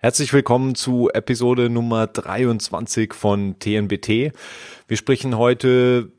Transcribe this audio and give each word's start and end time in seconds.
Herzlich 0.00 0.32
willkommen 0.32 0.76
zu 0.76 1.10
Episode 1.12 1.68
Nummer 1.68 2.06
23 2.06 3.12
von 3.12 3.58
TNBT. 3.58 4.32
Wir 4.86 4.96
sprechen 4.96 5.36
heute 5.36 6.12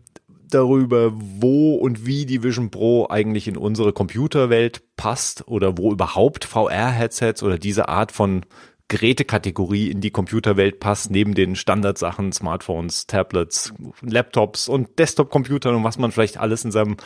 darüber, 0.50 1.14
wo 1.14 1.76
und 1.76 2.06
wie 2.06 2.26
die 2.26 2.44
Vision 2.44 2.72
Pro 2.72 3.08
eigentlich 3.10 3.48
in 3.48 3.56
unsere 3.56 3.94
Computerwelt 3.94 4.82
passt 4.98 5.48
oder 5.48 5.78
wo 5.78 5.94
überhaupt 5.94 6.44
VR-Headsets 6.44 7.42
oder 7.42 7.58
diese 7.58 7.88
Art 7.88 8.12
von 8.12 8.46
Gerätekategorie 8.90 9.90
in 9.90 10.02
die 10.02 10.12
Computerwelt 10.12 10.82
passt, 10.82 11.10
neben 11.10 11.34
den 11.34 11.56
Standardsachen, 11.56 12.34
Smartphones, 12.34 13.08
Tablets, 13.08 13.74
Laptops 14.02 14.68
und 14.68 15.00
Desktop-Computern 15.00 15.76
und 15.76 15.86
was 15.86 15.98
man 15.98 16.12
vielleicht 16.12 16.38
alles 16.38 16.66
in 16.66 16.74
seinem 16.74 16.98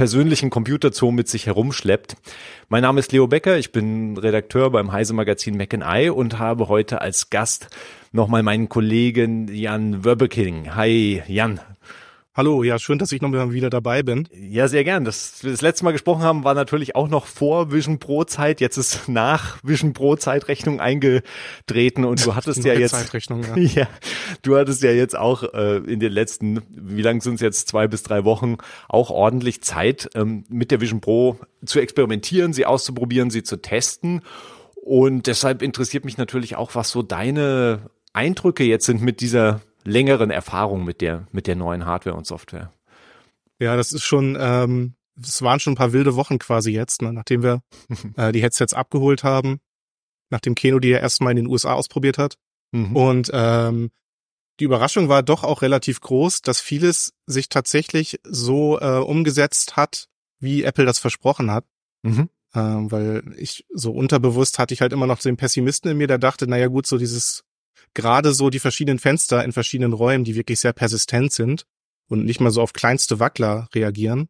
persönlichen 0.00 0.48
Computerzoo 0.48 1.10
mit 1.10 1.28
sich 1.28 1.44
herumschleppt. 1.44 2.16
Mein 2.70 2.80
Name 2.80 3.00
ist 3.00 3.12
Leo 3.12 3.26
Becker, 3.26 3.58
ich 3.58 3.70
bin 3.70 4.16
Redakteur 4.16 4.70
beim 4.70 4.92
Heise 4.92 5.12
Magazin 5.12 5.58
Mac 5.58 5.74
and 5.74 5.84
I 5.86 6.08
und 6.08 6.38
habe 6.38 6.68
heute 6.68 7.02
als 7.02 7.28
Gast 7.28 7.68
nochmal 8.10 8.42
meinen 8.42 8.70
Kollegen 8.70 9.54
Jan 9.54 10.02
Wöbeking. 10.02 10.74
Hi 10.74 11.22
Jan. 11.28 11.60
Hallo, 12.32 12.62
ja, 12.62 12.78
schön, 12.78 13.00
dass 13.00 13.10
ich 13.10 13.20
nochmal 13.20 13.52
wieder 13.52 13.70
dabei 13.70 14.04
bin. 14.04 14.28
Ja, 14.32 14.68
sehr 14.68 14.84
gern. 14.84 15.04
Das, 15.04 15.40
das 15.42 15.62
letzte 15.62 15.84
Mal 15.84 15.90
gesprochen 15.90 16.22
haben, 16.22 16.44
war 16.44 16.54
natürlich 16.54 16.94
auch 16.94 17.08
noch 17.08 17.26
vor 17.26 17.72
Vision 17.72 17.98
Pro 17.98 18.22
Zeit. 18.22 18.60
Jetzt 18.60 18.76
ist 18.76 19.08
nach 19.08 19.58
Vision 19.64 19.94
Pro 19.94 20.14
Zeitrechnung 20.14 20.78
eingetreten 20.78 22.04
und 22.04 22.24
du 22.24 22.36
hattest 22.36 22.62
ja 22.62 22.74
jetzt, 22.74 22.92
Zeitrechnung, 22.92 23.42
ja. 23.42 23.56
ja, 23.82 23.88
du 24.42 24.56
hattest 24.56 24.80
ja 24.84 24.92
jetzt 24.92 25.18
auch 25.18 25.42
äh, 25.42 25.78
in 25.78 25.98
den 25.98 26.12
letzten, 26.12 26.62
wie 26.70 27.02
lang 27.02 27.20
sind 27.20 27.34
es 27.34 27.40
jetzt, 27.40 27.66
zwei 27.66 27.88
bis 27.88 28.04
drei 28.04 28.24
Wochen, 28.24 28.58
auch 28.88 29.10
ordentlich 29.10 29.64
Zeit, 29.64 30.08
ähm, 30.14 30.44
mit 30.48 30.70
der 30.70 30.80
Vision 30.80 31.00
Pro 31.00 31.36
zu 31.64 31.80
experimentieren, 31.80 32.52
sie 32.52 32.64
auszuprobieren, 32.64 33.30
sie 33.30 33.42
zu 33.42 33.56
testen. 33.56 34.22
Und 34.76 35.26
deshalb 35.26 35.62
interessiert 35.62 36.04
mich 36.04 36.16
natürlich 36.16 36.54
auch, 36.54 36.76
was 36.76 36.90
so 36.90 37.02
deine 37.02 37.90
Eindrücke 38.12 38.62
jetzt 38.62 38.86
sind 38.86 39.02
mit 39.02 39.20
dieser 39.20 39.62
längeren 39.84 40.30
Erfahrung 40.30 40.84
mit 40.84 41.00
der, 41.00 41.26
mit 41.32 41.46
der 41.46 41.56
neuen 41.56 41.86
Hardware 41.86 42.16
und 42.16 42.26
Software. 42.26 42.72
Ja, 43.58 43.76
das 43.76 43.92
ist 43.92 44.04
schon, 44.04 44.36
ähm, 44.40 44.94
es 45.20 45.42
waren 45.42 45.60
schon 45.60 45.74
ein 45.74 45.76
paar 45.76 45.92
wilde 45.92 46.16
Wochen 46.16 46.38
quasi 46.38 46.72
jetzt, 46.72 47.02
ne, 47.02 47.12
nachdem 47.12 47.42
wir 47.42 47.62
äh, 48.16 48.32
die 48.32 48.42
Headsets 48.42 48.74
abgeholt 48.74 49.24
haben, 49.24 49.60
nachdem 50.30 50.54
Keno 50.54 50.78
die 50.78 50.88
ja 50.88 50.98
erstmal 50.98 51.32
in 51.32 51.44
den 51.44 51.46
USA 51.46 51.74
ausprobiert 51.74 52.18
hat. 52.18 52.36
Mhm. 52.72 52.96
Und 52.96 53.30
ähm, 53.32 53.90
die 54.60 54.64
Überraschung 54.64 55.08
war 55.08 55.22
doch 55.22 55.42
auch 55.42 55.62
relativ 55.62 56.00
groß, 56.00 56.42
dass 56.42 56.60
vieles 56.60 57.14
sich 57.26 57.48
tatsächlich 57.48 58.20
so 58.24 58.78
äh, 58.78 58.98
umgesetzt 58.98 59.76
hat, 59.76 60.08
wie 60.38 60.64
Apple 60.64 60.84
das 60.84 60.98
versprochen 60.98 61.50
hat. 61.50 61.64
Mhm. 62.02 62.28
Ähm, 62.54 62.90
weil 62.90 63.22
ich 63.36 63.64
so 63.72 63.92
unterbewusst 63.92 64.58
hatte 64.58 64.74
ich 64.74 64.80
halt 64.80 64.92
immer 64.92 65.06
noch 65.06 65.20
so 65.20 65.28
den 65.28 65.36
Pessimisten 65.36 65.90
in 65.90 65.96
mir, 65.96 66.08
der 66.08 66.18
dachte, 66.18 66.46
naja 66.46 66.66
gut, 66.66 66.86
so 66.86 66.98
dieses 66.98 67.44
gerade 67.94 68.32
so 68.32 68.50
die 68.50 68.58
verschiedenen 68.58 68.98
Fenster 68.98 69.44
in 69.44 69.52
verschiedenen 69.52 69.92
Räumen, 69.92 70.24
die 70.24 70.34
wirklich 70.34 70.60
sehr 70.60 70.72
persistent 70.72 71.32
sind 71.32 71.66
und 72.08 72.24
nicht 72.24 72.40
mal 72.40 72.50
so 72.50 72.62
auf 72.62 72.72
kleinste 72.72 73.20
Wackler 73.20 73.68
reagieren, 73.74 74.28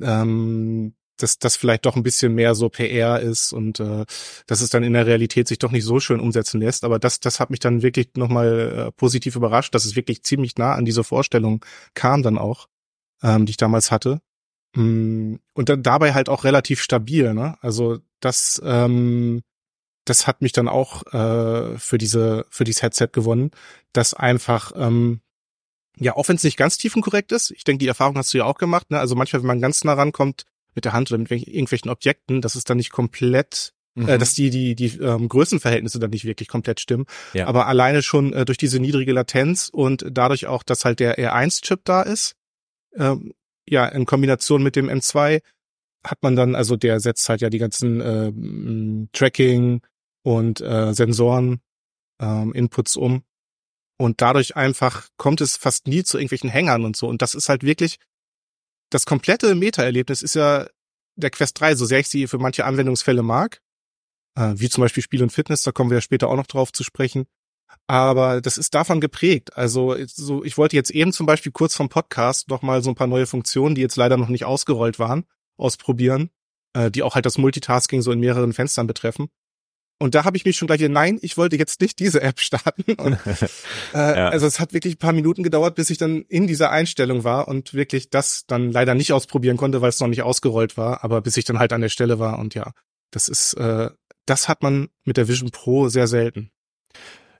ähm, 0.00 0.94
dass 1.16 1.38
das 1.38 1.56
vielleicht 1.56 1.86
doch 1.86 1.96
ein 1.96 2.02
bisschen 2.02 2.34
mehr 2.34 2.54
so 2.54 2.68
PR 2.68 3.20
ist 3.20 3.52
und 3.52 3.78
äh, 3.78 4.04
dass 4.46 4.60
es 4.60 4.70
dann 4.70 4.82
in 4.82 4.94
der 4.94 5.06
Realität 5.06 5.46
sich 5.46 5.58
doch 5.58 5.70
nicht 5.70 5.84
so 5.84 6.00
schön 6.00 6.20
umsetzen 6.20 6.60
lässt. 6.60 6.84
Aber 6.84 6.98
das, 6.98 7.20
das 7.20 7.38
hat 7.38 7.50
mich 7.50 7.60
dann 7.60 7.82
wirklich 7.82 8.10
nochmal 8.16 8.88
äh, 8.88 8.92
positiv 8.92 9.36
überrascht, 9.36 9.74
dass 9.74 9.84
es 9.84 9.96
wirklich 9.96 10.24
ziemlich 10.24 10.56
nah 10.56 10.74
an 10.74 10.84
diese 10.84 11.04
Vorstellung 11.04 11.64
kam 11.94 12.22
dann 12.22 12.38
auch, 12.38 12.68
ähm, 13.22 13.46
die 13.46 13.50
ich 13.50 13.56
damals 13.56 13.90
hatte. 13.92 14.20
Mm, 14.74 15.36
und 15.54 15.68
dann 15.68 15.82
dabei 15.84 16.14
halt 16.14 16.28
auch 16.28 16.42
relativ 16.42 16.82
stabil, 16.82 17.32
ne? 17.32 17.56
Also 17.60 17.98
das 18.20 18.60
ähm, 18.64 19.42
das 20.04 20.26
hat 20.26 20.42
mich 20.42 20.52
dann 20.52 20.68
auch 20.68 21.02
äh, 21.12 21.78
für 21.78 21.98
diese 21.98 22.46
für 22.50 22.64
dieses 22.64 22.82
Headset 22.82 23.08
gewonnen, 23.12 23.50
dass 23.92 24.14
einfach 24.14 24.72
ähm, 24.76 25.20
ja, 25.96 26.16
auch 26.16 26.28
wenn 26.28 26.36
es 26.36 26.44
nicht 26.44 26.56
ganz 26.56 26.76
tiefenkorrekt 26.76 27.32
ist, 27.32 27.50
ich 27.52 27.64
denke, 27.64 27.78
die 27.78 27.88
Erfahrung 27.88 28.16
hast 28.16 28.34
du 28.34 28.38
ja 28.38 28.44
auch 28.44 28.58
gemacht, 28.58 28.90
ne? 28.90 28.98
Also 28.98 29.14
manchmal, 29.14 29.42
wenn 29.42 29.48
man 29.48 29.60
ganz 29.60 29.84
nah 29.84 29.94
rankommt 29.94 30.44
mit 30.74 30.84
der 30.84 30.92
Hand 30.92 31.10
oder 31.10 31.18
mit 31.18 31.30
irgendwelchen 31.30 31.90
Objekten, 31.90 32.40
dass 32.40 32.56
es 32.56 32.64
dann 32.64 32.78
nicht 32.78 32.90
komplett, 32.90 33.72
äh, 33.96 34.00
mhm. 34.00 34.08
äh, 34.08 34.18
dass 34.18 34.34
die 34.34 34.50
die 34.50 34.74
die 34.74 34.98
ähm, 34.98 35.28
Größenverhältnisse 35.28 36.00
dann 36.00 36.10
nicht 36.10 36.24
wirklich 36.24 36.48
komplett 36.48 36.80
stimmen. 36.80 37.06
Ja. 37.32 37.46
Aber 37.46 37.66
alleine 37.66 38.02
schon 38.02 38.32
äh, 38.32 38.44
durch 38.44 38.58
diese 38.58 38.80
niedrige 38.80 39.12
Latenz 39.12 39.68
und 39.72 40.04
dadurch 40.10 40.46
auch, 40.46 40.64
dass 40.64 40.84
halt 40.84 40.98
der 40.98 41.18
R1-Chip 41.18 41.80
da 41.84 42.02
ist, 42.02 42.34
ähm, 42.96 43.32
ja, 43.68 43.86
in 43.86 44.04
Kombination 44.04 44.62
mit 44.62 44.76
dem 44.76 44.90
M2 44.90 45.40
hat 46.04 46.22
man 46.22 46.36
dann, 46.36 46.54
also 46.54 46.76
der 46.76 47.00
setzt 47.00 47.28
halt 47.28 47.40
ja 47.40 47.50
die 47.50 47.58
ganzen 47.58 48.00
äh, 48.00 49.08
Tracking, 49.12 49.80
und 50.24 50.60
äh, 50.60 50.92
Sensoren, 50.94 51.60
ähm, 52.20 52.52
Inputs 52.52 52.96
um. 52.96 53.22
Und 53.96 54.20
dadurch 54.20 54.56
einfach 54.56 55.08
kommt 55.16 55.40
es 55.40 55.56
fast 55.56 55.86
nie 55.86 56.02
zu 56.02 56.18
irgendwelchen 56.18 56.50
Hängern 56.50 56.84
und 56.84 56.96
so. 56.96 57.06
Und 57.06 57.22
das 57.22 57.34
ist 57.34 57.48
halt 57.48 57.62
wirklich, 57.62 57.98
das 58.90 59.06
komplette 59.06 59.54
Meta-Erlebnis 59.54 60.22
ist 60.22 60.34
ja 60.34 60.66
der 61.16 61.30
Quest 61.30 61.60
3, 61.60 61.76
so 61.76 61.86
sehr 61.86 62.00
ich 62.00 62.08
sie 62.08 62.26
für 62.26 62.38
manche 62.38 62.64
Anwendungsfälle 62.64 63.22
mag, 63.22 63.60
äh, 64.36 64.54
wie 64.56 64.68
zum 64.68 64.82
Beispiel 64.82 65.02
Spiel 65.02 65.22
und 65.22 65.30
Fitness, 65.30 65.62
da 65.62 65.70
kommen 65.70 65.90
wir 65.90 65.98
ja 65.98 66.00
später 66.00 66.28
auch 66.28 66.36
noch 66.36 66.46
drauf 66.46 66.72
zu 66.72 66.82
sprechen. 66.82 67.26
Aber 67.86 68.40
das 68.40 68.58
ist 68.58 68.74
davon 68.74 69.00
geprägt. 69.00 69.56
Also 69.56 69.96
so, 70.06 70.44
ich 70.44 70.56
wollte 70.56 70.76
jetzt 70.76 70.90
eben 70.90 71.12
zum 71.12 71.26
Beispiel 71.26 71.52
kurz 71.52 71.74
vom 71.74 71.88
Podcast 71.88 72.48
noch 72.48 72.62
mal 72.62 72.82
so 72.82 72.90
ein 72.90 72.94
paar 72.94 73.06
neue 73.06 73.26
Funktionen, 73.26 73.74
die 73.74 73.80
jetzt 73.80 73.96
leider 73.96 74.16
noch 74.16 74.28
nicht 74.28 74.44
ausgerollt 74.44 74.98
waren, 74.98 75.24
ausprobieren, 75.56 76.30
äh, 76.72 76.90
die 76.90 77.02
auch 77.02 77.14
halt 77.14 77.26
das 77.26 77.38
Multitasking 77.38 78.02
so 78.02 78.10
in 78.10 78.20
mehreren 78.20 78.52
Fenstern 78.52 78.86
betreffen. 78.86 79.28
Und 79.98 80.14
da 80.14 80.24
habe 80.24 80.36
ich 80.36 80.44
mich 80.44 80.56
schon 80.56 80.66
gleich, 80.66 80.80
nein, 80.80 81.18
ich 81.22 81.36
wollte 81.36 81.56
jetzt 81.56 81.80
nicht 81.80 81.98
diese 81.98 82.20
App 82.20 82.40
starten. 82.40 82.94
Und, 82.98 83.18
äh, 83.26 83.46
ja. 83.94 84.28
Also 84.28 84.46
es 84.46 84.58
hat 84.58 84.72
wirklich 84.72 84.96
ein 84.96 84.98
paar 84.98 85.12
Minuten 85.12 85.42
gedauert, 85.42 85.76
bis 85.76 85.90
ich 85.90 85.98
dann 85.98 86.22
in 86.28 86.46
dieser 86.46 86.70
Einstellung 86.70 87.24
war 87.24 87.48
und 87.48 87.74
wirklich 87.74 88.10
das 88.10 88.44
dann 88.46 88.72
leider 88.72 88.94
nicht 88.94 89.12
ausprobieren 89.12 89.56
konnte, 89.56 89.80
weil 89.80 89.88
es 89.90 90.00
noch 90.00 90.08
nicht 90.08 90.22
ausgerollt 90.22 90.76
war, 90.76 91.04
aber 91.04 91.20
bis 91.20 91.36
ich 91.36 91.44
dann 91.44 91.58
halt 91.58 91.72
an 91.72 91.80
der 91.80 91.88
Stelle 91.88 92.18
war. 92.18 92.38
Und 92.38 92.54
ja, 92.54 92.72
das 93.10 93.28
ist, 93.28 93.54
äh, 93.54 93.90
das 94.26 94.48
hat 94.48 94.62
man 94.62 94.88
mit 95.04 95.16
der 95.16 95.28
Vision 95.28 95.50
Pro 95.50 95.88
sehr 95.88 96.06
selten. 96.06 96.50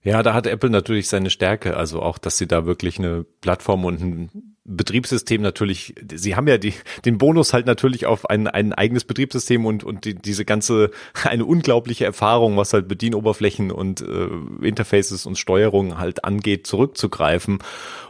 Ja, 0.02 0.22
da 0.22 0.34
hat 0.34 0.46
Apple 0.46 0.70
natürlich 0.70 1.08
seine 1.08 1.30
Stärke, 1.30 1.76
also 1.76 2.02
auch, 2.02 2.18
dass 2.18 2.36
sie 2.36 2.46
da 2.46 2.66
wirklich 2.66 2.98
eine 2.98 3.24
Plattform 3.24 3.84
und 3.84 4.00
ein 4.00 4.53
Betriebssystem 4.66 5.42
natürlich, 5.42 5.94
sie 6.14 6.36
haben 6.36 6.48
ja 6.48 6.56
die, 6.56 6.72
den 7.04 7.18
Bonus 7.18 7.52
halt 7.52 7.66
natürlich 7.66 8.06
auf 8.06 8.30
ein, 8.30 8.48
ein 8.48 8.72
eigenes 8.72 9.04
Betriebssystem 9.04 9.66
und, 9.66 9.84
und 9.84 10.06
die, 10.06 10.14
diese 10.14 10.44
ganze, 10.44 10.90
eine 11.24 11.44
unglaubliche 11.44 12.04
Erfahrung, 12.06 12.56
was 12.56 12.72
halt 12.72 12.88
Bedienoberflächen 12.88 13.70
und 13.70 14.00
äh, 14.00 14.28
Interfaces 14.66 15.26
und 15.26 15.38
Steuerung 15.38 15.98
halt 15.98 16.24
angeht, 16.24 16.66
zurückzugreifen. 16.66 17.58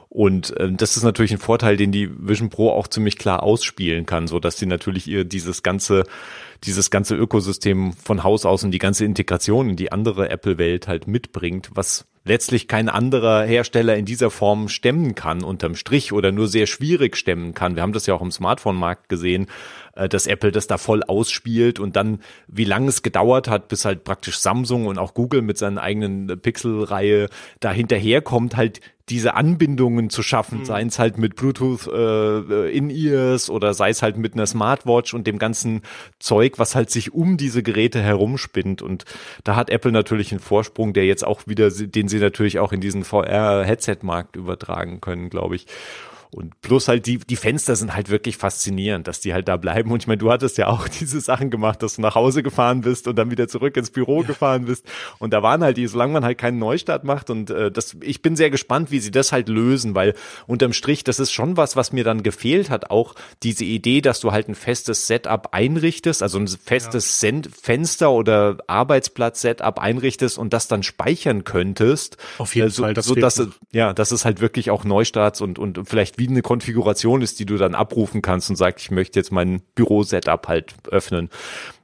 Und 0.09 0.57
äh, 0.59 0.71
das 0.73 0.97
ist 0.97 1.03
natürlich 1.03 1.33
ein 1.33 1.39
Vorteil, 1.39 1.77
den 1.77 1.91
die 1.91 2.09
Vision 2.17 2.51
Pro 2.51 2.71
auch 2.71 2.87
ziemlich 2.87 3.19
klar 3.19 3.43
ausspielen 3.43 4.07
kann, 4.07 4.29
so 4.29 4.39
dass 4.39 4.57
sie 4.57 4.67
natürlich 4.67 5.09
ihr 5.09 5.25
dieses 5.25 5.65
ganze, 5.65 6.05
dieses 6.63 6.91
ganze 6.91 7.17
Ökosystem 7.17 7.95
von 7.95 8.23
Haus 8.23 8.47
aus 8.47 8.63
und 8.63 8.71
die 8.71 8.79
ganze 8.79 9.05
Integration 9.05 9.71
in 9.71 9.77
die 9.77 9.91
andere 9.91 10.29
Apple-Welt 10.31 10.87
halt 10.87 11.09
mitbringt, 11.09 11.71
was 11.75 12.07
letztlich 12.25 12.69
kein 12.69 12.89
anderer 12.89 13.45
Hersteller 13.45 13.97
in 13.97 14.07
dieser 14.07 14.31
Form 14.31 14.69
stemmen 14.69 15.15
kann 15.15 15.45
unterm 15.45 15.75
Strich 15.75 16.13
oder 16.13 16.33
nur 16.33 16.49
sehr 16.49 16.67
schwierig 16.67 17.17
stemmen 17.17 17.55
kann. 17.55 17.77
Wir 17.77 17.83
haben 17.83 17.93
das 17.93 18.07
ja 18.07 18.15
auch 18.15 18.23
im 18.23 18.31
Smartphone-Markt 18.31 19.09
gesehen, 19.09 19.47
äh, 19.97 20.09
dass 20.09 20.27
Apple 20.27 20.53
das 20.53 20.67
da 20.67 20.79
voll 20.79 21.03
ausspielt 21.03 21.79
und 21.81 21.97
dann, 21.97 22.21
wie 22.49 22.65
lange 22.65 22.89
es 22.89 23.03
gedauert 23.03 23.49
hat, 23.49 23.69
bis 23.69 23.85
halt 23.85 24.05
praktisch 24.05 24.39
Samsung 24.39 24.87
und 24.87 24.99
auch 24.99 25.15
Google 25.15 25.43
mit 25.43 25.59
seinen 25.59 25.79
eigenen 25.79 26.41
Pixel-Reihe 26.41 27.29
da 27.61 27.73
hinterherkommt, 27.73 28.57
halt 28.57 28.81
diese 29.11 29.35
Anbindungen 29.35 30.09
zu 30.09 30.23
schaffen, 30.23 30.61
mhm. 30.61 30.65
seien 30.65 30.89
es 30.89 30.99
halt 30.99 31.19
mit 31.19 31.37
Bluetooth 31.37 31.87
äh, 31.89 32.71
In-Ears 32.71 33.51
oder 33.51 33.75
sei 33.75 33.91
es 33.91 34.03
halt 34.03 34.17
mit 34.17 34.33
einer 34.33 34.47
Smartwatch 34.47 35.13
und 35.13 35.27
dem 35.27 35.39
ganzen 35.39 35.83
Zeug, 36.19 36.59
was 36.59 36.75
halt 36.75 36.91
sich 36.91 37.13
um 37.13 37.37
diese 37.37 37.63
Geräte 37.63 38.01
herumspinnt. 38.01 38.81
Und 38.81 39.05
da 39.45 39.57
hat 39.57 39.69
Apple 39.69 39.93
natürlich 39.93 40.33
einen 40.33 40.41
Vorsprung, 40.41 40.95
der 40.95 41.05
jetzt 41.05 41.25
auch 41.25 41.47
wieder, 41.47 41.71
den 41.71 42.09
sie 42.09 42.19
natürlich 42.19 42.59
auch 42.59 42.73
in 42.73 42.81
diesen 42.81 43.05
VR-Headset-Markt 43.05 44.37
übertragen 44.37 45.03
können, 45.03 45.29
glaube 45.29 45.57
ich. 45.57 45.67
Und 46.35 46.61
plus 46.63 46.89
halt 46.89 47.07
die, 47.07 47.19
die 47.19 47.37
Fenster 47.37 47.77
sind 47.77 47.95
halt 47.95 48.11
wirklich 48.11 48.37
faszinierend, 48.37 49.07
dass 49.07 49.21
die 49.21 49.33
halt 49.33 49.47
da 49.47 49.57
bleiben. 49.57 49.93
Und 49.93 50.03
ich 50.03 50.09
meine, 50.09 50.19
du 50.19 50.33
hattest 50.33 50.59
ja 50.59 50.67
auch 50.67 50.89
diese 51.01 51.21
Sachen 51.21 51.49
gemacht, 51.49 51.81
dass 51.83 51.95
du 51.97 52.03
nach 52.03 52.17
Hause 52.17 52.43
gefahren 52.43 52.81
bist 52.81 53.07
und 53.07 53.17
dann 53.17 53.31
wieder 53.31 53.47
zurück 53.47 53.77
ins 53.77 53.91
Büro 53.91 54.23
ja. 54.23 54.27
gefahren 54.27 54.65
bist. 54.65 54.85
Und 55.21 55.33
da 55.33 55.45
waren 55.45 55.63
halt 55.63 55.77
die, 55.77 55.87
solange 55.87 56.13
man 56.13 56.25
halt 56.25 56.37
keinen 56.37 56.59
Neustart 56.59 57.05
macht. 57.05 57.31
Und 57.31 57.51
äh, 57.51 57.71
das, 57.71 57.97
ich 58.01 58.21
bin 58.21 58.35
sehr 58.35 58.51
gespannt, 58.51 58.91
wie 58.91 58.99
sie 58.99 59.13
das 59.13 59.31
halt 59.31 59.49
lösen, 59.49 59.95
weil 59.95 60.15
unterm 60.49 60.73
Strich, 60.73 61.05
das 61.05 61.21
ist 61.21 61.31
schon 61.31 61.57
was, 61.57 61.77
was 61.77 61.93
mir 61.93 62.03
dann 62.03 62.25
gefehlt 62.25 62.69
hat, 62.69 62.91
auch 62.91 63.15
diese 63.45 63.65
Idee, 63.65 64.01
dass 64.01 64.19
du 64.19 64.33
halt 64.33 64.49
ein 64.49 64.57
festes 64.57 65.07
Setup 65.07 65.51
einrichtest, 65.53 66.21
also 66.21 66.39
ein 66.39 66.49
festes 66.49 67.23
ja. 67.23 67.31
Fenster 67.63 68.11
oder 68.11 68.59
Arbeitsplatz-Setup 68.67 69.79
einrichtest 69.79 70.39
und 70.39 70.53
das 70.53 70.67
dann 70.67 70.83
speichern 70.83 71.45
könntest. 71.45 72.17
Auf 72.39 72.57
jeden 72.57 72.69
äh, 72.69 72.71
so, 72.71 72.83
Fall, 72.83 72.95
das 72.95 73.07
so 73.07 73.15
dass, 73.15 73.41
ja, 73.71 73.93
dass 73.93 74.11
es 74.11 74.25
halt 74.25 74.41
wirklich 74.41 74.71
auch 74.71 74.83
Neustarts 74.83 75.41
und, 75.41 75.61
und 75.61 75.89
vielleicht 75.89 76.19
wie 76.19 76.24
eine 76.29 76.43
Konfiguration 76.43 77.23
ist, 77.23 77.39
die 77.41 77.47
du 77.47 77.57
dann 77.57 77.75
abrufen 77.75 78.23
kannst 78.23 78.51
und 78.51 78.57
sagst, 78.57 78.85
ich 78.85 78.91
möchte 78.91 79.19
jetzt 79.19 79.33
mein 79.33 79.63
Büro-Setup 79.75 80.47
halt 80.49 80.75
öffnen. 80.91 81.31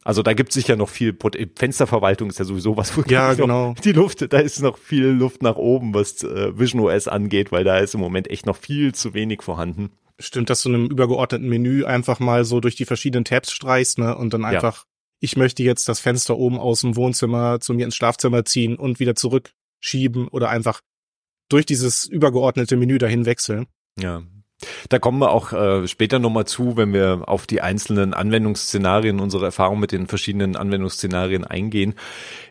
Also 0.03 0.23
da 0.23 0.33
gibt 0.33 0.51
es 0.51 0.55
sicher 0.55 0.77
noch 0.77 0.89
viel, 0.89 1.17
Fensterverwaltung 1.57 2.31
ist 2.31 2.39
ja 2.39 2.45
sowieso 2.45 2.77
was, 2.77 2.97
wo 2.97 3.03
ja, 3.09 3.35
genau. 3.35 3.75
die 3.85 3.93
Luft, 3.93 4.33
da 4.33 4.39
ist 4.39 4.61
noch 4.63 4.79
viel 4.79 5.07
Luft 5.07 5.43
nach 5.43 5.57
oben, 5.57 5.93
was 5.95 6.23
äh, 6.23 6.59
Vision 6.59 6.81
OS 6.81 7.07
angeht, 7.07 7.53
weil 7.53 7.65
da 7.65 7.79
ist 7.79 7.95
im 7.95 8.01
Moment 8.01 8.31
echt 8.31 8.47
noch 8.47 8.57
viel 8.57 8.95
zu 8.95 9.13
wenig 9.15 9.43
vorhanden. 9.43 9.91
Stimmt, 10.19 10.51
dass 10.51 10.63
du 10.63 10.71
in 10.71 10.75
einem 10.75 10.87
übergeordneten 10.87 11.49
Menü 11.49 11.85
einfach 11.85 12.19
mal 12.19 12.45
so 12.45 12.61
durch 12.61 12.77
die 12.77 12.85
verschiedenen 12.85 13.25
Tabs 13.25 13.53
streichst, 13.53 13.99
ne, 13.99 14.17
und 14.17 14.35
dann 14.35 14.45
einfach, 14.45 14.79
ja. 14.79 14.85
ich 15.21 15.37
möchte 15.37 15.63
jetzt 15.63 15.89
das 15.89 16.01
Fenster 16.01 16.37
oben 16.37 16.59
aus 16.59 16.81
dem 16.81 16.97
Wohnzimmer 16.97 17.61
zu 17.61 17.75
mir 17.75 17.85
ins 17.85 17.97
Schlafzimmer 17.97 18.45
ziehen 18.45 18.77
und 18.77 19.01
wieder 19.01 19.15
zurückschieben 19.15 20.29
oder 20.29 20.51
einfach 20.51 20.81
durch 21.51 21.67
dieses 21.67 22.07
übergeordnete 22.07 22.77
Menü 22.77 22.99
dahin 22.99 23.27
wechseln. 23.27 23.67
Ja, 23.99 24.23
da 24.89 24.99
kommen 24.99 25.19
wir 25.19 25.31
auch 25.31 25.53
äh, 25.53 25.89
später 25.89 26.19
nochmal 26.19 26.47
zu, 26.47 26.77
wenn 26.77 26.93
wir 26.93 27.23
auf 27.27 27.47
die 27.47 27.63
einzelnen 27.63 28.13
Anwendungsszenarien, 28.15 29.21
unsere 29.21 29.47
Erfahrung 29.47 29.81
mit 29.81 29.93
den 29.93 30.07
verschiedenen 30.07 30.57
Anwendungsszenarien 30.57 31.45
eingehen. 31.45 31.95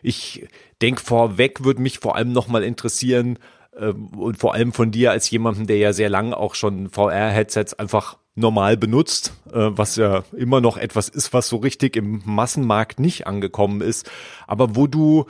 Ich 0.02 0.48
denke, 0.82 1.02
vorweg 1.02 1.64
würde 1.64 1.82
mich 1.82 2.00
vor 2.00 2.16
allem 2.16 2.32
nochmal 2.32 2.64
interessieren, 2.64 3.38
äh, 3.72 3.92
und 3.92 4.38
vor 4.38 4.54
allem 4.54 4.72
von 4.72 4.90
dir 4.90 5.10
als 5.10 5.30
jemandem, 5.30 5.66
der 5.66 5.78
ja 5.78 5.92
sehr 5.92 6.10
lang 6.10 6.32
auch 6.32 6.54
schon 6.54 6.90
VR-Headsets 6.90 7.74
einfach 7.74 8.18
normal 8.34 8.76
benutzt, 8.76 9.34
äh, 9.52 9.70
was 9.70 9.96
ja 9.96 10.24
immer 10.36 10.60
noch 10.60 10.76
etwas 10.76 11.08
ist, 11.08 11.32
was 11.32 11.48
so 11.48 11.56
richtig 11.56 11.96
im 11.96 12.22
Massenmarkt 12.24 13.00
nicht 13.00 13.26
angekommen 13.26 13.80
ist, 13.80 14.10
aber 14.46 14.76
wo 14.76 14.86
du 14.86 15.26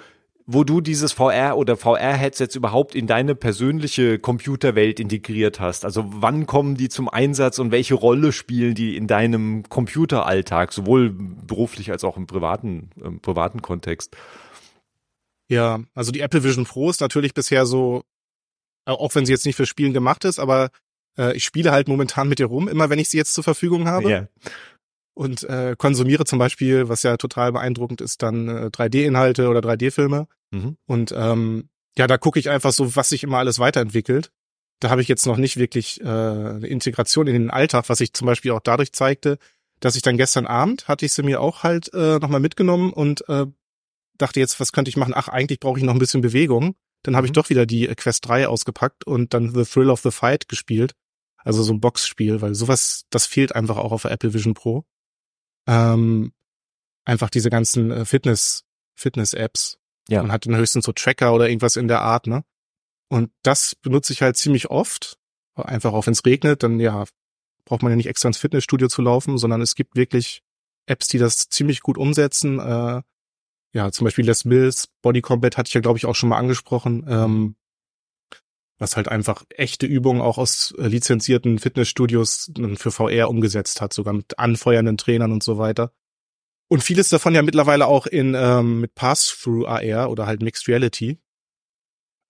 wo 0.52 0.64
du 0.64 0.80
dieses 0.80 1.12
VR 1.12 1.56
oder 1.56 1.76
VR-Headsets 1.76 2.56
überhaupt 2.56 2.96
in 2.96 3.06
deine 3.06 3.36
persönliche 3.36 4.18
Computerwelt 4.18 4.98
integriert 4.98 5.60
hast. 5.60 5.84
Also 5.84 6.04
wann 6.08 6.46
kommen 6.46 6.76
die 6.76 6.88
zum 6.88 7.08
Einsatz 7.08 7.60
und 7.60 7.70
welche 7.70 7.94
Rolle 7.94 8.32
spielen 8.32 8.74
die 8.74 8.96
in 8.96 9.06
deinem 9.06 9.62
Computeralltag, 9.68 10.72
sowohl 10.72 11.10
beruflich 11.10 11.92
als 11.92 12.02
auch 12.02 12.16
im 12.16 12.26
privaten, 12.26 12.90
im 12.96 13.20
privaten 13.20 13.62
Kontext? 13.62 14.16
Ja, 15.48 15.80
also 15.94 16.10
die 16.10 16.20
Apple 16.20 16.42
Vision 16.42 16.64
Pro 16.64 16.90
ist 16.90 17.00
natürlich 17.00 17.32
bisher 17.32 17.64
so, 17.64 18.02
äh, 18.86 18.90
auch 18.92 19.14
wenn 19.14 19.26
sie 19.26 19.32
jetzt 19.32 19.46
nicht 19.46 19.56
für 19.56 19.66
Spielen 19.66 19.92
gemacht 19.92 20.24
ist, 20.24 20.40
aber 20.40 20.70
äh, 21.16 21.36
ich 21.36 21.44
spiele 21.44 21.70
halt 21.70 21.86
momentan 21.86 22.28
mit 22.28 22.40
ihr 22.40 22.46
rum, 22.46 22.66
immer 22.66 22.90
wenn 22.90 22.98
ich 22.98 23.08
sie 23.08 23.18
jetzt 23.18 23.34
zur 23.34 23.44
Verfügung 23.44 23.86
habe. 23.88 24.08
Yeah 24.08 24.28
und 25.14 25.42
äh, 25.44 25.74
konsumiere 25.76 26.24
zum 26.24 26.38
Beispiel, 26.38 26.88
was 26.88 27.02
ja 27.02 27.18
total 27.18 27.52
beeindruckend 27.52 28.00
ist, 28.00 28.22
dann 28.22 28.48
äh, 28.48 28.70
3D-Inhalte 28.72 29.48
oder 29.48 29.60
3D-Filme. 29.60 30.26
Mhm. 30.50 30.76
Und 30.86 31.12
ähm, 31.16 31.68
ja, 31.96 32.06
da 32.06 32.18
gucke 32.18 32.38
ich 32.38 32.50
einfach 32.50 32.72
so, 32.72 32.96
was 32.96 33.10
sich 33.10 33.22
immer 33.22 33.38
alles 33.38 33.58
weiterentwickelt. 33.58 34.30
Da 34.80 34.90
habe 34.90 35.02
ich 35.02 35.08
jetzt 35.08 35.26
noch 35.26 35.36
nicht 35.36 35.56
wirklich 35.56 36.00
äh, 36.00 36.04
eine 36.04 36.66
Integration 36.66 37.26
in 37.26 37.34
den 37.34 37.50
Alltag, 37.50 37.88
was 37.88 38.00
ich 38.00 38.12
zum 38.12 38.26
Beispiel 38.26 38.52
auch 38.52 38.60
dadurch 38.60 38.92
zeigte, 38.92 39.38
dass 39.80 39.96
ich 39.96 40.02
dann 40.02 40.16
gestern 40.16 40.46
Abend 40.46 40.88
hatte 40.88 41.06
ich 41.06 41.12
sie 41.12 41.22
mir 41.22 41.40
auch 41.40 41.62
halt 41.62 41.92
äh, 41.92 42.18
nochmal 42.18 42.40
mitgenommen 42.40 42.92
und 42.92 43.28
äh, 43.28 43.46
dachte 44.16 44.40
jetzt, 44.40 44.60
was 44.60 44.72
könnte 44.72 44.88
ich 44.88 44.96
machen? 44.96 45.14
Ach, 45.14 45.28
eigentlich 45.28 45.60
brauche 45.60 45.78
ich 45.78 45.84
noch 45.84 45.94
ein 45.94 45.98
bisschen 45.98 46.20
Bewegung. 46.20 46.74
Dann 47.02 47.16
habe 47.16 47.26
mhm. 47.26 47.30
ich 47.30 47.32
doch 47.32 47.50
wieder 47.50 47.66
die 47.66 47.86
Quest 47.88 48.26
3 48.28 48.48
ausgepackt 48.48 49.04
und 49.04 49.34
dann 49.34 49.54
The 49.54 49.64
Thrill 49.64 49.90
of 49.90 50.00
the 50.00 50.10
Fight 50.10 50.48
gespielt. 50.48 50.92
Also 51.38 51.62
so 51.62 51.72
ein 51.72 51.80
Boxspiel, 51.80 52.42
weil 52.42 52.54
sowas, 52.54 53.04
das 53.10 53.26
fehlt 53.26 53.54
einfach 53.54 53.78
auch 53.78 53.92
auf 53.92 54.02
der 54.02 54.10
Apple 54.10 54.34
Vision 54.34 54.54
Pro 54.54 54.84
ähm, 55.66 56.32
einfach 57.04 57.30
diese 57.30 57.50
ganzen 57.50 57.90
äh, 57.90 58.04
Fitness, 58.04 58.64
Fitness-Apps. 58.94 59.78
Ja. 60.08 60.22
Man 60.22 60.32
hat 60.32 60.46
dann 60.46 60.56
höchstens 60.56 60.84
so 60.84 60.92
Tracker 60.92 61.34
oder 61.34 61.48
irgendwas 61.48 61.76
in 61.76 61.88
der 61.88 62.02
Art, 62.02 62.26
ne? 62.26 62.44
Und 63.08 63.30
das 63.42 63.74
benutze 63.74 64.12
ich 64.12 64.22
halt 64.22 64.36
ziemlich 64.36 64.70
oft. 64.70 65.18
Einfach 65.54 65.92
auch 65.92 66.06
wenn 66.06 66.12
es 66.12 66.24
regnet, 66.24 66.62
dann 66.62 66.80
ja, 66.80 67.04
braucht 67.64 67.82
man 67.82 67.92
ja 67.92 67.96
nicht 67.96 68.08
extra 68.08 68.28
ins 68.28 68.38
Fitnessstudio 68.38 68.88
zu 68.88 69.02
laufen, 69.02 69.36
sondern 69.36 69.60
es 69.60 69.74
gibt 69.74 69.96
wirklich 69.96 70.42
Apps, 70.86 71.08
die 71.08 71.18
das 71.18 71.48
ziemlich 71.48 71.82
gut 71.82 71.98
umsetzen. 71.98 72.58
Äh, 72.58 73.02
ja, 73.72 73.92
zum 73.92 74.04
Beispiel 74.04 74.24
Les 74.24 74.44
Mills, 74.44 74.88
Body 75.02 75.20
Combat 75.20 75.56
hatte 75.56 75.68
ich 75.68 75.74
ja, 75.74 75.80
glaube 75.80 75.98
ich, 75.98 76.06
auch 76.06 76.14
schon 76.14 76.28
mal 76.28 76.38
angesprochen. 76.38 77.04
Ähm, 77.08 77.56
was 78.78 78.96
halt 78.96 79.08
einfach 79.08 79.44
echte 79.50 79.86
Übungen 79.86 80.22
auch 80.22 80.38
aus 80.38 80.74
äh, 80.78 80.86
lizenzierten 80.86 81.58
Fitnessstudios 81.58 82.50
für 82.76 82.90
VR 82.90 83.28
umgesetzt 83.28 83.80
hat, 83.80 83.92
sogar 83.92 84.14
mit 84.14 84.38
anfeuernden 84.38 84.96
Trainern 84.96 85.32
und 85.32 85.42
so 85.42 85.58
weiter. 85.58 85.92
Und 86.70 86.82
vieles 86.82 87.08
davon 87.08 87.34
ja 87.34 87.42
mittlerweile 87.42 87.86
auch 87.86 88.06
in 88.06 88.34
ähm, 88.34 88.80
mit 88.80 88.94
Pass-Through 88.94 89.66
AR 89.66 90.10
oder 90.10 90.26
halt 90.26 90.40
Mixed 90.40 90.68
Reality. 90.68 91.18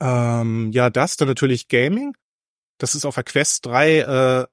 Ähm, 0.01 0.71
ja, 0.73 0.89
das 0.89 1.17
dann 1.17 1.29
natürlich 1.29 1.69
Gaming. 1.69 2.15
Das 2.79 2.95
ist 2.95 3.05
auf 3.05 3.17
der 3.17 3.25
Quest 3.25 3.67
3 3.67 3.99
äh, 3.99 4.47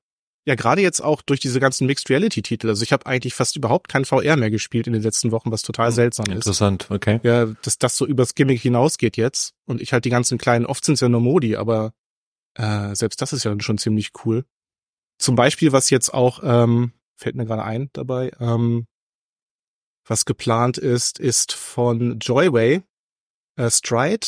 ja, 0.48 0.56
gerade 0.56 0.82
jetzt 0.82 1.02
auch 1.02 1.22
durch 1.22 1.42
diese 1.42 1.60
ganzen 1.60 1.88
Mixed 1.88 2.10
Reality 2.10 2.42
Titel. 2.42 2.70
Also 2.70 2.82
ich 2.82 2.94
habe 2.94 3.06
eigentlich 3.06 3.34
fast 3.34 3.58
überhaupt 3.58 3.90
kein 3.90 4.06
VR 4.06 4.38
mehr 4.38 4.50
gespielt 4.50 4.88
in 4.88 4.94
den 4.94 5.02
letzten 5.02 5.32
Wochen, 5.32 5.52
was 5.52 5.62
total 5.62 5.88
hm, 5.88 5.96
seltsam 5.96 6.26
Interessant, 6.28 6.84
ist. 6.84 6.90
Interessant, 6.90 7.20
okay. 7.20 7.28
Ja, 7.28 7.54
dass 7.64 7.78
das 7.78 7.98
so 7.98 8.08
übers 8.08 8.34
Gimmick 8.34 8.62
hinausgeht 8.62 9.18
jetzt 9.18 9.56
und 9.66 9.82
ich 9.82 9.92
halt 9.92 10.06
die 10.06 10.10
ganzen 10.10 10.38
kleinen, 10.38 10.66
oft 10.66 10.86
sind 10.86 10.94
es 10.94 11.02
ja 11.02 11.10
nur 11.10 11.20
Modi, 11.20 11.58
aber 11.58 11.92
äh, 12.54 12.96
selbst 12.96 13.22
das 13.22 13.34
ist 13.34 13.44
ja 13.44 13.54
schon 13.60 13.78
ziemlich 13.78 14.12
cool. 14.24 14.46
Zum 15.18 15.36
Beispiel, 15.36 15.74
was 15.74 15.90
jetzt 15.90 16.14
auch, 16.14 16.40
ähm, 16.42 16.94
fällt 17.18 17.36
mir 17.36 17.46
gerade 17.46 17.66
ein 17.66 17.90
dabei, 17.92 18.32
ähm, 18.40 18.88
was 20.08 20.26
geplant 20.26 20.78
ist, 20.78 21.20
ist 21.20 21.54
von 21.54 22.20
Joyway, 22.20 22.82
äh, 23.58 23.70
Stride. 23.70 24.28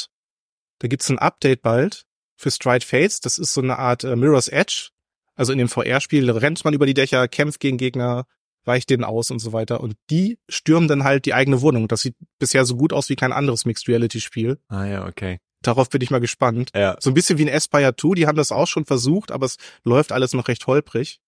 Da 0.79 0.87
gibt's 0.87 1.09
ein 1.09 1.19
Update 1.19 1.61
bald 1.61 2.05
für 2.35 2.51
Stride 2.51 2.85
Fates. 2.85 3.19
Das 3.19 3.37
ist 3.37 3.53
so 3.53 3.61
eine 3.61 3.79
Art 3.79 4.03
äh, 4.03 4.15
Mirror's 4.15 4.47
Edge 4.47 4.91
also 5.39 5.53
in 5.53 5.57
dem 5.57 5.69
VR-Spiel 5.69 6.29
rennt 6.29 6.65
man 6.65 6.73
über 6.73 6.85
die 6.85 6.93
Dächer, 6.93 7.29
kämpft 7.29 7.61
gegen 7.61 7.77
Gegner, 7.77 8.25
weicht 8.65 8.89
denen 8.89 9.05
aus 9.05 9.31
und 9.31 9.39
so 9.39 9.53
weiter. 9.53 9.79
Und 9.79 9.95
die 10.09 10.37
stürmen 10.49 10.89
dann 10.89 11.05
halt 11.05 11.25
die 11.25 11.33
eigene 11.33 11.61
Wohnung. 11.61 11.87
Das 11.87 12.01
sieht 12.01 12.17
bisher 12.39 12.65
so 12.65 12.75
gut 12.75 12.91
aus 12.91 13.07
wie 13.07 13.15
kein 13.15 13.31
anderes 13.31 13.63
Mixed 13.63 13.87
Reality-Spiel. 13.87 14.59
Ah 14.67 14.83
ja, 14.83 15.07
okay. 15.07 15.39
Darauf 15.61 15.89
bin 15.89 16.01
ich 16.01 16.11
mal 16.11 16.19
gespannt. 16.19 16.71
Ja. 16.75 16.97
So 16.99 17.09
ein 17.09 17.13
bisschen 17.13 17.37
wie 17.37 17.43
in 17.43 17.49
Aspire 17.49 17.95
2, 17.95 18.15
die 18.15 18.27
haben 18.27 18.35
das 18.35 18.51
auch 18.51 18.67
schon 18.67 18.83
versucht, 18.83 19.31
aber 19.31 19.45
es 19.45 19.55
läuft 19.85 20.11
alles 20.11 20.33
noch 20.33 20.49
recht 20.49 20.67
holprig. 20.67 21.21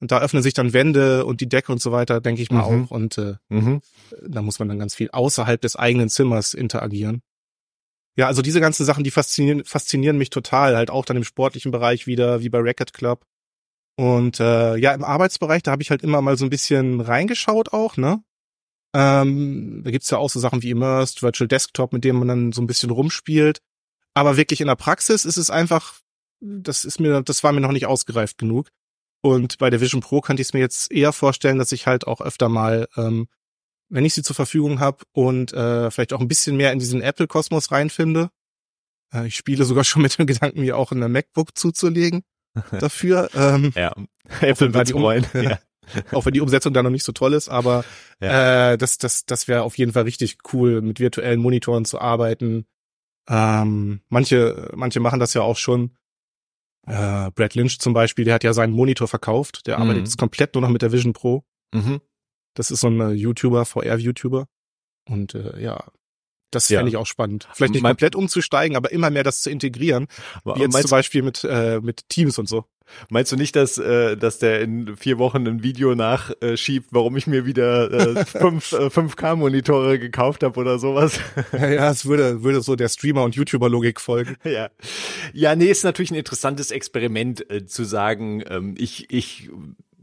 Und 0.00 0.12
da 0.12 0.20
öffnen 0.20 0.42
sich 0.42 0.54
dann 0.54 0.72
Wände 0.72 1.24
und 1.24 1.40
die 1.40 1.48
Decke 1.48 1.72
und 1.72 1.82
so 1.82 1.90
weiter, 1.90 2.20
denke 2.20 2.42
ich 2.42 2.50
mal 2.50 2.70
mhm. 2.70 2.84
auch. 2.84 2.90
Und 2.90 3.18
äh, 3.18 3.34
mhm. 3.48 3.80
da 4.26 4.42
muss 4.42 4.58
man 4.58 4.68
dann 4.68 4.78
ganz 4.78 4.94
viel 4.94 5.10
außerhalb 5.10 5.60
des 5.60 5.76
eigenen 5.76 6.08
Zimmers 6.08 6.54
interagieren. 6.54 7.22
Ja, 8.16 8.26
also 8.26 8.42
diese 8.42 8.60
ganzen 8.60 8.84
Sachen, 8.84 9.04
die 9.04 9.10
faszinieren, 9.10 9.64
faszinieren 9.64 10.18
mich 10.18 10.30
total. 10.30 10.76
Halt 10.76 10.90
auch 10.90 11.04
dann 11.04 11.16
im 11.16 11.24
sportlichen 11.24 11.72
Bereich 11.72 12.06
wieder, 12.06 12.42
wie 12.42 12.48
bei 12.48 12.58
Racket 12.58 12.92
Club. 12.92 13.24
Und 13.96 14.38
äh, 14.38 14.76
ja, 14.76 14.92
im 14.92 15.02
Arbeitsbereich, 15.02 15.62
da 15.64 15.72
habe 15.72 15.82
ich 15.82 15.90
halt 15.90 16.02
immer 16.02 16.20
mal 16.22 16.36
so 16.36 16.44
ein 16.44 16.50
bisschen 16.50 17.00
reingeschaut 17.00 17.72
auch, 17.72 17.96
ne? 17.96 18.22
Ähm, 18.94 19.82
da 19.84 19.90
gibt's 19.90 20.10
ja 20.10 20.18
auch 20.18 20.30
so 20.30 20.40
Sachen 20.40 20.62
wie 20.62 20.70
Immersed, 20.70 21.22
Virtual 21.22 21.48
Desktop, 21.48 21.92
mit 21.92 22.04
dem 22.04 22.16
man 22.16 22.28
dann 22.28 22.52
so 22.52 22.62
ein 22.62 22.66
bisschen 22.66 22.90
rumspielt. 22.90 23.60
Aber 24.14 24.36
wirklich 24.36 24.60
in 24.60 24.68
der 24.68 24.76
Praxis 24.76 25.24
ist 25.24 25.36
es 25.36 25.50
einfach, 25.50 26.00
das 26.40 26.84
ist 26.84 26.98
mir, 27.00 27.22
das 27.22 27.44
war 27.44 27.52
mir 27.52 27.60
noch 27.60 27.72
nicht 27.72 27.86
ausgereift 27.86 28.38
genug. 28.38 28.68
Und 29.20 29.58
bei 29.58 29.70
der 29.70 29.80
Vision 29.80 30.00
Pro 30.00 30.20
könnte 30.20 30.42
ich 30.42 30.48
es 30.48 30.54
mir 30.54 30.60
jetzt 30.60 30.92
eher 30.92 31.12
vorstellen, 31.12 31.58
dass 31.58 31.72
ich 31.72 31.86
halt 31.86 32.06
auch 32.06 32.20
öfter 32.20 32.48
mal, 32.48 32.88
ähm, 32.96 33.28
wenn 33.88 34.04
ich 34.04 34.14
sie 34.14 34.22
zur 34.22 34.36
Verfügung 34.36 34.80
habe 34.80 35.04
und 35.12 35.52
äh, 35.52 35.90
vielleicht 35.90 36.12
auch 36.12 36.20
ein 36.20 36.28
bisschen 36.28 36.56
mehr 36.56 36.72
in 36.72 36.78
diesen 36.78 37.00
Apple-Kosmos 37.00 37.72
reinfinde. 37.72 38.30
Äh, 39.12 39.26
ich 39.26 39.36
spiele 39.36 39.64
sogar 39.64 39.84
schon 39.84 40.02
mit 40.02 40.18
dem 40.18 40.26
Gedanken, 40.26 40.60
mir 40.60 40.76
auch 40.76 40.92
eine 40.92 41.08
MacBook 41.08 41.56
zuzulegen 41.56 42.22
dafür. 42.78 43.30
Ähm, 43.34 43.72
ja, 43.74 43.94
Apple 44.40 44.72
wird 44.72 44.92
um 44.92 45.02
ja. 45.42 45.58
Auch 46.12 46.26
wenn 46.26 46.34
die 46.34 46.42
Umsetzung 46.42 46.74
da 46.74 46.82
noch 46.82 46.90
nicht 46.90 47.04
so 47.04 47.12
toll 47.12 47.32
ist, 47.32 47.48
aber 47.48 47.84
ja. 48.20 48.72
äh, 48.72 48.78
das, 48.78 48.98
das, 48.98 49.24
das 49.24 49.48
wäre 49.48 49.62
auf 49.62 49.78
jeden 49.78 49.92
Fall 49.92 50.02
richtig 50.02 50.38
cool, 50.52 50.82
mit 50.82 51.00
virtuellen 51.00 51.40
Monitoren 51.40 51.86
zu 51.86 51.98
arbeiten. 51.98 52.66
Ähm, 53.28 54.02
manche, 54.08 54.70
manche 54.74 55.00
machen 55.00 55.18
das 55.18 55.34
ja 55.34 55.42
auch 55.42 55.56
schon. 55.56 55.96
Äh, 56.88 57.30
Brad 57.32 57.54
Lynch 57.54 57.78
zum 57.78 57.92
Beispiel, 57.92 58.24
der 58.24 58.34
hat 58.34 58.44
ja 58.44 58.52
seinen 58.52 58.72
Monitor 58.72 59.08
verkauft. 59.08 59.66
Der 59.66 59.76
mhm. 59.76 59.82
arbeitet 59.82 60.04
jetzt 60.04 60.18
komplett 60.18 60.54
nur 60.54 60.62
noch 60.62 60.70
mit 60.70 60.82
der 60.82 60.92
Vision 60.92 61.12
Pro. 61.12 61.44
Mhm. 61.72 62.00
Das 62.54 62.70
ist 62.70 62.80
so 62.80 62.88
ein 62.88 63.14
YouTuber, 63.14 63.64
VR-YouTuber. 63.64 64.46
Und 65.08 65.34
äh, 65.34 65.60
ja, 65.62 65.84
das 66.50 66.68
ja. 66.68 66.78
fände 66.78 66.90
ich 66.90 66.96
auch 66.96 67.06
spannend. 67.06 67.48
Vielleicht 67.52 67.74
nicht 67.74 67.84
komplett 67.84 68.16
umzusteigen, 68.16 68.76
aber 68.76 68.90
immer 68.90 69.10
mehr 69.10 69.22
das 69.22 69.42
zu 69.42 69.50
integrieren. 69.50 70.06
Wie 70.44 70.60
jetzt 70.60 70.80
zum 70.80 70.90
Beispiel 70.90 71.22
mit, 71.22 71.44
äh, 71.44 71.80
mit 71.80 72.08
Teams 72.08 72.38
und 72.38 72.48
so. 72.48 72.64
Meinst 73.08 73.32
du 73.32 73.36
nicht, 73.36 73.56
dass, 73.56 73.78
äh, 73.78 74.16
dass 74.16 74.38
der 74.38 74.60
in 74.60 74.96
vier 74.96 75.18
Wochen 75.18 75.46
ein 75.46 75.62
Video 75.62 75.94
nachschiebt, 75.94 76.88
warum 76.90 77.16
ich 77.16 77.26
mir 77.26 77.46
wieder 77.46 77.90
äh, 77.90 78.24
fünf, 78.24 78.72
äh, 78.72 78.86
5K-Monitore 78.86 79.98
gekauft 79.98 80.42
habe 80.42 80.58
oder 80.58 80.78
sowas? 80.78 81.20
ja, 81.52 81.68
ja, 81.68 81.90
es 81.90 82.06
würde, 82.06 82.42
würde 82.42 82.60
so 82.60 82.76
der 82.76 82.88
Streamer- 82.88 83.24
und 83.24 83.34
YouTuber-Logik 83.34 84.00
folgen. 84.00 84.36
Ja. 84.48 84.70
Ja, 85.34 85.54
nee, 85.54 85.66
ist 85.66 85.84
natürlich 85.84 86.10
ein 86.10 86.16
interessantes 86.16 86.70
Experiment 86.70 87.48
äh, 87.50 87.66
zu 87.66 87.84
sagen, 87.84 88.42
ähm, 88.48 88.74
ich, 88.78 89.12
ich 89.12 89.50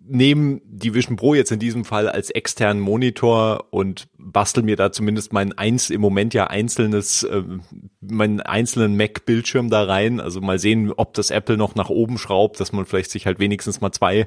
nehme 0.07 0.61
die 0.65 0.93
Vision 0.93 1.15
Pro 1.15 1.33
jetzt 1.33 1.51
in 1.51 1.59
diesem 1.59 1.85
Fall 1.85 2.07
als 2.09 2.29
externen 2.29 2.81
Monitor 2.81 3.67
und 3.71 4.07
bastel 4.17 4.63
mir 4.63 4.75
da 4.75 4.91
zumindest 4.91 5.33
mein 5.33 5.57
eins 5.57 5.89
im 5.89 6.01
Moment 6.01 6.33
ja 6.33 6.47
einzelnes, 6.47 7.23
äh, 7.23 7.43
meinen 8.01 8.41
einzelnen 8.41 8.97
Mac-Bildschirm 8.97 9.69
da 9.69 9.83
rein. 9.83 10.19
Also 10.19 10.41
mal 10.41 10.59
sehen, 10.59 10.91
ob 10.95 11.13
das 11.13 11.31
Apple 11.31 11.57
noch 11.57 11.75
nach 11.75 11.89
oben 11.89 12.17
schraubt, 12.17 12.59
dass 12.59 12.71
man 12.71 12.85
vielleicht 12.85 13.11
sich 13.11 13.25
halt 13.25 13.39
wenigstens 13.39 13.81
mal 13.81 13.91
zwei 13.91 14.25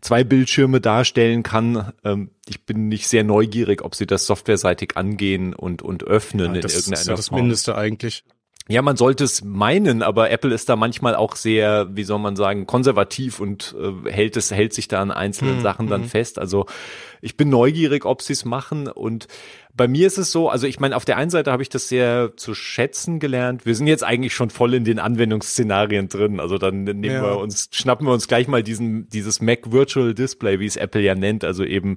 zwei 0.00 0.24
Bildschirme 0.24 0.80
darstellen 0.80 1.42
kann. 1.42 1.92
Ähm, 2.04 2.30
ich 2.48 2.64
bin 2.64 2.88
nicht 2.88 3.08
sehr 3.08 3.24
neugierig, 3.24 3.82
ob 3.82 3.94
sie 3.94 4.06
das 4.06 4.26
softwareseitig 4.26 4.96
angehen 4.96 5.54
und 5.54 5.82
und 5.82 6.04
öffnen 6.04 6.54
ja, 6.54 6.60
das 6.60 6.72
in 6.72 6.78
irgendeiner 6.78 7.00
ist 7.00 7.06
ja 7.08 7.16
das 7.16 7.28
Form. 7.28 7.40
Mindeste 7.40 7.76
eigentlich. 7.76 8.24
Ja, 8.70 8.82
man 8.82 8.96
sollte 8.96 9.24
es 9.24 9.42
meinen, 9.42 10.00
aber 10.02 10.30
Apple 10.30 10.54
ist 10.54 10.68
da 10.68 10.76
manchmal 10.76 11.16
auch 11.16 11.34
sehr, 11.34 11.88
wie 11.90 12.04
soll 12.04 12.20
man 12.20 12.36
sagen, 12.36 12.66
konservativ 12.66 13.40
und 13.40 13.74
äh, 13.76 14.10
hält 14.10 14.36
es 14.36 14.52
hält 14.52 14.72
sich 14.72 14.86
da 14.86 15.02
an 15.02 15.10
einzelnen 15.10 15.56
mhm. 15.56 15.62
Sachen 15.62 15.86
dann 15.88 16.02
mhm. 16.02 16.08
fest. 16.08 16.38
Also 16.38 16.66
ich 17.20 17.36
bin 17.36 17.48
neugierig, 17.48 18.04
ob 18.04 18.22
sie 18.22 18.32
es 18.32 18.44
machen 18.44 18.86
und 18.86 19.26
bei 19.74 19.88
mir 19.88 20.06
ist 20.06 20.18
es 20.18 20.30
so, 20.30 20.48
also 20.48 20.66
ich 20.66 20.78
meine, 20.78 20.94
auf 20.94 21.04
der 21.04 21.16
einen 21.16 21.30
Seite 21.30 21.50
habe 21.50 21.62
ich 21.62 21.68
das 21.68 21.88
sehr 21.88 22.36
zu 22.36 22.54
schätzen 22.54 23.18
gelernt. 23.18 23.66
Wir 23.66 23.74
sind 23.74 23.88
jetzt 23.88 24.04
eigentlich 24.04 24.34
schon 24.34 24.50
voll 24.50 24.74
in 24.74 24.84
den 24.84 24.98
Anwendungsszenarien 24.98 26.08
drin. 26.08 26.38
Also 26.38 26.58
dann 26.58 26.84
nehmen 26.84 27.04
ja. 27.04 27.22
wir 27.22 27.38
uns, 27.38 27.70
schnappen 27.72 28.06
wir 28.06 28.12
uns 28.12 28.28
gleich 28.28 28.46
mal 28.46 28.62
diesen, 28.62 29.08
dieses 29.08 29.40
Mac 29.40 29.72
Virtual 29.72 30.14
Display, 30.14 30.60
wie 30.60 30.66
es 30.66 30.76
Apple 30.76 31.02
ja 31.02 31.14
nennt, 31.14 31.44
also 31.44 31.64
eben 31.64 31.96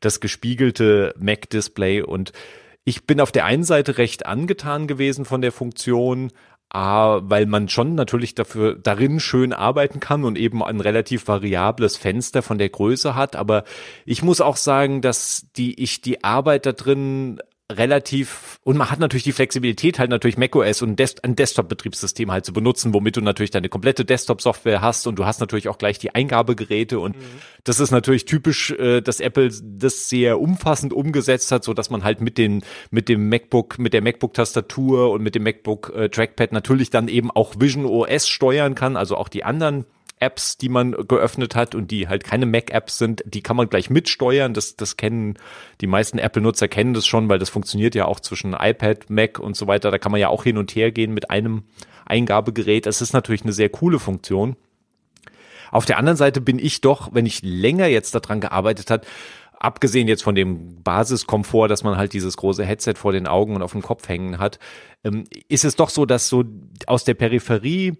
das 0.00 0.20
gespiegelte 0.20 1.14
Mac 1.18 1.50
Display 1.50 2.02
und 2.02 2.32
ich 2.88 3.04
bin 3.04 3.20
auf 3.20 3.30
der 3.30 3.44
einen 3.44 3.64
Seite 3.64 3.98
recht 3.98 4.24
angetan 4.24 4.86
gewesen 4.86 5.26
von 5.26 5.42
der 5.42 5.52
Funktion, 5.52 6.32
weil 6.72 7.44
man 7.44 7.68
schon 7.68 7.94
natürlich 7.94 8.34
dafür 8.34 8.76
darin 8.76 9.20
schön 9.20 9.52
arbeiten 9.52 10.00
kann 10.00 10.24
und 10.24 10.38
eben 10.38 10.64
ein 10.64 10.80
relativ 10.80 11.28
variables 11.28 11.98
Fenster 11.98 12.40
von 12.40 12.56
der 12.56 12.70
Größe 12.70 13.14
hat. 13.14 13.36
Aber 13.36 13.64
ich 14.06 14.22
muss 14.22 14.40
auch 14.40 14.56
sagen, 14.56 15.02
dass 15.02 15.48
die 15.54 15.82
ich 15.82 16.00
die 16.00 16.24
Arbeit 16.24 16.64
da 16.64 16.72
drin 16.72 17.40
relativ 17.70 18.58
und 18.64 18.78
man 18.78 18.90
hat 18.90 18.98
natürlich 18.98 19.24
die 19.24 19.32
Flexibilität 19.32 19.98
halt 19.98 20.08
natürlich 20.08 20.38
macOS 20.38 20.80
und 20.80 20.98
Des 20.98 21.22
ein 21.22 21.36
Desktop-Betriebssystem 21.36 22.30
halt 22.30 22.46
zu 22.46 22.54
benutzen, 22.54 22.94
womit 22.94 23.16
du 23.16 23.20
natürlich 23.20 23.50
deine 23.50 23.68
komplette 23.68 24.06
Desktop-Software 24.06 24.80
hast 24.80 25.06
und 25.06 25.18
du 25.18 25.26
hast 25.26 25.40
natürlich 25.40 25.68
auch 25.68 25.76
gleich 25.76 25.98
die 25.98 26.14
Eingabegeräte 26.14 26.98
und 26.98 27.16
mhm. 27.16 27.22
das 27.64 27.78
ist 27.78 27.90
natürlich 27.90 28.24
typisch, 28.24 28.70
äh, 28.70 29.02
dass 29.02 29.20
Apple 29.20 29.50
das 29.62 30.08
sehr 30.08 30.40
umfassend 30.40 30.94
umgesetzt 30.94 31.52
hat, 31.52 31.62
so 31.62 31.74
dass 31.74 31.90
man 31.90 32.04
halt 32.04 32.22
mit 32.22 32.38
den 32.38 32.62
mit 32.90 33.10
dem 33.10 33.28
MacBook 33.28 33.78
mit 33.78 33.92
der 33.92 34.00
MacBook-Tastatur 34.00 35.10
und 35.10 35.22
mit 35.22 35.34
dem 35.34 35.42
MacBook 35.42 35.92
äh, 35.94 36.08
Trackpad 36.08 36.52
natürlich 36.52 36.88
dann 36.88 37.08
eben 37.08 37.30
auch 37.30 37.56
Vision 37.58 37.84
OS 37.84 38.28
steuern 38.28 38.74
kann, 38.74 38.96
also 38.96 39.14
auch 39.16 39.28
die 39.28 39.44
anderen 39.44 39.84
Apps, 40.20 40.56
die 40.58 40.68
man 40.68 40.92
geöffnet 40.92 41.54
hat 41.54 41.74
und 41.74 41.90
die 41.90 42.08
halt 42.08 42.24
keine 42.24 42.46
Mac-Apps 42.46 42.98
sind, 42.98 43.22
die 43.26 43.42
kann 43.42 43.56
man 43.56 43.68
gleich 43.68 43.90
mitsteuern. 43.90 44.54
Das, 44.54 44.76
das 44.76 44.96
kennen 44.96 45.38
die 45.80 45.86
meisten 45.86 46.18
Apple-Nutzer 46.18 46.68
kennen 46.68 46.94
das 46.94 47.06
schon, 47.06 47.28
weil 47.28 47.38
das 47.38 47.50
funktioniert 47.50 47.94
ja 47.94 48.06
auch 48.06 48.20
zwischen 48.20 48.54
iPad, 48.54 49.10
Mac 49.10 49.38
und 49.38 49.56
so 49.56 49.66
weiter. 49.66 49.90
Da 49.90 49.98
kann 49.98 50.12
man 50.12 50.20
ja 50.20 50.28
auch 50.28 50.44
hin 50.44 50.58
und 50.58 50.74
her 50.74 50.92
gehen 50.92 51.14
mit 51.14 51.30
einem 51.30 51.64
Eingabegerät. 52.06 52.86
Das 52.86 53.00
ist 53.00 53.12
natürlich 53.12 53.42
eine 53.42 53.52
sehr 53.52 53.68
coole 53.68 53.98
Funktion. 53.98 54.56
Auf 55.70 55.84
der 55.84 55.98
anderen 55.98 56.16
Seite 56.16 56.40
bin 56.40 56.58
ich 56.58 56.80
doch, 56.80 57.10
wenn 57.12 57.26
ich 57.26 57.42
länger 57.42 57.86
jetzt 57.86 58.14
daran 58.14 58.40
gearbeitet 58.40 58.90
hat, 58.90 59.06
abgesehen 59.58 60.08
jetzt 60.08 60.22
von 60.22 60.34
dem 60.34 60.82
Basiskomfort, 60.82 61.68
dass 61.68 61.82
man 61.82 61.96
halt 61.96 62.12
dieses 62.12 62.36
große 62.36 62.64
Headset 62.64 62.94
vor 62.94 63.12
den 63.12 63.26
Augen 63.26 63.56
und 63.56 63.62
auf 63.62 63.72
dem 63.72 63.82
Kopf 63.82 64.08
hängen 64.08 64.38
hat, 64.38 64.58
ähm, 65.04 65.24
ist 65.48 65.64
es 65.64 65.76
doch 65.76 65.90
so, 65.90 66.06
dass 66.06 66.28
so 66.28 66.44
aus 66.86 67.04
der 67.04 67.14
Peripherie 67.14 67.94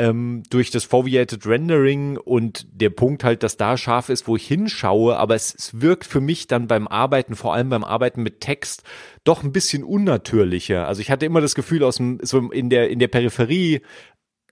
ähm, 0.00 0.42
durch 0.48 0.70
das 0.70 0.84
Foveated 0.84 1.46
Rendering 1.46 2.16
und 2.16 2.66
der 2.72 2.88
Punkt 2.88 3.22
halt, 3.22 3.42
dass 3.42 3.58
da 3.58 3.76
scharf 3.76 4.08
ist, 4.08 4.26
wo 4.26 4.36
ich 4.36 4.46
hinschaue, 4.46 5.16
aber 5.18 5.34
es, 5.34 5.54
es 5.54 5.82
wirkt 5.82 6.06
für 6.06 6.22
mich 6.22 6.46
dann 6.46 6.66
beim 6.66 6.88
Arbeiten, 6.88 7.36
vor 7.36 7.52
allem 7.52 7.68
beim 7.68 7.84
Arbeiten 7.84 8.22
mit 8.22 8.40
Text, 8.40 8.82
doch 9.24 9.42
ein 9.42 9.52
bisschen 9.52 9.84
unnatürlicher. 9.84 10.88
Also 10.88 11.02
ich 11.02 11.10
hatte 11.10 11.26
immer 11.26 11.42
das 11.42 11.54
Gefühl, 11.54 11.84
aus 11.84 11.98
dem, 11.98 12.18
so 12.22 12.50
in 12.50 12.70
der, 12.70 12.88
in 12.88 12.98
der 12.98 13.08
Peripherie 13.08 13.82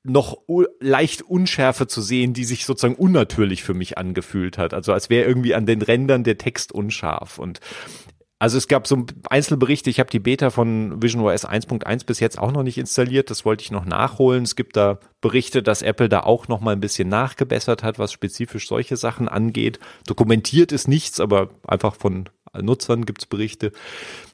noch 0.05 0.39
leicht 0.81 1.23
Unschärfe 1.23 1.87
zu 1.87 2.03
sehen, 2.03 2.35
die 2.35 2.45
sich 2.45 2.67
sozusagen 2.67 2.95
unnatürlich 2.95 3.63
für 3.63 3.75
mich 3.75 3.97
angefühlt 3.97 4.59
hat. 4.59 4.75
Also 4.75 4.93
als 4.93 5.09
wäre 5.09 5.27
irgendwie 5.27 5.55
an 5.55 5.65
den 5.65 5.81
Rändern 5.81 6.25
der 6.25 6.37
Text 6.37 6.73
unscharf. 6.73 7.39
Und 7.39 7.61
also 8.39 8.57
es 8.57 8.69
gab 8.69 8.87
so 8.87 9.05
Einzelberichte, 9.29 9.91
ich 9.91 9.99
habe 9.99 10.11
die 10.11 10.21
Beta 10.21 10.51
von 10.51 11.03
Vision 11.03 11.23
OS 11.23 11.47
1.1 11.47 12.07
bis 12.07 12.21
jetzt 12.21 12.39
auch 12.39 12.53
noch 12.53 12.63
nicht 12.63 12.79
installiert, 12.79 13.31
das 13.31 13.45
wollte 13.45 13.63
ich 13.63 13.73
noch 13.73 13.85
nachholen. 13.85 14.45
Es 14.45 14.55
gibt 14.55 14.77
da 14.77 15.01
Berichte, 15.21 15.63
dass 15.63 15.83
Apple 15.83 16.09
da 16.09 16.21
auch 16.21 16.47
noch 16.47 16.61
mal 16.61 16.73
ein 16.73 16.81
bisschen 16.81 17.09
nachgebessert 17.09 17.83
hat, 17.83 17.99
was 17.99 18.13
spezifisch 18.13 18.69
solche 18.69 18.97
Sachen 18.97 19.29
angeht. 19.29 19.81
Dokumentiert 20.07 20.71
ist 20.71 20.87
nichts, 20.87 21.19
aber 21.19 21.51
einfach 21.67 21.97
von 21.97 22.29
Nutzern 22.57 23.05
gibt's 23.07 23.27
Berichte. 23.27 23.73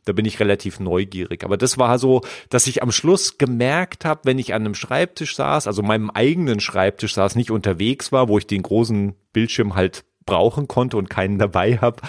Da 0.05 0.13
bin 0.13 0.27
ich 0.27 0.39
relativ 0.39 0.81
neugierig. 0.81 1.45
Aber 1.45 1.57
das 1.57 1.79
war 1.79 1.99
so, 1.99 2.21
dass 2.51 2.67
ich 2.67 2.83
am 2.83 2.93
Schluss 2.93 3.39
gemerkt 3.39 4.05
habe, 4.05 4.21
wenn 4.25 4.39
ich 4.39 4.53
an 4.53 4.63
einem 4.63 4.75
Schreibtisch 4.75 5.35
saß, 5.35 5.67
also 5.67 5.83
meinem 5.83 6.11
eigenen 6.11 6.61
Schreibtisch 6.61 7.15
saß, 7.15 7.37
nicht 7.37 7.51
unterwegs 7.51 8.13
war, 8.13 8.29
wo 8.29 8.37
ich 8.39 8.47
den 8.47 8.63
großen 8.63 9.15
Bildschirm 9.33 9.75
halt 9.75 10.05
brauchen 10.27 10.69
konnte 10.69 10.97
und 10.97 11.11
keinen 11.11 11.39
dabei 11.39 11.79
habe. 11.79 12.03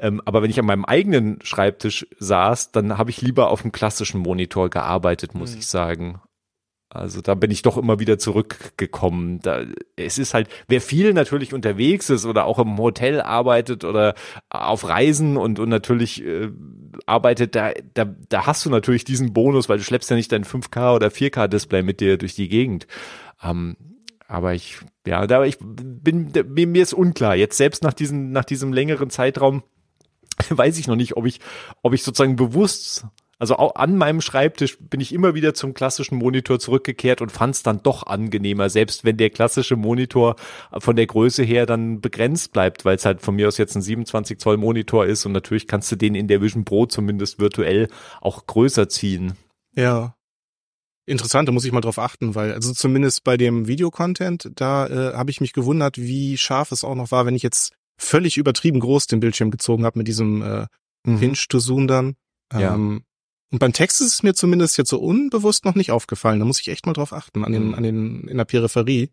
Ähm, 0.00 0.22
aber 0.24 0.42
wenn 0.42 0.50
ich 0.50 0.58
an 0.58 0.66
meinem 0.66 0.84
eigenen 0.84 1.38
Schreibtisch 1.42 2.06
saß, 2.18 2.72
dann 2.72 2.98
habe 2.98 3.10
ich 3.10 3.20
lieber 3.20 3.50
auf 3.50 3.62
dem 3.62 3.72
klassischen 3.72 4.20
Monitor 4.20 4.70
gearbeitet, 4.70 5.34
muss 5.34 5.52
mhm. 5.52 5.58
ich 5.58 5.66
sagen. 5.66 6.20
Also 6.90 7.20
da 7.20 7.34
bin 7.34 7.50
ich 7.50 7.60
doch 7.60 7.76
immer 7.76 7.98
wieder 7.98 8.18
zurückgekommen. 8.18 9.40
Da, 9.40 9.64
es 9.96 10.16
ist 10.16 10.32
halt, 10.32 10.48
wer 10.68 10.80
viel 10.80 11.12
natürlich 11.12 11.52
unterwegs 11.52 12.08
ist 12.08 12.24
oder 12.24 12.46
auch 12.46 12.58
im 12.58 12.78
Hotel 12.78 13.20
arbeitet 13.20 13.84
oder 13.84 14.14
auf 14.48 14.88
Reisen 14.88 15.36
und, 15.36 15.58
und 15.58 15.68
natürlich 15.68 16.24
äh, 16.24 16.48
arbeitet, 17.04 17.54
da, 17.54 17.72
da, 17.92 18.06
da 18.30 18.46
hast 18.46 18.64
du 18.64 18.70
natürlich 18.70 19.04
diesen 19.04 19.34
Bonus, 19.34 19.68
weil 19.68 19.76
du 19.76 19.84
schleppst 19.84 20.08
ja 20.08 20.16
nicht 20.16 20.32
dein 20.32 20.44
5K 20.44 20.94
oder 20.94 21.08
4K 21.08 21.48
Display 21.48 21.82
mit 21.82 22.00
dir 22.00 22.16
durch 22.16 22.34
die 22.34 22.48
Gegend. 22.48 22.86
Ähm, 23.42 23.76
aber 24.28 24.54
ich, 24.54 24.78
ja, 25.06 25.26
da 25.26 25.42
ich 25.44 25.58
bin, 25.58 26.30
mir 26.46 26.82
ist 26.82 26.92
unklar. 26.92 27.34
Jetzt 27.34 27.56
selbst 27.56 27.82
nach 27.82 27.94
diesem, 27.94 28.30
nach 28.30 28.44
diesem 28.44 28.72
längeren 28.72 29.10
Zeitraum 29.10 29.64
weiß 30.50 30.78
ich 30.78 30.86
noch 30.86 30.96
nicht, 30.96 31.16
ob 31.16 31.26
ich, 31.26 31.40
ob 31.82 31.94
ich 31.94 32.04
sozusagen 32.04 32.36
bewusst 32.36 33.06
also 33.40 33.56
auch 33.56 33.76
an 33.76 33.96
meinem 33.96 34.20
Schreibtisch 34.20 34.78
bin 34.80 35.00
ich 35.00 35.12
immer 35.12 35.34
wieder 35.34 35.54
zum 35.54 35.72
klassischen 35.72 36.18
Monitor 36.18 36.58
zurückgekehrt 36.58 37.22
und 37.22 37.30
fand 37.30 37.54
es 37.54 37.62
dann 37.62 37.82
doch 37.82 38.04
angenehmer, 38.04 38.68
selbst 38.68 39.04
wenn 39.04 39.16
der 39.16 39.30
klassische 39.30 39.76
Monitor 39.76 40.34
von 40.78 40.96
der 40.96 41.06
Größe 41.06 41.44
her 41.44 41.64
dann 41.64 42.00
begrenzt 42.00 42.52
bleibt, 42.52 42.84
weil 42.84 42.96
es 42.96 43.04
halt 43.04 43.20
von 43.20 43.36
mir 43.36 43.46
aus 43.46 43.56
jetzt 43.56 43.76
ein 43.76 43.82
27 43.82 44.40
Zoll 44.40 44.56
Monitor 44.56 45.06
ist 45.06 45.24
und 45.24 45.32
natürlich 45.32 45.68
kannst 45.68 45.92
du 45.92 45.96
den 45.96 46.16
in 46.16 46.26
der 46.26 46.42
Vision 46.42 46.64
Pro 46.64 46.86
zumindest 46.86 47.38
virtuell 47.38 47.88
auch 48.20 48.44
größer 48.46 48.88
ziehen. 48.88 49.34
Ja, 49.76 50.16
Interessant, 51.08 51.48
da 51.48 51.52
muss 51.52 51.64
ich 51.64 51.72
mal 51.72 51.80
drauf 51.80 51.98
achten, 51.98 52.34
weil 52.34 52.52
also 52.52 52.72
zumindest 52.74 53.24
bei 53.24 53.38
dem 53.38 53.66
Videocontent, 53.66 54.50
da 54.54 54.86
äh, 54.86 55.14
habe 55.14 55.30
ich 55.30 55.40
mich 55.40 55.54
gewundert, 55.54 55.96
wie 55.96 56.36
scharf 56.36 56.70
es 56.70 56.84
auch 56.84 56.94
noch 56.94 57.10
war, 57.10 57.24
wenn 57.24 57.34
ich 57.34 57.42
jetzt 57.42 57.72
völlig 57.96 58.36
übertrieben 58.36 58.78
groß 58.78 59.06
den 59.06 59.20
Bildschirm 59.20 59.50
gezogen 59.50 59.86
habe 59.86 59.98
mit 59.98 60.06
diesem 60.06 60.42
äh, 60.42 60.66
mhm. 61.04 61.18
Pinch 61.18 61.48
to 61.48 61.60
Zoom 61.60 61.88
dann. 61.88 62.16
Ja. 62.52 62.74
Ähm, 62.74 63.04
und 63.50 63.58
beim 63.58 63.72
Text 63.72 64.02
ist 64.02 64.14
es 64.14 64.22
mir 64.22 64.34
zumindest 64.34 64.76
jetzt 64.76 64.90
so 64.90 65.00
unbewusst 65.00 65.64
noch 65.64 65.74
nicht 65.74 65.90
aufgefallen. 65.90 66.40
Da 66.40 66.44
muss 66.44 66.60
ich 66.60 66.68
echt 66.68 66.84
mal 66.84 66.92
drauf 66.92 67.14
achten, 67.14 67.42
an 67.42 67.52
den, 67.52 67.68
mhm. 67.68 67.74
an 67.74 67.82
den, 67.82 68.28
in 68.28 68.36
der 68.36 68.44
Peripherie. 68.44 69.10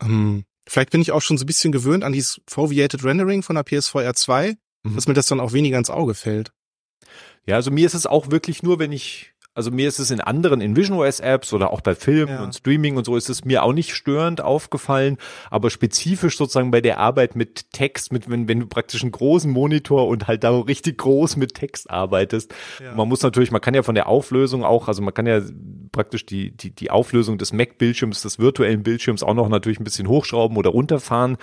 Ähm, 0.00 0.44
vielleicht 0.68 0.90
bin 0.90 1.00
ich 1.00 1.10
auch 1.10 1.22
schon 1.22 1.36
so 1.36 1.42
ein 1.42 1.46
bisschen 1.46 1.72
gewöhnt 1.72 2.04
an 2.04 2.12
dieses 2.12 2.40
Foveated 2.48 3.02
Rendering 3.02 3.42
von 3.42 3.56
der 3.56 3.64
PS4 3.64 4.08
R2, 4.08 4.56
mhm. 4.84 4.94
dass 4.94 5.08
mir 5.08 5.14
das 5.14 5.26
dann 5.26 5.40
auch 5.40 5.52
weniger 5.52 5.78
ins 5.78 5.90
Auge 5.90 6.14
fällt. 6.14 6.52
Ja, 7.44 7.56
also 7.56 7.72
mir 7.72 7.86
ist 7.86 7.94
es 7.94 8.06
auch 8.06 8.30
wirklich 8.30 8.62
nur, 8.62 8.78
wenn 8.78 8.92
ich 8.92 9.31
also 9.54 9.70
mir 9.70 9.86
ist 9.86 9.98
es 9.98 10.10
in 10.10 10.20
anderen, 10.20 10.60
in 10.60 10.76
Vision 10.76 10.98
OS 10.98 11.20
Apps 11.20 11.52
oder 11.52 11.72
auch 11.72 11.82
bei 11.82 11.94
Filmen 11.94 12.34
ja. 12.34 12.42
und 12.42 12.54
Streaming 12.54 12.96
und 12.96 13.04
so 13.04 13.16
ist 13.16 13.28
es 13.28 13.44
mir 13.44 13.62
auch 13.62 13.74
nicht 13.74 13.94
störend 13.94 14.40
aufgefallen, 14.40 15.18
aber 15.50 15.68
spezifisch 15.68 16.38
sozusagen 16.38 16.70
bei 16.70 16.80
der 16.80 16.98
Arbeit 16.98 17.36
mit 17.36 17.70
Text, 17.72 18.12
mit, 18.12 18.30
wenn, 18.30 18.48
wenn 18.48 18.60
du 18.60 18.66
praktisch 18.66 19.02
einen 19.02 19.12
großen 19.12 19.50
Monitor 19.50 20.08
und 20.08 20.26
halt 20.26 20.42
da 20.44 20.58
richtig 20.58 20.98
groß 20.98 21.36
mit 21.36 21.54
Text 21.54 21.90
arbeitest. 21.90 22.54
Ja. 22.82 22.94
Man 22.94 23.08
muss 23.08 23.22
natürlich, 23.22 23.50
man 23.50 23.60
kann 23.60 23.74
ja 23.74 23.82
von 23.82 23.94
der 23.94 24.08
Auflösung 24.08 24.64
auch, 24.64 24.88
also 24.88 25.02
man 25.02 25.12
kann 25.12 25.26
ja 25.26 25.42
praktisch 25.92 26.24
die, 26.24 26.56
die, 26.56 26.70
die 26.70 26.90
Auflösung 26.90 27.36
des 27.36 27.52
Mac-Bildschirms, 27.52 28.22
des 28.22 28.38
virtuellen 28.38 28.82
Bildschirms 28.82 29.22
auch 29.22 29.34
noch 29.34 29.50
natürlich 29.50 29.78
ein 29.78 29.84
bisschen 29.84 30.08
hochschrauben 30.08 30.56
oder 30.56 30.70
runterfahren. 30.70 31.36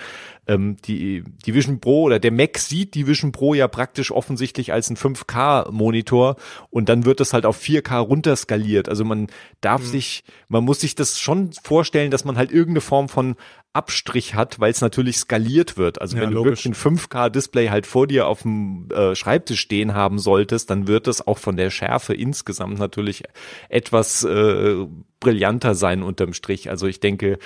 Ähm, 0.48 0.76
die, 0.84 1.22
die 1.46 1.54
Vision 1.54 1.78
Pro 1.80 2.02
oder 2.02 2.18
der 2.18 2.32
Mac 2.32 2.58
sieht 2.58 2.94
die 2.94 3.06
Vision 3.06 3.30
Pro 3.30 3.54
ja 3.54 3.68
praktisch 3.68 4.10
offensichtlich 4.10 4.72
als 4.72 4.90
ein 4.90 4.96
5K-Monitor 4.96 6.34
und 6.70 6.88
dann 6.88 7.04
wird 7.04 7.20
das 7.20 7.32
halt 7.32 7.46
auf 7.46 7.60
4K 7.60 7.99
runterskaliert. 8.00 8.88
Also 8.88 9.04
man 9.04 9.28
darf 9.60 9.82
mhm. 9.82 9.86
sich, 9.86 10.24
man 10.48 10.64
muss 10.64 10.80
sich 10.80 10.94
das 10.94 11.18
schon 11.18 11.52
vorstellen, 11.62 12.10
dass 12.10 12.24
man 12.24 12.36
halt 12.36 12.50
irgendeine 12.50 12.80
Form 12.80 13.08
von 13.08 13.36
Abstrich 13.72 14.34
hat, 14.34 14.58
weil 14.58 14.72
es 14.72 14.80
natürlich 14.80 15.18
skaliert 15.18 15.76
wird. 15.76 16.00
Also 16.00 16.16
ja, 16.16 16.22
wenn 16.22 16.30
du 16.30 16.36
logisch. 16.36 16.64
wirklich 16.64 16.84
ein 16.84 16.98
5K-Display 16.98 17.68
halt 17.68 17.86
vor 17.86 18.06
dir 18.08 18.26
auf 18.26 18.42
dem 18.42 18.88
äh, 18.90 19.14
Schreibtisch 19.14 19.60
stehen 19.60 19.94
haben 19.94 20.18
solltest, 20.18 20.70
dann 20.70 20.88
wird 20.88 21.06
es 21.06 21.24
auch 21.26 21.38
von 21.38 21.56
der 21.56 21.70
Schärfe 21.70 22.12
insgesamt 22.14 22.78
natürlich 22.78 23.22
etwas 23.68 24.24
äh, 24.24 24.86
brillanter 25.20 25.74
sein 25.76 26.02
unterm 26.02 26.32
Strich. 26.32 26.68
Also 26.68 26.88
ich 26.88 26.98
denke, 26.98 27.38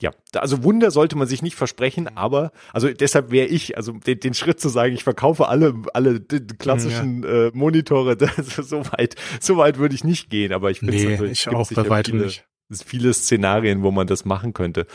ja, 0.00 0.10
also 0.34 0.62
Wunder 0.62 0.90
sollte 0.90 1.16
man 1.16 1.26
sich 1.26 1.40
nicht 1.40 1.56
versprechen, 1.56 2.04
mhm. 2.04 2.18
aber 2.18 2.52
also 2.72 2.88
deshalb 2.88 3.30
wäre 3.30 3.46
ich, 3.46 3.76
also 3.76 3.92
den, 3.92 4.20
den, 4.20 4.34
Schritt 4.34 4.60
zu 4.60 4.68
sagen, 4.68 4.94
ich 4.94 5.04
verkaufe 5.04 5.48
alle 5.48 5.74
alle 5.94 6.20
klassischen 6.20 7.22
ja. 7.22 7.46
äh, 7.46 7.50
Monitore, 7.54 8.16
das, 8.16 8.36
so 8.56 8.84
weit 8.92 9.16
so 9.40 9.56
weit 9.56 9.78
würde 9.78 9.94
ich 9.94 10.04
nicht 10.04 10.28
gehen, 10.28 10.52
aber 10.52 10.70
ich 10.70 10.80
finde 10.80 10.94
nee, 10.94 11.10
natürlich 11.10 11.46
ich 11.46 11.48
auch 11.48 11.70
bei 11.70 11.88
weitem 11.88 12.14
viele, 12.14 12.26
nicht. 12.26 12.44
viele 12.84 13.14
Szenarien, 13.14 13.82
wo 13.82 13.90
man 13.90 14.06
das 14.06 14.26
machen 14.26 14.52
könnte. 14.52 14.86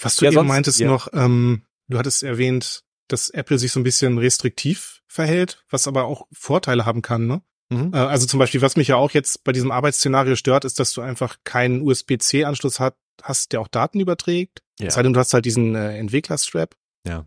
Was 0.00 0.16
du 0.16 0.24
ja, 0.24 0.30
eben 0.30 0.36
sonst, 0.36 0.48
meintest 0.48 0.80
ja. 0.80 0.88
noch, 0.88 1.08
ähm, 1.12 1.62
du 1.88 1.98
hattest 1.98 2.22
erwähnt, 2.22 2.84
dass 3.08 3.28
Apple 3.28 3.58
sich 3.58 3.72
so 3.72 3.80
ein 3.80 3.84
bisschen 3.84 4.16
restriktiv 4.16 5.02
verhält, 5.06 5.64
was 5.68 5.86
aber 5.86 6.04
auch 6.04 6.26
Vorteile 6.32 6.86
haben 6.86 7.02
kann, 7.02 7.26
ne? 7.26 7.42
Mhm. 7.70 7.92
Äh, 7.94 7.98
also 7.98 8.26
zum 8.26 8.38
Beispiel, 8.38 8.62
was 8.62 8.76
mich 8.76 8.88
ja 8.88 8.96
auch 8.96 9.12
jetzt 9.12 9.44
bei 9.44 9.52
diesem 9.52 9.70
Arbeitsszenario 9.70 10.36
stört, 10.36 10.64
ist, 10.64 10.78
dass 10.78 10.92
du 10.92 11.00
einfach 11.00 11.38
keinen 11.44 11.82
USB-C-Anschluss 11.82 12.80
hat, 12.80 12.96
hast, 13.22 13.52
der 13.52 13.60
auch 13.60 13.68
Daten 13.68 14.00
überträgt. 14.00 14.62
Ja. 14.78 14.88
Es 14.88 14.94
sei 14.94 15.02
denn, 15.02 15.12
du 15.12 15.20
hast 15.20 15.32
halt 15.32 15.44
diesen 15.44 15.74
äh, 15.74 15.96
Entwicklerstrap. 15.96 16.74
Ja. 17.06 17.26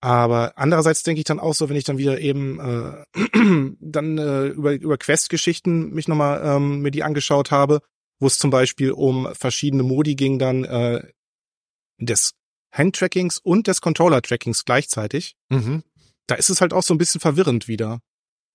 Aber 0.00 0.54
andererseits 0.56 1.04
denke 1.04 1.20
ich 1.20 1.24
dann 1.24 1.38
auch 1.38 1.54
so, 1.54 1.68
wenn 1.68 1.76
ich 1.76 1.84
dann 1.84 1.98
wieder 1.98 2.18
eben 2.20 2.58
äh, 2.58 3.04
dann 3.80 4.18
äh, 4.18 4.46
über, 4.46 4.72
über 4.72 4.98
Quest-Geschichten 4.98 5.90
mich 5.90 6.08
nochmal 6.08 6.42
ähm, 6.44 6.80
mir 6.80 6.90
die 6.90 7.04
angeschaut 7.04 7.50
habe, 7.50 7.82
wo 8.18 8.26
es 8.26 8.38
zum 8.38 8.50
Beispiel 8.50 8.92
um 8.92 9.28
verschiedene 9.34 9.84
Modi 9.84 10.14
ging, 10.14 10.38
dann 10.38 10.64
äh, 10.64 11.06
des 11.98 12.34
Handtrackings 12.72 13.38
und 13.38 13.68
des 13.68 13.80
Controller-Trackings 13.80 14.64
gleichzeitig. 14.64 15.36
Mhm. 15.50 15.84
Da 16.26 16.34
ist 16.34 16.50
es 16.50 16.60
halt 16.60 16.72
auch 16.72 16.82
so 16.82 16.94
ein 16.94 16.98
bisschen 16.98 17.20
verwirrend 17.20 17.68
wieder. 17.68 18.00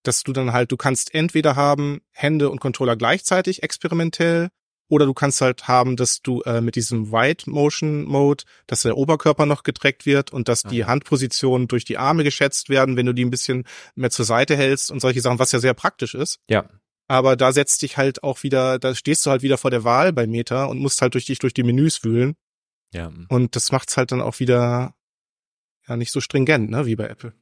Dass 0.04 0.24
du 0.24 0.34
dann 0.34 0.54
halt, 0.54 0.72
du 0.72 0.78
kannst 0.78 1.14
entweder 1.14 1.56
haben 1.56 2.02
Hände 2.12 2.50
und 2.50 2.60
Controller 2.60 2.96
gleichzeitig 2.96 3.64
experimentell 3.64 4.50
oder 4.90 5.06
du 5.06 5.14
kannst 5.14 5.42
halt 5.42 5.68
haben, 5.68 5.98
dass 5.98 6.22
du 6.22 6.42
äh, 6.44 6.62
mit 6.62 6.76
diesem 6.76 7.12
Wide 7.12 7.50
Motion 7.50 8.06
Mode, 8.06 8.44
dass 8.68 8.84
der 8.84 8.98
Oberkörper 8.98 9.46
noch 9.46 9.64
getrackt 9.64 10.06
wird 10.06 10.32
und 10.32 10.48
dass 10.48 10.64
die 10.64 10.86
Handpositionen 10.86 11.68
durch 11.68 11.84
die 11.84 11.98
Arme 11.98 12.24
geschätzt 12.24 12.70
werden, 12.70 12.96
wenn 12.96 13.06
du 13.06 13.14
die 13.14 13.26
ein 13.26 13.30
bisschen 13.30 13.66
mehr 13.96 14.12
zur 14.12 14.26
Seite 14.26 14.56
hältst 14.56 14.92
und 14.92 15.02
solche 15.02 15.22
Sachen, 15.22 15.40
was 15.40 15.52
ja 15.52 15.60
sehr 15.60 15.74
praktisch 15.74 16.16
ist. 16.16 16.40
Ja. 16.50 16.70
Aber 17.10 17.36
da 17.36 17.52
setzt 17.52 17.82
dich 17.82 17.98
halt 17.98 18.24
auch 18.24 18.44
wieder, 18.44 18.80
da 18.80 18.96
stehst 18.96 19.26
du 19.26 19.30
halt 19.30 19.42
wieder 19.42 19.58
vor 19.58 19.72
der 19.72 19.84
Wahl 19.84 20.14
bei 20.14 20.28
Meta 20.28 20.66
und 20.66 20.80
musst 20.80 21.02
halt 21.02 21.14
durch 21.14 21.26
dich 21.26 21.40
durch 21.40 21.54
die 21.54 21.64
Menüs 21.64 22.04
wühlen. 22.04 22.36
Ja. 22.94 23.12
Und 23.30 23.56
das 23.56 23.72
macht's 23.72 23.98
halt 23.98 24.12
dann 24.12 24.22
auch 24.22 24.40
wieder 24.40 24.94
ja 25.88 25.98
nicht 25.98 26.12
so 26.12 26.22
stringent, 26.22 26.70
ne, 26.70 26.86
wie 26.86 26.96
bei 26.96 27.08
Apple. 27.08 27.34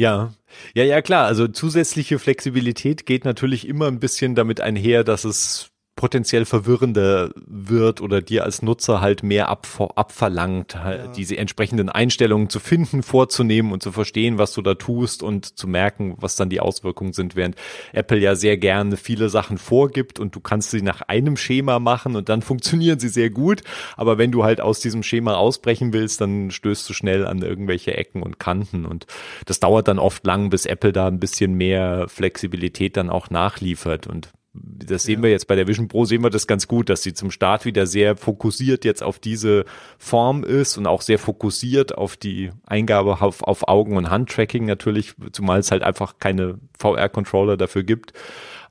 Ja, 0.00 0.32
ja, 0.74 0.82
ja, 0.84 1.02
klar. 1.02 1.26
Also 1.26 1.46
zusätzliche 1.46 2.18
Flexibilität 2.18 3.04
geht 3.04 3.26
natürlich 3.26 3.68
immer 3.68 3.86
ein 3.86 4.00
bisschen 4.00 4.34
damit 4.34 4.62
einher, 4.62 5.04
dass 5.04 5.24
es 5.24 5.72
potenziell 6.00 6.46
verwirrender 6.46 7.30
wird 7.46 8.00
oder 8.00 8.22
dir 8.22 8.44
als 8.44 8.62
Nutzer 8.62 9.02
halt 9.02 9.22
mehr 9.22 9.50
ab, 9.50 9.66
abverlangt, 9.96 10.82
halt 10.82 11.04
ja. 11.04 11.12
diese 11.12 11.36
entsprechenden 11.36 11.90
Einstellungen 11.90 12.48
zu 12.48 12.58
finden, 12.58 13.02
vorzunehmen 13.02 13.70
und 13.70 13.82
zu 13.82 13.92
verstehen, 13.92 14.38
was 14.38 14.54
du 14.54 14.62
da 14.62 14.76
tust 14.76 15.22
und 15.22 15.58
zu 15.58 15.68
merken, 15.68 16.14
was 16.18 16.36
dann 16.36 16.48
die 16.48 16.60
Auswirkungen 16.60 17.12
sind, 17.12 17.36
während 17.36 17.56
Apple 17.92 18.16
ja 18.16 18.34
sehr 18.34 18.56
gerne 18.56 18.96
viele 18.96 19.28
Sachen 19.28 19.58
vorgibt 19.58 20.18
und 20.18 20.34
du 20.34 20.40
kannst 20.40 20.70
sie 20.70 20.80
nach 20.80 21.02
einem 21.02 21.36
Schema 21.36 21.78
machen 21.78 22.16
und 22.16 22.30
dann 22.30 22.40
funktionieren 22.50 22.98
sie 22.98 23.10
sehr 23.10 23.28
gut, 23.28 23.62
aber 23.98 24.16
wenn 24.16 24.32
du 24.32 24.42
halt 24.42 24.62
aus 24.62 24.80
diesem 24.80 25.02
Schema 25.02 25.34
ausbrechen 25.34 25.92
willst, 25.92 26.22
dann 26.22 26.50
stößt 26.50 26.88
du 26.88 26.94
schnell 26.94 27.26
an 27.26 27.42
irgendwelche 27.42 27.94
Ecken 27.94 28.22
und 28.22 28.38
Kanten 28.38 28.86
und 28.86 29.06
das 29.44 29.60
dauert 29.60 29.86
dann 29.86 29.98
oft 29.98 30.24
lang, 30.24 30.48
bis 30.48 30.64
Apple 30.64 30.94
da 30.94 31.08
ein 31.08 31.20
bisschen 31.20 31.52
mehr 31.52 32.06
Flexibilität 32.08 32.96
dann 32.96 33.10
auch 33.10 33.28
nachliefert 33.28 34.06
und 34.06 34.30
das 34.52 35.04
sehen 35.04 35.20
ja. 35.20 35.24
wir 35.24 35.30
jetzt 35.30 35.46
bei 35.46 35.54
der 35.54 35.68
Vision 35.68 35.86
Pro, 35.86 36.04
sehen 36.04 36.22
wir 36.22 36.30
das 36.30 36.46
ganz 36.46 36.66
gut, 36.66 36.88
dass 36.88 37.02
sie 37.02 37.14
zum 37.14 37.30
Start 37.30 37.64
wieder 37.64 37.86
sehr 37.86 38.16
fokussiert 38.16 38.84
jetzt 38.84 39.02
auf 39.02 39.18
diese 39.18 39.64
Form 39.98 40.42
ist 40.42 40.76
und 40.76 40.86
auch 40.86 41.02
sehr 41.02 41.18
fokussiert 41.18 41.96
auf 41.96 42.16
die 42.16 42.50
Eingabe 42.66 43.20
auf, 43.20 43.42
auf 43.44 43.68
Augen- 43.68 43.96
und 43.96 44.10
Handtracking 44.10 44.64
natürlich, 44.66 45.14
zumal 45.32 45.60
es 45.60 45.70
halt 45.70 45.82
einfach 45.82 46.14
keine 46.18 46.58
VR-Controller 46.78 47.56
dafür 47.56 47.84
gibt. 47.84 48.12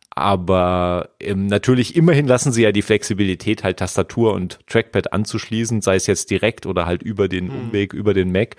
Aber 0.09 1.11
ähm, 1.21 1.45
natürlich 1.45 1.95
immerhin 1.95 2.27
lassen 2.27 2.51
sie 2.51 2.63
ja 2.63 2.73
die 2.73 2.81
Flexibilität, 2.81 3.63
halt 3.63 3.77
Tastatur 3.77 4.33
und 4.33 4.59
Trackpad 4.67 5.13
anzuschließen, 5.13 5.81
sei 5.81 5.95
es 5.95 6.07
jetzt 6.07 6.29
direkt 6.29 6.65
oder 6.65 6.85
halt 6.85 7.03
über 7.03 7.29
den 7.29 7.49
hm. 7.49 7.59
Umweg, 7.61 7.93
über 7.93 8.13
den 8.13 8.31
Mac. 8.33 8.57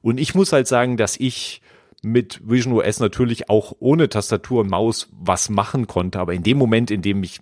Und 0.00 0.18
ich 0.18 0.34
muss 0.34 0.52
halt 0.52 0.66
sagen, 0.66 0.96
dass 0.96 1.18
ich 1.18 1.60
mit 2.04 2.40
Vision 2.44 2.74
OS 2.74 3.00
natürlich 3.00 3.48
auch 3.48 3.74
ohne 3.78 4.08
Tastatur 4.08 4.60
und 4.60 4.70
Maus 4.70 5.08
was 5.12 5.50
machen 5.50 5.86
konnte. 5.86 6.18
Aber 6.20 6.34
in 6.34 6.42
dem 6.42 6.58
Moment, 6.58 6.90
in 6.90 7.02
dem 7.02 7.22
ich 7.22 7.40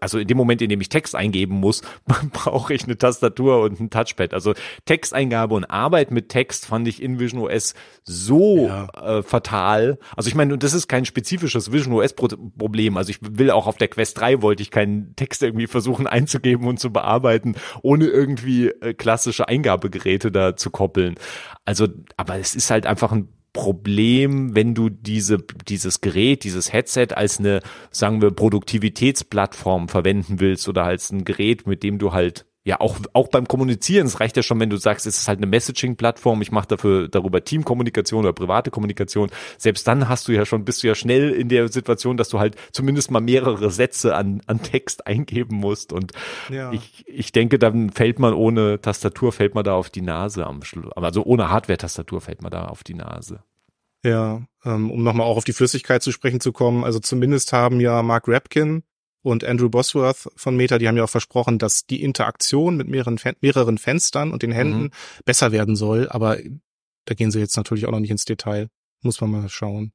also 0.00 0.18
in 0.18 0.28
dem 0.28 0.36
Moment, 0.36 0.60
in 0.62 0.68
dem 0.68 0.80
ich 0.80 0.88
Text 0.88 1.14
eingeben 1.14 1.54
muss, 1.54 1.82
brauche 2.32 2.74
ich 2.74 2.84
eine 2.84 2.98
Tastatur 2.98 3.62
und 3.62 3.80
ein 3.80 3.90
Touchpad. 3.90 4.34
Also 4.34 4.54
Texteingabe 4.84 5.54
und 5.54 5.64
Arbeit 5.64 6.10
mit 6.10 6.28
Text 6.28 6.66
fand 6.66 6.86
ich 6.88 7.02
in 7.02 7.18
Vision 7.18 7.40
OS 7.40 7.74
so 8.02 8.66
ja. 8.66 8.88
äh, 8.94 9.22
fatal. 9.22 9.98
Also 10.16 10.28
ich 10.28 10.34
meine, 10.34 10.58
das 10.58 10.74
ist 10.74 10.88
kein 10.88 11.04
spezifisches 11.04 11.72
Vision 11.72 11.94
OS 11.94 12.14
Problem. 12.14 12.96
Also 12.96 13.10
ich 13.10 13.18
will 13.20 13.50
auch 13.50 13.66
auf 13.66 13.76
der 13.76 13.88
Quest 13.88 14.20
3 14.20 14.42
wollte 14.42 14.62
ich 14.62 14.70
keinen 14.70 15.16
Text 15.16 15.42
irgendwie 15.42 15.66
versuchen 15.66 16.06
einzugeben 16.06 16.66
und 16.66 16.78
zu 16.78 16.92
bearbeiten, 16.92 17.54
ohne 17.82 18.06
irgendwie 18.06 18.68
äh, 18.68 18.94
klassische 18.94 19.48
Eingabegeräte 19.48 20.30
da 20.30 20.56
zu 20.56 20.70
koppeln. 20.70 21.14
Also, 21.64 21.88
aber 22.16 22.36
es 22.36 22.54
ist 22.54 22.70
halt 22.70 22.86
einfach 22.86 23.12
ein 23.12 23.28
Problem, 23.54 24.54
wenn 24.54 24.74
du 24.74 24.90
diese, 24.90 25.38
dieses 25.38 26.02
Gerät, 26.02 26.44
dieses 26.44 26.72
Headset 26.72 27.08
als 27.14 27.38
eine, 27.38 27.60
sagen 27.90 28.20
wir, 28.20 28.32
Produktivitätsplattform 28.32 29.88
verwenden 29.88 30.40
willst 30.40 30.68
oder 30.68 30.84
als 30.84 31.10
ein 31.10 31.24
Gerät, 31.24 31.66
mit 31.66 31.82
dem 31.84 31.98
du 31.98 32.12
halt 32.12 32.46
ja 32.64 32.80
auch 32.80 32.96
auch 33.12 33.28
beim 33.28 33.46
Kommunizieren, 33.46 34.06
es 34.06 34.20
reicht 34.20 34.36
ja 34.36 34.42
schon, 34.42 34.58
wenn 34.58 34.70
du 34.70 34.78
sagst, 34.78 35.06
es 35.06 35.18
ist 35.18 35.28
halt 35.28 35.38
eine 35.38 35.46
Messaging-Plattform, 35.46 36.40
ich 36.40 36.50
mache 36.50 36.66
dafür 36.68 37.08
darüber 37.08 37.44
Teamkommunikation 37.44 38.20
oder 38.20 38.32
private 38.32 38.70
Kommunikation. 38.70 39.30
Selbst 39.58 39.86
dann 39.86 40.08
hast 40.08 40.28
du 40.28 40.32
ja 40.32 40.46
schon, 40.46 40.64
bist 40.64 40.82
du 40.82 40.86
ja 40.86 40.94
schnell 40.94 41.30
in 41.30 41.50
der 41.50 41.68
Situation, 41.68 42.16
dass 42.16 42.30
du 42.30 42.40
halt 42.40 42.56
zumindest 42.72 43.10
mal 43.10 43.20
mehrere 43.20 43.70
Sätze 43.70 44.14
an, 44.16 44.40
an 44.46 44.62
Text 44.62 45.06
eingeben 45.06 45.56
musst. 45.56 45.92
Und 45.92 46.12
ja. 46.48 46.72
ich, 46.72 47.04
ich 47.06 47.32
denke, 47.32 47.58
dann 47.58 47.90
fällt 47.90 48.18
man 48.18 48.32
ohne 48.32 48.80
Tastatur, 48.80 49.32
fällt 49.32 49.54
man 49.54 49.64
da 49.64 49.74
auf 49.74 49.90
die 49.90 50.02
Nase 50.02 50.46
am 50.46 50.62
Schluss. 50.62 50.92
Also 50.96 51.22
ohne 51.22 51.50
Hardware-Tastatur 51.50 52.22
fällt 52.22 52.40
man 52.40 52.50
da 52.50 52.64
auf 52.64 52.82
die 52.82 52.94
Nase. 52.94 53.42
Ja, 54.02 54.42
ähm, 54.64 54.90
um 54.90 55.02
nochmal 55.02 55.26
auch 55.26 55.36
auf 55.36 55.44
die 55.44 55.52
Flüssigkeit 55.52 56.02
zu 56.02 56.12
sprechen 56.12 56.40
zu 56.40 56.52
kommen. 56.52 56.84
Also 56.84 56.98
zumindest 56.98 57.52
haben 57.52 57.80
ja 57.80 58.02
Mark 58.02 58.24
Rapkin 58.26 58.84
und 59.24 59.42
Andrew 59.42 59.70
Bosworth 59.70 60.28
von 60.36 60.54
Meta, 60.54 60.76
die 60.78 60.86
haben 60.86 60.98
ja 60.98 61.04
auch 61.04 61.10
versprochen, 61.10 61.58
dass 61.58 61.86
die 61.86 62.02
Interaktion 62.02 62.76
mit 62.76 62.88
mehreren, 62.88 63.18
mehreren 63.40 63.78
Fenstern 63.78 64.32
und 64.32 64.42
den 64.42 64.52
Händen 64.52 64.82
mhm. 64.82 64.90
besser 65.24 65.50
werden 65.50 65.76
soll. 65.76 66.08
Aber 66.10 66.38
da 67.06 67.14
gehen 67.14 67.30
sie 67.30 67.40
jetzt 67.40 67.56
natürlich 67.56 67.86
auch 67.86 67.90
noch 67.90 68.00
nicht 68.00 68.10
ins 68.10 68.26
Detail. 68.26 68.68
Muss 69.00 69.20
man 69.22 69.30
mal 69.30 69.48
schauen. 69.48 69.92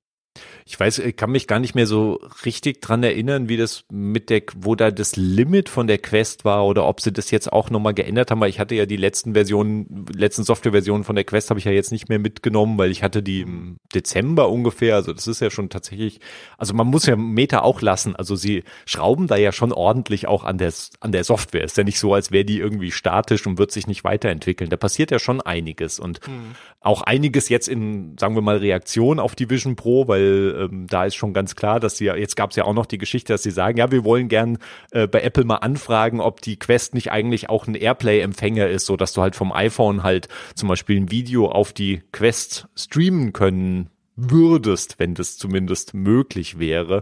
Ich 0.66 0.80
weiß, 0.80 1.00
ich 1.00 1.16
kann 1.16 1.32
mich 1.32 1.48
gar 1.48 1.60
nicht 1.60 1.76
mehr 1.76 1.88
so 1.88 2.20
richtig 2.46 2.82
dran 2.82 3.04
erinnern, 3.04 3.50
wie 3.50 3.58
das 3.58 3.86
mit 3.92 4.30
der, 4.30 4.44
wo 4.56 4.76
da 4.76 4.92
das 4.92 5.16
Limit 5.16 5.70
von 5.70 5.88
der 5.88 5.98
Quest 5.98 6.46
war 6.46 6.66
oder 6.66 6.86
ob 6.86 7.02
sie 7.02 7.12
das 7.12 7.32
jetzt 7.32 7.52
auch 7.52 7.70
nochmal 7.70 7.94
geändert 7.94 8.32
haben, 8.32 8.40
weil 8.40 8.50
ich 8.50 8.60
hatte 8.60 8.76
ja 8.76 8.86
die 8.86 8.98
letzten 8.98 9.34
Versionen, 9.34 10.06
letzten 10.14 10.44
Softwareversionen 10.44 11.04
von 11.04 11.16
der 11.16 11.26
Quest 11.26 11.50
habe 11.50 11.60
ich 11.60 11.66
ja 11.66 11.72
jetzt 11.72 11.92
nicht 11.92 12.10
mehr 12.10 12.20
mitgenommen, 12.20 12.78
weil 12.78 12.92
ich 12.92 13.04
hatte 13.04 13.24
die 13.24 13.42
im 13.42 13.78
Dezember 13.94 14.50
ungefähr, 14.50 14.96
also 14.96 15.14
das 15.14 15.28
ist 15.28 15.42
ja 15.42 15.50
schon 15.50 15.70
tatsächlich, 15.70 16.20
also 16.58 16.74
man 16.74 16.88
muss 16.88 17.06
ja 17.06 17.16
Meta 17.16 17.62
auch 17.62 17.82
lassen, 17.82 18.16
also 18.16 18.36
sie 18.36 18.64
schrauben 18.86 19.28
da 19.28 19.38
ja 19.38 19.52
schon 19.52 19.72
ordentlich 19.72 20.28
auch 20.28 20.44
an 20.44 20.58
der, 20.58 20.74
an 21.00 21.12
der 21.12 21.24
Software. 21.24 21.64
Ist 21.64 21.78
ja 21.78 21.84
nicht 21.84 22.00
so, 22.00 22.14
als 22.14 22.32
wäre 22.32 22.46
die 22.46 22.60
irgendwie 22.60 22.92
statisch 22.92 23.46
und 23.48 23.58
wird 23.58 23.72
sich 23.72 23.88
nicht 23.88 24.04
weiterentwickeln. 24.04 24.70
Da 24.70 24.78
passiert 24.78 25.12
ja 25.12 25.20
schon 25.20 25.42
einiges 25.42 26.00
und 26.00 26.26
mhm. 26.28 26.56
auch 26.80 27.02
einiges 27.02 27.50
jetzt 27.50 27.68
in, 27.68 28.18
sagen 28.18 28.36
wir 28.36 28.42
mal, 28.42 28.58
Reaktion 28.58 29.20
auf 29.20 29.36
die 29.36 29.50
Vision 29.50 29.76
Pro, 29.76 30.08
weil 30.08 30.29
ähm, 30.30 30.88
da 30.88 31.06
ist 31.06 31.16
schon 31.16 31.34
ganz 31.34 31.56
klar, 31.56 31.80
dass 31.80 31.98
sie 31.98 32.06
jetzt 32.06 32.36
gab 32.36 32.52
es 32.52 32.56
ja 32.56 32.66
auch 32.66 32.74
noch 32.74 32.86
die 32.86 32.98
Geschichte, 32.98 33.34
dass 33.34 33.44
sie 33.44 33.52
sagen, 33.52 33.78
ja, 33.78 33.92
wir 33.92 34.04
wollen 34.04 34.28
gern 34.28 34.58
äh, 34.92 35.08
bei 35.08 35.22
Apple 35.22 35.46
mal 35.46 35.58
anfragen, 35.58 36.22
ob 36.22 36.42
die 36.42 36.58
Quest 36.58 36.94
nicht 36.94 37.12
eigentlich 37.12 37.50
auch 37.50 37.68
ein 37.68 37.76
Airplay-Empfänger 37.76 38.68
ist, 38.68 38.86
so 38.86 38.98
dass 38.98 39.14
du 39.14 39.22
halt 39.22 39.36
vom 39.36 39.52
iPhone 39.52 40.04
halt 40.04 40.28
zum 40.56 40.70
Beispiel 40.70 40.98
ein 40.98 41.12
Video 41.12 41.50
auf 41.50 41.74
die 41.74 42.02
Quest 42.12 42.68
streamen 42.76 43.34
können 43.34 43.90
würdest, 44.16 45.00
wenn 45.00 45.16
das 45.16 45.38
zumindest 45.38 45.94
möglich 45.94 46.60
wäre. 46.60 47.02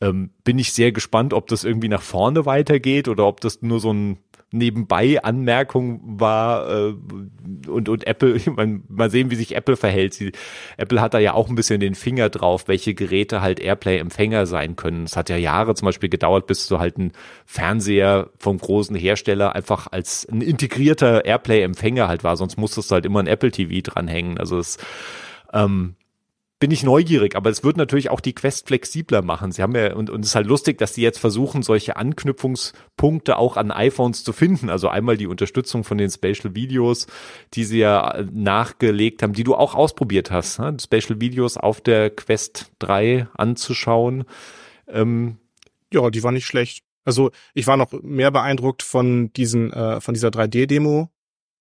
Ähm, 0.00 0.30
bin 0.44 0.58
ich 0.58 0.72
sehr 0.72 0.92
gespannt, 0.92 1.32
ob 1.34 1.46
das 1.48 1.64
irgendwie 1.64 1.88
nach 1.88 2.02
vorne 2.02 2.46
weitergeht 2.46 3.08
oder 3.08 3.26
ob 3.26 3.40
das 3.40 3.62
nur 3.62 3.80
so 3.80 3.92
ein 3.92 4.18
nebenbei 4.54 5.22
Anmerkung 5.22 6.00
war 6.20 6.68
äh, 6.70 6.94
und 7.68 7.88
und 7.88 8.06
Apple 8.06 8.40
man, 8.56 8.82
mal 8.88 9.10
sehen 9.10 9.30
wie 9.30 9.34
sich 9.34 9.54
Apple 9.54 9.76
verhält. 9.76 10.14
Sie, 10.14 10.32
Apple 10.76 11.00
hat 11.00 11.14
da 11.14 11.18
ja 11.18 11.34
auch 11.34 11.48
ein 11.48 11.54
bisschen 11.54 11.80
den 11.80 11.94
Finger 11.94 12.30
drauf 12.30 12.68
welche 12.68 12.94
Geräte 12.94 13.42
halt 13.42 13.60
Airplay 13.60 13.98
Empfänger 13.98 14.46
sein 14.46 14.76
können. 14.76 15.04
Es 15.04 15.16
hat 15.16 15.28
ja 15.28 15.36
Jahre 15.36 15.74
zum 15.74 15.86
Beispiel 15.86 16.08
gedauert 16.08 16.46
bis 16.46 16.66
so 16.66 16.78
halt 16.78 16.98
ein 16.98 17.12
Fernseher 17.44 18.30
vom 18.38 18.58
großen 18.58 18.96
Hersteller 18.96 19.54
einfach 19.54 19.88
als 19.90 20.26
ein 20.30 20.40
integrierter 20.40 21.24
Airplay 21.24 21.62
Empfänger 21.62 22.08
halt 22.08 22.24
war. 22.24 22.36
Sonst 22.36 22.56
musstest 22.56 22.90
du 22.90 22.94
halt 22.94 23.06
immer 23.06 23.20
ein 23.20 23.26
Apple 23.26 23.50
TV 23.50 23.80
dranhängen. 23.82 24.38
Also 24.38 24.58
es 24.58 24.78
ähm, 25.52 25.96
bin 26.60 26.70
ich 26.70 26.82
neugierig, 26.82 27.34
aber 27.36 27.50
es 27.50 27.64
wird 27.64 27.76
natürlich 27.76 28.10
auch 28.10 28.20
die 28.20 28.34
Quest 28.34 28.68
flexibler 28.68 29.22
machen. 29.22 29.52
Sie 29.52 29.60
haben 29.60 29.74
ja, 29.74 29.94
und, 29.94 30.08
und 30.08 30.20
es 30.20 30.28
ist 30.28 30.34
halt 30.34 30.46
lustig, 30.46 30.78
dass 30.78 30.92
die 30.92 31.02
jetzt 31.02 31.18
versuchen, 31.18 31.62
solche 31.62 31.96
Anknüpfungspunkte 31.96 33.36
auch 33.36 33.56
an 33.56 33.70
iPhones 33.70 34.24
zu 34.24 34.32
finden. 34.32 34.70
Also 34.70 34.88
einmal 34.88 35.16
die 35.16 35.26
Unterstützung 35.26 35.84
von 35.84 35.98
den 35.98 36.10
Spatial 36.10 36.54
Videos, 36.54 37.06
die 37.54 37.64
sie 37.64 37.80
ja 37.80 38.24
nachgelegt 38.32 39.22
haben, 39.22 39.32
die 39.32 39.44
du 39.44 39.54
auch 39.54 39.74
ausprobiert 39.74 40.30
hast, 40.30 40.58
ne? 40.60 40.76
Spatial 40.80 41.20
Videos 41.20 41.56
auf 41.56 41.80
der 41.80 42.10
Quest 42.10 42.70
3 42.78 43.26
anzuschauen. 43.34 44.24
Ähm, 44.86 45.38
ja, 45.92 46.08
die 46.10 46.22
war 46.22 46.32
nicht 46.32 46.46
schlecht. 46.46 46.84
Also 47.04 47.30
ich 47.52 47.66
war 47.66 47.76
noch 47.76 47.92
mehr 48.02 48.30
beeindruckt 48.30 48.82
von 48.82 49.32
diesen, 49.32 49.72
äh, 49.72 50.00
von 50.00 50.14
dieser 50.14 50.28
3D-Demo 50.28 51.10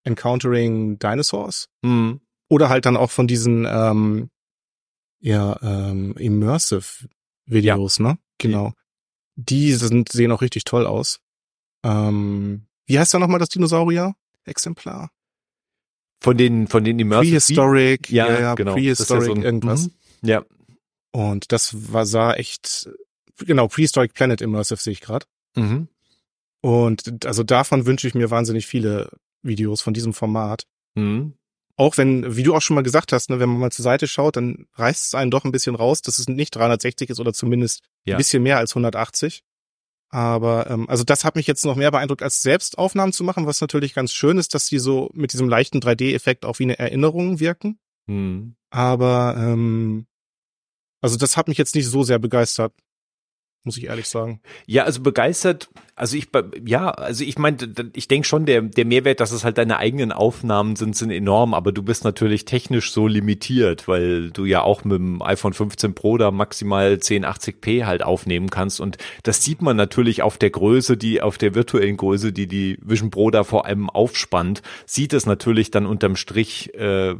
Encountering 0.03 0.99
Dinosaurs. 0.99 1.69
Mhm. 1.81 2.21
Oder 2.49 2.69
halt 2.69 2.85
dann 2.85 2.97
auch 2.97 3.11
von 3.11 3.27
diesen 3.27 3.65
ähm, 3.69 4.29
ja, 5.23 5.57
ähm, 5.61 6.15
Immersive 6.17 7.07
Videos, 7.45 7.97
ja. 7.97 8.03
ne? 8.03 8.17
Genau. 8.37 8.73
Die 9.35 9.71
sind, 9.71 10.11
sehen 10.11 10.31
auch 10.33 10.41
richtig 10.41 10.65
toll 10.65 10.85
aus. 10.85 11.21
Ähm, 11.83 12.67
wie 12.85 12.99
heißt 12.99 13.13
da 13.13 13.19
nochmal 13.19 13.39
das 13.39 13.49
Dinosaurier-Exemplar? 13.49 15.11
Von 16.21 16.37
den, 16.37 16.67
von 16.67 16.83
den 16.83 16.99
Immersive. 16.99 17.31
Prehistoric, 17.31 18.11
ja, 18.11 18.27
ja, 18.27 18.39
ja 18.39 18.55
genau. 18.55 18.73
Prehistoric, 18.73 19.29
ja 19.29 19.35
so 19.35 19.41
irgendwas. 19.41 19.87
Mhm. 19.87 19.93
Ja. 20.27 20.45
Und 21.11 21.51
das 21.53 21.93
war, 21.93 22.05
sah 22.05 22.33
echt, 22.33 22.89
genau, 23.37 23.69
Prehistoric 23.69 24.13
Planet 24.13 24.41
Immersive 24.41 24.81
sehe 24.81 24.93
ich 24.93 25.01
gerade. 25.01 25.25
Mhm. 25.55 25.87
Und 26.61 27.25
also 27.25 27.43
davon 27.43 27.85
wünsche 27.85 28.07
ich 28.07 28.13
mir 28.13 28.29
wahnsinnig 28.29 28.67
viele 28.67 29.09
Videos 29.41 29.81
von 29.81 29.93
diesem 29.93 30.13
Format. 30.13 30.65
Mhm 30.95 31.33
auch 31.75 31.97
wenn, 31.97 32.35
wie 32.35 32.43
du 32.43 32.55
auch 32.55 32.61
schon 32.61 32.75
mal 32.75 32.83
gesagt 32.83 33.11
hast, 33.11 33.29
ne, 33.29 33.39
wenn 33.39 33.49
man 33.49 33.59
mal 33.59 33.71
zur 33.71 33.83
Seite 33.83 34.07
schaut, 34.07 34.35
dann 34.35 34.67
reißt 34.75 35.07
es 35.07 35.15
einen 35.15 35.31
doch 35.31 35.43
ein 35.43 35.51
bisschen 35.51 35.75
raus, 35.75 36.01
dass 36.01 36.19
es 36.19 36.27
nicht 36.27 36.55
360 36.55 37.09
ist 37.09 37.19
oder 37.19 37.33
zumindest 37.33 37.81
ja. 38.05 38.15
ein 38.15 38.17
bisschen 38.17 38.43
mehr 38.43 38.57
als 38.57 38.71
180. 38.71 39.43
Aber 40.09 40.69
ähm, 40.69 40.87
also 40.89 41.03
das 41.03 41.25
hat 41.25 41.35
mich 41.35 41.47
jetzt 41.47 41.65
noch 41.65 41.75
mehr 41.75 41.89
beeindruckt, 41.89 42.21
als 42.21 42.43
Selbstaufnahmen 42.43 43.13
zu 43.13 43.23
machen, 43.23 43.47
was 43.47 43.61
natürlich 43.61 43.95
ganz 43.95 44.13
schön 44.13 44.37
ist, 44.37 44.53
dass 44.53 44.67
die 44.67 44.77
so 44.77 45.09
mit 45.13 45.33
diesem 45.33 45.49
leichten 45.49 45.79
3D-Effekt 45.79 46.45
auch 46.45 46.59
wie 46.59 46.63
eine 46.63 46.77
Erinnerung 46.77 47.39
wirken. 47.39 47.79
Mhm. 48.05 48.55
Aber 48.69 49.35
ähm, 49.37 50.05
also 51.01 51.17
das 51.17 51.35
hat 51.35 51.47
mich 51.47 51.57
jetzt 51.57 51.73
nicht 51.73 51.87
so 51.87 52.03
sehr 52.03 52.19
begeistert 52.19 52.73
muss 53.63 53.77
ich 53.77 53.85
ehrlich 53.85 54.07
sagen. 54.07 54.41
Ja, 54.65 54.83
also 54.83 55.01
begeistert, 55.01 55.69
also 55.95 56.17
ich, 56.17 56.27
ja, 56.65 56.89
also 56.89 57.23
ich 57.23 57.37
meine, 57.37 57.57
ich 57.93 58.07
denke 58.07 58.27
schon, 58.27 58.45
der, 58.45 58.61
der 58.61 58.83
Mehrwert, 58.83 59.19
dass 59.19 59.31
es 59.31 59.43
halt 59.43 59.57
deine 59.57 59.77
eigenen 59.77 60.11
Aufnahmen 60.11 60.75
sind, 60.75 60.95
sind 60.97 61.11
enorm, 61.11 61.53
aber 61.53 61.71
du 61.71 61.81
bist 61.81 62.03
natürlich 62.03 62.45
technisch 62.45 62.91
so 62.91 63.07
limitiert, 63.07 63.87
weil 63.87 64.31
du 64.31 64.45
ja 64.45 64.63
auch 64.63 64.83
mit 64.83 64.97
dem 64.97 65.21
iPhone 65.21 65.53
15 65.53 65.95
Pro 65.95 66.17
da 66.17 66.31
maximal 66.31 66.93
1080p 66.95 67.85
halt 67.85 68.03
aufnehmen 68.03 68.49
kannst 68.49 68.81
und 68.81 68.97
das 69.23 69.43
sieht 69.43 69.61
man 69.61 69.77
natürlich 69.77 70.23
auf 70.23 70.37
der 70.37 70.49
Größe, 70.49 70.97
die, 70.97 71.21
auf 71.21 71.37
der 71.37 71.55
virtuellen 71.55 71.95
Größe, 71.95 72.33
die 72.33 72.47
die 72.47 72.77
Vision 72.81 73.11
Pro 73.11 73.31
da 73.31 73.43
vor 73.43 73.65
allem 73.65 73.89
aufspannt, 73.89 74.61
sieht 74.85 75.13
es 75.13 75.25
natürlich 75.25 75.71
dann 75.71 75.85
unterm 75.85 76.15
Strich, 76.15 76.73
äh, 76.73 77.15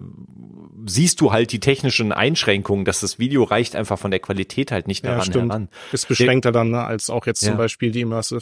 siehst 0.86 1.22
du 1.22 1.32
halt 1.32 1.52
die 1.52 1.60
technischen 1.60 2.12
Einschränkungen, 2.12 2.86
dass 2.86 3.00
das 3.00 3.20
Video 3.20 3.44
reicht 3.44 3.76
einfach 3.76 4.00
von 4.00 4.12
der 4.12 4.20
Qualität 4.20 4.72
halt 4.72 4.88
nicht 4.88 5.06
daran 5.06 5.32
ja, 5.32 5.42
heran. 5.42 5.70
Ist 5.92 6.08
beschränkter 6.08 6.52
dann 6.52 6.72
ne, 6.72 6.84
als 6.84 7.10
auch 7.10 7.26
jetzt 7.26 7.42
ja. 7.42 7.50
zum 7.50 7.58
Beispiel 7.58 7.92
die 7.92 8.02
Immersive. 8.02 8.42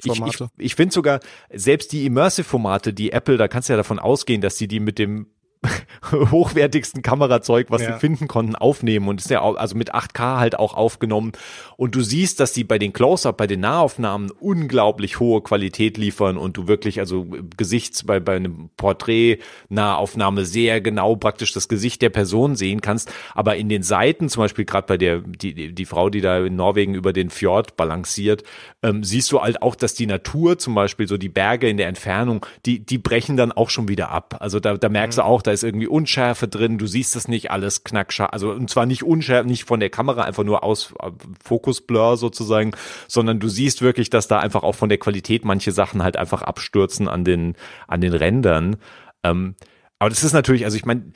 Formate. 0.00 0.44
Ich, 0.44 0.58
ich, 0.58 0.66
ich 0.66 0.74
finde 0.76 0.94
sogar, 0.94 1.20
selbst 1.52 1.92
die 1.92 2.06
Immersive-Formate, 2.06 2.92
die 2.92 3.10
Apple, 3.10 3.36
da 3.36 3.48
kannst 3.48 3.68
du 3.68 3.72
ja 3.72 3.76
davon 3.76 3.98
ausgehen, 3.98 4.40
dass 4.40 4.56
sie 4.56 4.68
die 4.68 4.78
mit 4.78 4.98
dem 4.98 5.26
hochwertigsten 6.12 7.02
Kamerazeug, 7.02 7.66
was 7.70 7.82
ja. 7.82 7.92
sie 7.92 7.98
finden 7.98 8.28
konnten, 8.28 8.54
aufnehmen 8.54 9.08
und 9.08 9.20
ist 9.20 9.30
ja 9.30 9.40
auch, 9.40 9.56
also 9.56 9.76
mit 9.76 9.94
8K 9.94 10.38
halt 10.38 10.58
auch 10.58 10.74
aufgenommen. 10.74 11.32
Und 11.76 11.94
du 11.94 12.02
siehst, 12.02 12.40
dass 12.40 12.54
sie 12.54 12.64
bei 12.64 12.78
den 12.78 12.92
Close-Up, 12.92 13.36
bei 13.36 13.46
den 13.46 13.60
Nahaufnahmen 13.60 14.30
unglaublich 14.30 15.20
hohe 15.20 15.42
Qualität 15.42 15.96
liefern 15.96 16.36
und 16.36 16.56
du 16.56 16.68
wirklich, 16.68 17.00
also 17.00 17.26
Gesichts, 17.56 18.04
bei, 18.04 18.20
bei 18.20 18.36
einem 18.36 18.70
Porträt-Nahaufnahme 18.76 20.44
sehr 20.44 20.80
genau 20.80 21.16
praktisch 21.16 21.52
das 21.52 21.68
Gesicht 21.68 22.02
der 22.02 22.10
Person 22.10 22.56
sehen 22.56 22.80
kannst. 22.80 23.12
Aber 23.34 23.56
in 23.56 23.68
den 23.68 23.82
Seiten, 23.82 24.28
zum 24.28 24.44
Beispiel 24.44 24.64
gerade 24.64 24.86
bei 24.86 24.96
der, 24.96 25.18
die, 25.20 25.74
die 25.74 25.84
Frau, 25.84 26.08
die 26.10 26.20
da 26.20 26.44
in 26.44 26.56
Norwegen 26.56 26.94
über 26.94 27.12
den 27.12 27.30
Fjord 27.30 27.76
balanciert, 27.76 28.44
ähm, 28.82 29.02
siehst 29.02 29.32
du 29.32 29.40
halt 29.40 29.62
auch, 29.62 29.74
dass 29.74 29.94
die 29.94 30.06
Natur 30.06 30.58
zum 30.58 30.74
Beispiel, 30.74 31.08
so 31.08 31.16
die 31.16 31.28
Berge 31.28 31.68
in 31.68 31.76
der 31.76 31.88
Entfernung, 31.88 32.46
die, 32.64 32.84
die 32.84 32.98
brechen 32.98 33.36
dann 33.36 33.52
auch 33.52 33.70
schon 33.70 33.88
wieder 33.88 34.10
ab. 34.10 34.36
Also 34.40 34.60
da, 34.60 34.76
da 34.76 34.88
merkst 34.88 35.18
mhm. 35.18 35.22
du 35.22 35.26
auch, 35.26 35.42
da 35.48 35.52
ist 35.52 35.64
irgendwie 35.64 35.86
Unschärfe 35.86 36.46
drin, 36.46 36.76
du 36.76 36.86
siehst 36.86 37.16
das 37.16 37.26
nicht 37.26 37.50
alles 37.50 37.82
knackscharf, 37.82 38.30
also 38.32 38.50
und 38.50 38.68
zwar 38.68 38.84
nicht 38.84 39.02
unschärf, 39.02 39.46
nicht 39.46 39.64
von 39.64 39.80
der 39.80 39.88
Kamera 39.88 40.22
einfach 40.22 40.44
nur 40.44 40.62
aus 40.62 40.92
äh, 41.00 41.10
Fokusblur 41.42 42.18
sozusagen, 42.18 42.72
sondern 43.08 43.40
du 43.40 43.48
siehst 43.48 43.80
wirklich, 43.80 44.10
dass 44.10 44.28
da 44.28 44.38
einfach 44.38 44.62
auch 44.62 44.74
von 44.74 44.90
der 44.90 44.98
Qualität 44.98 45.46
manche 45.46 45.72
Sachen 45.72 46.02
halt 46.02 46.18
einfach 46.18 46.42
abstürzen 46.42 47.08
an 47.08 47.24
den 47.24 47.56
an 47.86 48.02
den 48.02 48.12
Rändern. 48.12 48.76
Ähm, 49.24 49.54
aber 49.98 50.10
das 50.10 50.22
ist 50.22 50.34
natürlich, 50.34 50.64
also 50.64 50.76
ich 50.76 50.84
meine, 50.84 51.12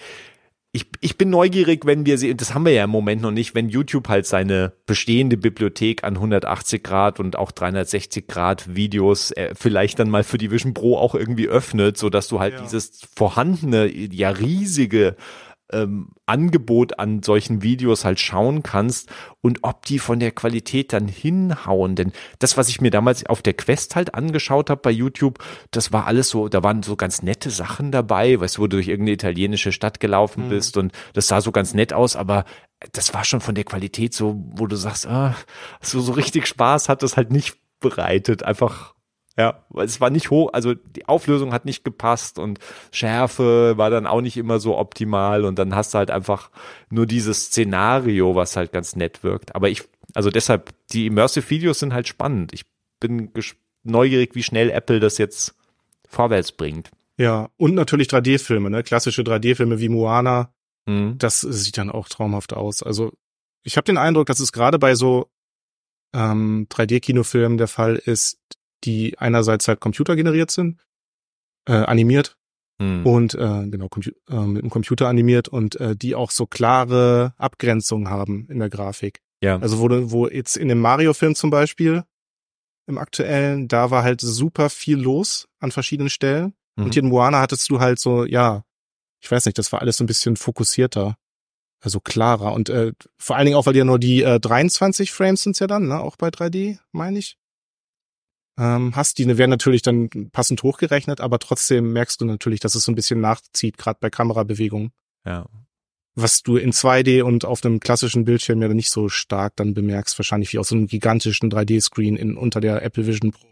ich, 0.74 0.86
ich 1.00 1.18
bin 1.18 1.28
neugierig, 1.28 1.84
wenn 1.84 2.06
wir 2.06 2.16
sie, 2.16 2.34
das 2.34 2.54
haben 2.54 2.64
wir 2.64 2.72
ja 2.72 2.84
im 2.84 2.90
Moment 2.90 3.20
noch 3.20 3.30
nicht, 3.30 3.54
wenn 3.54 3.68
YouTube 3.68 4.08
halt 4.08 4.24
seine 4.24 4.72
bestehende 4.86 5.36
Bibliothek 5.36 6.02
an 6.02 6.14
180 6.14 6.82
Grad 6.82 7.20
und 7.20 7.36
auch 7.36 7.50
360 7.50 8.26
Grad 8.26 8.74
Videos 8.74 9.32
äh, 9.32 9.54
vielleicht 9.54 9.98
dann 9.98 10.08
mal 10.08 10.24
für 10.24 10.38
die 10.38 10.50
Vision 10.50 10.72
Pro 10.72 10.96
auch 10.96 11.14
irgendwie 11.14 11.46
öffnet, 11.46 11.98
so 11.98 12.08
dass 12.08 12.26
du 12.28 12.40
halt 12.40 12.54
ja. 12.54 12.62
dieses 12.62 13.02
vorhandene, 13.14 13.86
ja 13.86 14.30
riesige 14.30 15.16
ähm, 15.72 16.10
Angebot 16.26 16.98
an 16.98 17.22
solchen 17.22 17.62
Videos 17.62 18.04
halt 18.04 18.20
schauen 18.20 18.62
kannst 18.62 19.10
und 19.40 19.60
ob 19.62 19.84
die 19.86 19.98
von 19.98 20.20
der 20.20 20.30
Qualität 20.30 20.92
dann 20.92 21.08
hinhauen. 21.08 21.96
Denn 21.96 22.12
das, 22.38 22.56
was 22.56 22.68
ich 22.68 22.80
mir 22.80 22.90
damals 22.90 23.26
auf 23.26 23.42
der 23.42 23.54
Quest 23.54 23.96
halt 23.96 24.14
angeschaut 24.14 24.70
habe 24.70 24.80
bei 24.80 24.90
YouTube, 24.90 25.38
das 25.70 25.92
war 25.92 26.06
alles 26.06 26.28
so, 26.28 26.48
da 26.48 26.62
waren 26.62 26.82
so 26.82 26.96
ganz 26.96 27.22
nette 27.22 27.50
Sachen 27.50 27.92
dabei, 27.92 28.40
weißt 28.40 28.56
du, 28.56 28.62
wo 28.62 28.66
du 28.66 28.76
durch 28.76 28.88
irgendeine 28.88 29.14
italienische 29.14 29.72
Stadt 29.72 30.00
gelaufen 30.00 30.46
mhm. 30.46 30.50
bist 30.50 30.76
und 30.76 30.92
das 31.12 31.28
sah 31.28 31.40
so 31.40 31.52
ganz 31.52 31.74
nett 31.74 31.92
aus, 31.92 32.16
aber 32.16 32.44
das 32.92 33.14
war 33.14 33.24
schon 33.24 33.40
von 33.40 33.54
der 33.54 33.64
Qualität 33.64 34.14
so, 34.14 34.42
wo 34.50 34.66
du 34.66 34.76
sagst, 34.76 35.06
ah, 35.06 35.36
so, 35.80 36.00
so 36.00 36.12
richtig 36.12 36.46
Spaß 36.46 36.88
hat 36.88 37.02
das 37.02 37.16
halt 37.16 37.30
nicht 37.30 37.56
bereitet. 37.80 38.42
Einfach 38.42 38.91
ja, 39.36 39.64
weil 39.70 39.86
es 39.86 40.00
war 40.00 40.10
nicht 40.10 40.30
hoch, 40.30 40.50
also 40.52 40.74
die 40.74 41.08
Auflösung 41.08 41.52
hat 41.52 41.64
nicht 41.64 41.84
gepasst 41.84 42.38
und 42.38 42.58
Schärfe 42.90 43.78
war 43.78 43.88
dann 43.88 44.06
auch 44.06 44.20
nicht 44.20 44.36
immer 44.36 44.60
so 44.60 44.76
optimal 44.76 45.44
und 45.44 45.58
dann 45.58 45.74
hast 45.74 45.94
du 45.94 45.98
halt 45.98 46.10
einfach 46.10 46.50
nur 46.90 47.06
dieses 47.06 47.46
Szenario, 47.46 48.34
was 48.34 48.56
halt 48.56 48.72
ganz 48.72 48.94
nett 48.94 49.22
wirkt. 49.22 49.54
Aber 49.54 49.70
ich, 49.70 49.84
also 50.14 50.30
deshalb, 50.30 50.70
die 50.92 51.06
Immersive 51.06 51.48
Videos 51.48 51.78
sind 51.78 51.94
halt 51.94 52.08
spannend. 52.08 52.52
Ich 52.52 52.64
bin 53.00 53.30
neugierig, 53.84 54.34
wie 54.34 54.42
schnell 54.42 54.70
Apple 54.70 55.00
das 55.00 55.16
jetzt 55.18 55.54
vorwärts 56.06 56.52
bringt. 56.52 56.90
Ja, 57.16 57.48
und 57.56 57.74
natürlich 57.74 58.08
3D-Filme, 58.08 58.68
ne? 58.70 58.82
Klassische 58.82 59.22
3D-Filme 59.22 59.80
wie 59.80 59.88
Moana. 59.88 60.52
Mhm. 60.86 61.16
Das 61.18 61.40
sieht 61.40 61.78
dann 61.78 61.90
auch 61.90 62.08
traumhaft 62.08 62.52
aus. 62.52 62.82
Also 62.82 63.12
ich 63.62 63.76
habe 63.76 63.84
den 63.84 63.98
Eindruck, 63.98 64.26
dass 64.26 64.40
es 64.40 64.52
gerade 64.52 64.78
bei 64.78 64.94
so 64.94 65.30
ähm, 66.14 66.66
3D-Kinofilmen 66.70 67.58
der 67.58 67.68
Fall 67.68 67.96
ist, 67.96 68.38
die 68.84 69.18
einerseits 69.18 69.68
halt 69.68 69.80
computergeneriert 69.80 70.50
sind, 70.50 70.80
äh, 71.66 71.72
animiert 71.72 72.36
hm. 72.80 73.06
und 73.06 73.34
äh, 73.34 73.66
genau 73.68 73.88
äh, 74.28 74.46
mit 74.46 74.62
dem 74.62 74.70
Computer 74.70 75.08
animiert 75.08 75.48
und 75.48 75.76
äh, 75.80 75.96
die 75.96 76.14
auch 76.14 76.30
so 76.30 76.46
klare 76.46 77.34
Abgrenzungen 77.38 78.08
haben 78.08 78.46
in 78.50 78.58
der 78.58 78.70
Grafik. 78.70 79.20
Ja. 79.42 79.58
Also 79.58 79.78
wo, 79.78 79.88
wo 80.10 80.28
jetzt 80.28 80.56
in 80.56 80.68
dem 80.68 80.80
Mario-Film 80.80 81.34
zum 81.34 81.50
Beispiel 81.50 82.04
im 82.86 82.98
aktuellen, 82.98 83.68
da 83.68 83.90
war 83.90 84.02
halt 84.02 84.20
super 84.20 84.70
viel 84.70 84.98
los 84.98 85.48
an 85.60 85.72
verschiedenen 85.72 86.10
Stellen. 86.10 86.54
Mhm. 86.76 86.84
Und 86.84 86.94
hier 86.94 87.02
in 87.02 87.08
Moana 87.08 87.40
hattest 87.40 87.68
du 87.70 87.80
halt 87.80 87.98
so, 87.98 88.24
ja, 88.24 88.64
ich 89.20 89.30
weiß 89.30 89.46
nicht, 89.46 89.58
das 89.58 89.72
war 89.72 89.80
alles 89.80 89.96
so 89.96 90.04
ein 90.04 90.08
bisschen 90.08 90.36
fokussierter, 90.36 91.16
also 91.80 92.00
klarer. 92.00 92.52
Und 92.52 92.68
äh, 92.68 92.92
vor 93.18 93.36
allen 93.36 93.46
Dingen 93.46 93.56
auch, 93.56 93.66
weil 93.66 93.76
ja 93.76 93.84
nur 93.84 94.00
die 94.00 94.22
äh, 94.22 94.40
23 94.40 95.12
Frames 95.12 95.42
sind's 95.42 95.60
ja 95.60 95.68
dann, 95.68 95.86
ne? 95.86 96.00
Auch 96.00 96.16
bei 96.16 96.28
3D, 96.28 96.78
meine 96.90 97.18
ich 97.18 97.36
ähm, 98.58 98.94
hast. 98.94 99.18
Die 99.18 99.38
werden 99.38 99.50
natürlich 99.50 99.82
dann 99.82 100.08
passend 100.32 100.62
hochgerechnet, 100.62 101.20
aber 101.20 101.38
trotzdem 101.38 101.92
merkst 101.92 102.20
du 102.20 102.24
natürlich, 102.24 102.60
dass 102.60 102.74
es 102.74 102.84
so 102.84 102.92
ein 102.92 102.96
bisschen 102.96 103.20
nachzieht, 103.20 103.78
gerade 103.78 103.98
bei 104.00 104.10
Kamerabewegungen. 104.10 104.92
Ja. 105.24 105.46
Was 106.14 106.42
du 106.42 106.56
in 106.56 106.72
2D 106.72 107.22
und 107.22 107.46
auf 107.46 107.64
einem 107.64 107.80
klassischen 107.80 108.24
Bildschirm 108.24 108.60
ja 108.60 108.68
nicht 108.68 108.90
so 108.90 109.08
stark 109.08 109.56
dann 109.56 109.72
bemerkst, 109.72 110.18
wahrscheinlich 110.18 110.52
wie 110.52 110.58
auf 110.58 110.66
so 110.66 110.74
einem 110.74 110.86
gigantischen 110.86 111.50
3D-Screen 111.50 112.16
in 112.16 112.36
unter 112.36 112.60
der 112.60 112.82
Apple 112.82 113.06
Vision 113.06 113.32
Pro. 113.32 113.46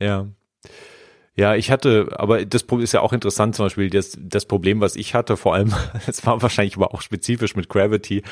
Ja. 0.00 0.28
Ja, 1.34 1.54
ich 1.54 1.70
hatte, 1.70 2.08
aber 2.16 2.44
das 2.44 2.62
ist 2.62 2.92
ja 2.92 3.00
auch 3.00 3.14
interessant, 3.14 3.56
zum 3.56 3.64
Beispiel 3.64 3.88
das, 3.88 4.18
das 4.20 4.44
Problem, 4.44 4.82
was 4.82 4.96
ich 4.96 5.14
hatte, 5.14 5.38
vor 5.38 5.54
allem, 5.54 5.72
es 6.06 6.26
war 6.26 6.42
wahrscheinlich 6.42 6.76
aber 6.76 6.92
auch 6.92 7.00
spezifisch 7.00 7.56
mit 7.56 7.70
Gravity. 7.70 8.22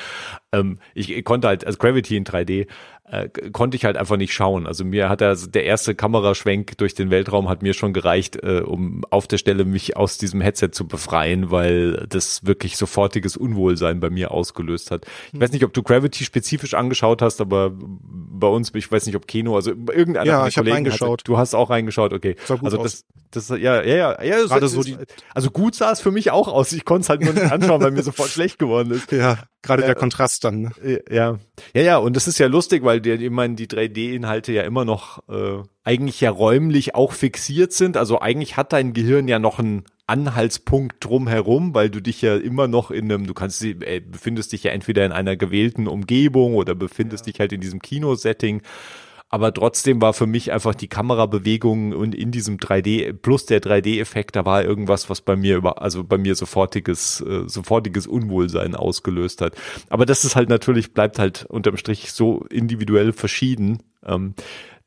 Ähm, 0.53 0.79
ich 0.95 1.25
konnte 1.25 1.49
halt, 1.49 1.65
also 1.65 1.79
Gravity 1.79 2.19
in 2.19 2.25
3D, 2.25 2.67
äh, 3.11 3.29
konnte 3.53 3.77
ich 3.77 3.85
halt 3.85 3.97
einfach 3.97 4.17
nicht 4.17 4.33
schauen. 4.33 4.67
Also 4.67 4.85
mir 4.85 5.09
hat 5.09 5.21
er 5.21 5.35
der 5.35 5.65
erste 5.65 5.95
Kameraschwenk 5.95 6.79
durch 6.79 6.95
den 6.95 7.11
Weltraum 7.11 7.49
hat 7.49 7.63
mir 7.63 7.75
schon 7.75 7.93
gereicht, 7.93 8.37
äh, 8.43 8.61
um 8.61 9.05
auf 9.11 9.27
der 9.27 9.39
Stelle 9.39 9.65
mich 9.65 9.97
aus 9.97 10.19
diesem 10.19 10.41
Headset 10.41 10.71
zu 10.73 10.87
befreien, 10.87 11.51
weil 11.51 12.07
das 12.09 12.47
wirklich 12.47 12.77
sofortiges 12.77 13.37
Unwohlsein 13.37 14.01
bei 14.01 14.11
mir 14.11 14.31
ausgelöst 14.31 14.91
hat. 14.91 15.07
Ich 15.29 15.33
hm. 15.33 15.41
weiß 15.41 15.53
nicht, 15.53 15.65
ob 15.65 15.73
du 15.73 15.83
Gravity 15.83 16.25
spezifisch 16.25 16.75
angeschaut 16.75 17.23
hast, 17.23 17.41
aber 17.41 17.73
bei 17.75 18.47
uns, 18.47 18.73
ich 18.75 18.91
weiß 18.91 19.07
nicht, 19.07 19.17
ob 19.17 19.27
Kino, 19.27 19.57
also 19.57 19.71
irgendeiner 19.71 20.27
ja, 20.27 20.47
ich 20.47 20.57
habe 20.57 20.71
reingeschaut. 20.71 21.21
Hatte, 21.21 21.25
du 21.25 21.37
hast 21.37 21.55
auch 21.55 21.71
reingeschaut, 21.71 22.13
okay. 22.13 22.37
also 22.49 22.83
das, 22.83 23.05
das, 23.31 23.49
ja, 23.49 23.83
ja, 23.83 23.83
ja, 23.83 24.23
ja. 24.23 24.45
Gerade 24.47 24.69
so 24.69 24.83
die, 24.83 24.97
also 25.35 25.51
gut 25.51 25.75
sah 25.75 25.93
es 25.93 26.01
für 26.01 26.11
mich 26.11 26.31
auch 26.33 26.49
aus. 26.49 26.73
Ich 26.73 26.85
konnte 26.85 27.03
es 27.03 27.09
halt 27.09 27.23
nur 27.23 27.33
nicht 27.33 27.51
anschauen, 27.51 27.81
weil 27.81 27.93
mir 27.93 28.03
sofort 28.05 28.29
schlecht 28.29 28.59
geworden 28.59 28.91
ist. 28.91 29.13
Ja, 29.13 29.39
gerade 29.63 29.85
äh, 29.85 29.87
der 29.87 29.95
Kontrast 29.95 30.43
dann. 30.45 30.63
Ne? 30.63 31.03
Ja, 31.09 31.39
ja, 31.73 31.83
ja. 31.83 31.99
Und 31.99 32.17
das 32.17 32.27
ist 32.27 32.39
ja 32.39 32.49
lustig, 32.49 32.83
weil 32.83 33.00
die, 33.01 33.11
ich 33.11 33.31
meine, 33.31 33.55
die 33.55 33.67
3D-Inhalte 33.67 34.53
ja 34.53 34.63
immer 34.63 34.85
noch 34.85 35.29
äh, 35.29 35.63
eigentlich 35.85 36.21
ja 36.21 36.31
räumlich 36.31 36.95
auch 36.95 37.13
fixiert 37.13 37.73
sind. 37.73 37.97
Also 37.97 38.21
eigentlich 38.21 38.57
hat 38.57 38.73
dein 38.73 38.93
Gehirn 38.93 39.29
ja 39.29 39.39
noch 39.39 39.59
einen 39.59 39.85
Anhaltspunkt 40.07 40.97
drumherum, 41.01 41.75
weil 41.75 41.89
du 41.89 42.01
dich 42.01 42.21
ja 42.23 42.37
immer 42.37 42.69
noch 42.69 42.91
in 42.91 43.05
einem, 43.11 43.27
du 43.27 43.35
kannst, 43.35 43.65
äh, 43.65 44.01
befindest 44.01 44.53
dich 44.53 44.65
ja 44.65 44.73
entweder 44.73 45.05
in 45.07 45.13
einer 45.13 45.37
gewählten 45.37 45.87
Umgebung 45.87 46.55
oder 46.55 46.75
befindest 46.75 47.27
ja. 47.27 47.33
dich 47.33 47.41
halt 47.41 47.53
in 47.53 47.61
diesem 47.61 47.81
Kinosetting. 47.81 48.63
Aber 49.33 49.55
trotzdem 49.55 50.03
war 50.03 50.13
für 50.13 50.27
mich 50.27 50.51
einfach 50.51 50.75
die 50.75 50.89
Kamerabewegung 50.89 51.93
und 51.93 52.17
in 52.17 52.33
diesem 52.33 52.59
3D 52.59 53.13
plus 53.13 53.47
der 53.47 53.63
3D-Effekt, 53.63 54.35
da 54.35 54.45
war 54.45 54.65
irgendwas, 54.65 55.09
was 55.09 55.21
bei 55.21 55.37
mir 55.37 55.57
über, 55.57 55.81
also 55.81 56.03
bei 56.03 56.19
mir 56.19 56.35
sofortiges, 56.35 57.21
äh, 57.21 57.49
sofortiges 57.49 58.09
Unwohlsein 58.09 58.75
ausgelöst 58.75 59.41
hat. 59.41 59.55
Aber 59.89 60.05
das 60.05 60.25
ist 60.25 60.35
halt 60.35 60.49
natürlich, 60.49 60.93
bleibt 60.93 61.21
halt 61.21 61.47
unterm 61.49 61.77
Strich 61.77 62.11
so 62.11 62.45
individuell 62.51 63.13
verschieden. 63.13 63.79
Ähm, 64.05 64.35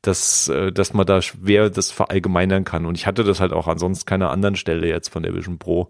dass, 0.02 0.48
äh, 0.48 0.70
dass 0.70 0.92
man 0.92 1.06
da 1.06 1.22
schwer 1.22 1.70
das 1.70 1.90
verallgemeinern 1.90 2.64
kann. 2.64 2.84
Und 2.84 2.98
ich 2.98 3.06
hatte 3.06 3.24
das 3.24 3.40
halt 3.40 3.54
auch 3.54 3.68
ansonsten 3.68 4.04
keiner 4.04 4.30
anderen 4.30 4.54
Stelle 4.54 4.86
jetzt 4.86 5.08
von 5.08 5.22
der 5.22 5.34
Vision 5.34 5.58
Pro. 5.58 5.88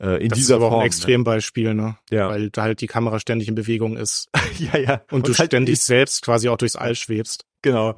Äh, 0.00 0.22
in 0.22 0.28
das 0.28 0.38
dieser 0.38 0.54
ist 0.54 0.56
aber 0.56 0.68
Form, 0.68 0.74
auch 0.74 0.78
ein 0.78 0.82
ne? 0.82 0.86
Extrembeispiel, 0.86 1.74
ne? 1.74 1.96
Ja. 2.10 2.28
Weil 2.28 2.50
da 2.50 2.62
halt 2.62 2.80
die 2.80 2.86
Kamera 2.86 3.18
ständig 3.18 3.48
in 3.48 3.56
Bewegung 3.56 3.96
ist. 3.96 4.28
ja, 4.58 4.78
ja. 4.78 5.02
Und, 5.10 5.28
und 5.28 5.28
du 5.28 5.38
halt 5.38 5.50
ständig 5.50 5.80
selbst 5.80 6.22
quasi 6.22 6.48
auch 6.48 6.58
durchs 6.58 6.76
All 6.76 6.94
schwebst. 6.94 7.44
Genau. 7.62 7.94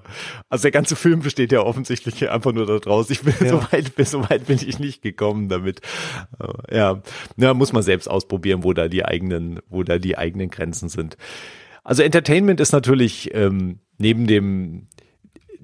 Also 0.49 0.63
der 0.63 0.71
ganze 0.73 0.97
Film 0.97 1.21
besteht 1.21 1.53
ja 1.53 1.61
offensichtlich 1.61 2.29
einfach 2.29 2.53
nur 2.53 2.67
daraus. 2.67 3.11
Ich 3.11 3.23
bin 3.23 3.35
ja. 3.41 3.49
so 3.49 3.63
weit, 3.71 3.95
bis 3.95 4.11
so 4.13 4.29
weit 4.29 4.47
bin 4.47 4.57
ich 4.57 4.79
nicht 4.79 5.03
gekommen 5.03 5.49
damit. 5.49 5.81
Ja, 6.71 7.01
ja, 7.37 7.55
muss 7.55 7.73
man 7.73 7.83
selbst 7.83 8.09
ausprobieren, 8.09 8.65
wo 8.65 8.73
da 8.73 8.89
die 8.89 9.05
eigenen, 9.05 9.61
wo 9.69 9.83
da 9.83 9.99
die 9.99 10.19
eigenen 10.19 10.51
Grenzen 10.51 10.89
sind. 10.89 11.17
Also 11.85 12.03
Entertainment 12.03 12.61
ist 12.61 12.73
natürlich 12.73 13.35
ähm, 13.35 13.81
neben 13.99 14.27
dem 14.27 14.89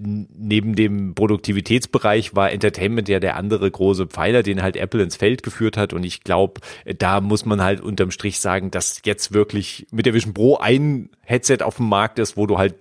neben 0.01 0.77
dem 0.77 1.15
Produktivitätsbereich 1.17 2.37
war 2.37 2.53
Entertainment 2.53 3.09
ja 3.09 3.19
der 3.19 3.37
andere 3.37 3.69
große 3.69 4.07
Pfeiler, 4.07 4.45
den 4.45 4.63
halt 4.63 4.77
Apple 4.77 5.03
ins 5.03 5.17
Feld 5.17 5.43
geführt 5.43 5.77
hat. 5.77 5.93
Und 5.93 6.05
ich 6.05 6.23
glaube, 6.23 6.61
da 6.99 7.21
muss 7.21 7.45
man 7.45 7.61
halt 7.61 7.81
unterm 7.81 8.13
Strich 8.13 8.39
sagen, 8.39 8.71
dass 8.71 9.03
jetzt 9.05 9.33
wirklich 9.35 9.89
mit 9.91 10.07
der 10.07 10.15
Vision 10.15 10.35
Pro 10.35 10.57
ein 10.57 11.11
Headset 11.23 11.59
auf 11.63 11.79
dem 11.79 11.89
Markt 11.89 12.21
ist, 12.21 12.37
wo 12.37 12.47
du 12.47 12.59
halt 12.59 12.77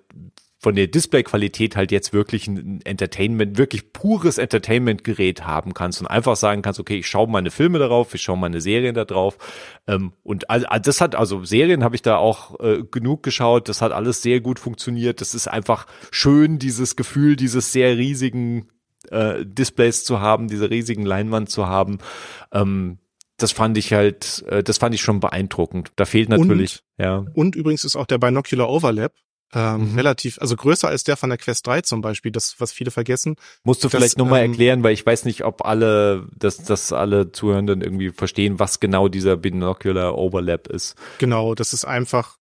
von 0.59 0.75
der 0.75 0.87
Displayqualität 0.87 1.75
halt 1.75 1.91
jetzt 1.91 2.13
wirklich 2.13 2.47
ein 2.47 2.81
Entertainment, 2.83 3.57
wirklich 3.57 3.93
pures 3.93 4.39
Entertainment-Gerät 4.39 5.45
haben 5.45 5.75
kannst 5.75 6.01
und 6.01 6.07
einfach 6.07 6.35
sagen 6.35 6.63
kannst, 6.63 6.79
okay, 6.79 6.97
ich 6.97 7.07
schaue 7.07 7.27
meine 7.27 7.51
Filme 7.51 7.77
darauf, 7.77 8.15
ich 8.15 8.23
schaue 8.23 8.37
meine 8.37 8.59
Serien 8.59 8.95
da 8.95 9.05
drauf. 9.05 9.37
Ähm, 9.85 10.13
und 10.23 10.49
all, 10.49 10.65
das 10.81 10.99
hat, 10.99 11.13
also 11.13 11.43
Serien 11.43 11.83
habe 11.83 11.95
ich 11.95 12.01
da 12.01 12.17
auch 12.17 12.59
äh, 12.59 12.83
genug 12.89 13.21
geschaut, 13.21 13.69
das 13.69 13.83
hat 13.83 13.91
alles 13.91 14.23
sehr 14.23 14.41
gut 14.41 14.57
funktioniert. 14.57 15.21
Das 15.21 15.35
ist 15.35 15.47
einfach 15.47 15.85
schön, 16.09 16.57
dieses 16.57 16.95
Gefühl, 16.95 17.35
dieses 17.35 17.71
sehr 17.71 17.95
riesigen 17.95 18.69
äh, 19.11 19.45
Displays 19.45 20.05
zu 20.05 20.21
haben, 20.21 20.47
diese 20.47 20.71
riesigen 20.71 21.05
Leinwand 21.05 21.49
zu 21.49 21.67
haben. 21.67 21.99
Ähm, 22.51 22.97
das 23.37 23.51
fand 23.51 23.77
ich 23.77 23.93
halt, 23.93 24.43
äh, 24.49 24.63
das 24.63 24.79
fand 24.79 24.95
ich 24.95 25.01
schon 25.01 25.19
beeindruckend. 25.19 25.91
Da 25.97 26.05
fehlt 26.05 26.29
natürlich, 26.29 26.79
und, 26.97 27.05
ja. 27.05 27.25
Und 27.35 27.55
übrigens 27.55 27.83
ist 27.83 27.95
auch 27.95 28.07
der 28.07 28.17
Binocular 28.17 28.67
Overlap 28.67 29.13
ähm, 29.53 29.91
mhm. 29.91 29.95
relativ, 29.95 30.39
also 30.39 30.55
größer 30.55 30.87
als 30.87 31.03
der 31.03 31.17
von 31.17 31.29
der 31.29 31.37
Quest 31.37 31.65
3 31.67 31.81
zum 31.81 32.01
Beispiel, 32.01 32.31
das, 32.31 32.55
was 32.59 32.71
viele 32.71 32.91
vergessen. 32.91 33.35
Musst 33.63 33.83
du 33.83 33.89
vielleicht 33.89 34.17
nochmal 34.17 34.43
ähm, 34.43 34.51
erklären, 34.51 34.83
weil 34.83 34.93
ich 34.93 35.05
weiß 35.05 35.25
nicht, 35.25 35.45
ob 35.45 35.65
alle, 35.65 36.27
dass, 36.35 36.57
dass 36.63 36.91
alle 36.91 37.31
Zuhörenden 37.31 37.81
irgendwie 37.81 38.09
verstehen, 38.09 38.59
was 38.59 38.79
genau 38.79 39.07
dieser 39.07 39.37
Binocular 39.37 40.17
Overlap 40.17 40.67
ist. 40.67 40.95
Genau, 41.19 41.55
das 41.55 41.73
ist 41.73 41.85
einfach 41.85 42.37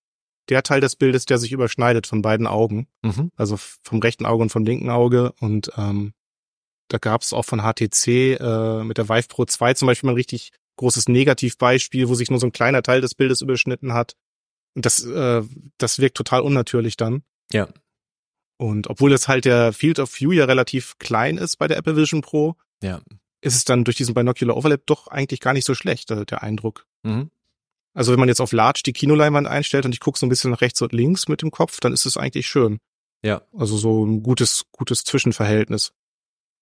der 0.49 0.63
Teil 0.63 0.81
des 0.81 0.97
Bildes, 0.97 1.27
der 1.27 1.39
sich 1.39 1.53
überschneidet 1.53 2.07
von 2.07 2.23
beiden 2.23 2.47
Augen. 2.47 2.89
Mhm. 3.03 3.31
Also 3.37 3.57
vom 3.57 4.01
rechten 4.01 4.27
Auge 4.27 4.43
und 4.43 4.51
vom 4.51 4.65
linken 4.65 4.91
Auge. 4.91 5.33
Und 5.41 5.71
ähm, 5.77 6.13
da 6.89 6.99
gab 6.99 7.23
es 7.23 7.33
auch 7.33 7.45
von 7.45 7.61
HTC 7.61 8.39
äh, 8.41 8.85
mit 8.85 8.99
der 8.99 9.09
Vive 9.09 9.29
Pro 9.29 9.45
2 9.45 9.75
zum 9.75 9.87
Beispiel 9.87 10.09
mal 10.09 10.13
ein 10.13 10.17
richtig 10.17 10.53
großes 10.77 11.09
Negativbeispiel, 11.09 12.09
wo 12.09 12.15
sich 12.15 12.31
nur 12.31 12.39
so 12.39 12.47
ein 12.47 12.53
kleiner 12.53 12.83
Teil 12.83 13.01
des 13.01 13.15
Bildes 13.15 13.41
überschnitten 13.41 13.93
hat. 13.93 14.15
Und 14.77 14.85
das, 14.85 15.03
äh, 15.05 15.43
das 15.79 15.99
wirkt 15.99 16.19
total 16.19 16.43
unnatürlich 16.43 16.99
dann. 16.99 17.23
Ja. 17.51 17.67
Und 18.59 18.89
obwohl 18.89 19.11
jetzt 19.11 19.27
halt 19.27 19.47
der 19.47 19.73
Field 19.73 19.99
of 19.99 20.21
View 20.21 20.33
ja 20.33 20.45
relativ 20.45 20.99
klein 20.99 21.39
ist 21.39 21.57
bei 21.57 21.67
der 21.67 21.79
Apple 21.79 21.97
Vision 21.97 22.21
Pro, 22.21 22.57
ja. 22.83 23.01
ist 23.41 23.57
es 23.57 23.65
dann 23.65 23.85
durch 23.85 23.97
diesen 23.97 24.15
Binocular 24.15 24.55
Overlap 24.55 24.87
doch 24.87 25.09
eigentlich 25.09 25.41
gar 25.41 25.55
nicht 25.55 25.65
so 25.65 25.75
schlecht, 25.75 26.11
der, 26.11 26.27
der 26.27 26.43
Eindruck. 26.43 26.87
Mhm. 27.03 27.31
Also 27.95 28.13
wenn 28.13 28.21
man 28.21 28.29
jetzt 28.29 28.43
auf 28.43 28.53
Large 28.53 28.83
die 28.85 28.93
Kinoleinwand 28.93 29.47
einstellt 29.47 29.87
und 29.87 29.95
ich 29.95 30.01
gucke 30.01 30.19
so 30.19 30.27
ein 30.27 30.29
bisschen 30.29 30.51
nach 30.51 30.61
rechts 30.61 30.83
und 30.83 30.93
links 30.93 31.27
mit 31.27 31.41
dem 31.41 31.51
Kopf, 31.51 31.81
dann 31.81 31.95
ist 31.95 32.05
es 32.05 32.19
eigentlich 32.19 32.47
schön. 32.47 32.79
Ja. 33.23 33.41
Also 33.57 33.79
so 33.79 34.05
ein 34.05 34.23
gutes, 34.23 34.67
gutes 34.73 35.05
Zwischenverhältnis. 35.05 35.95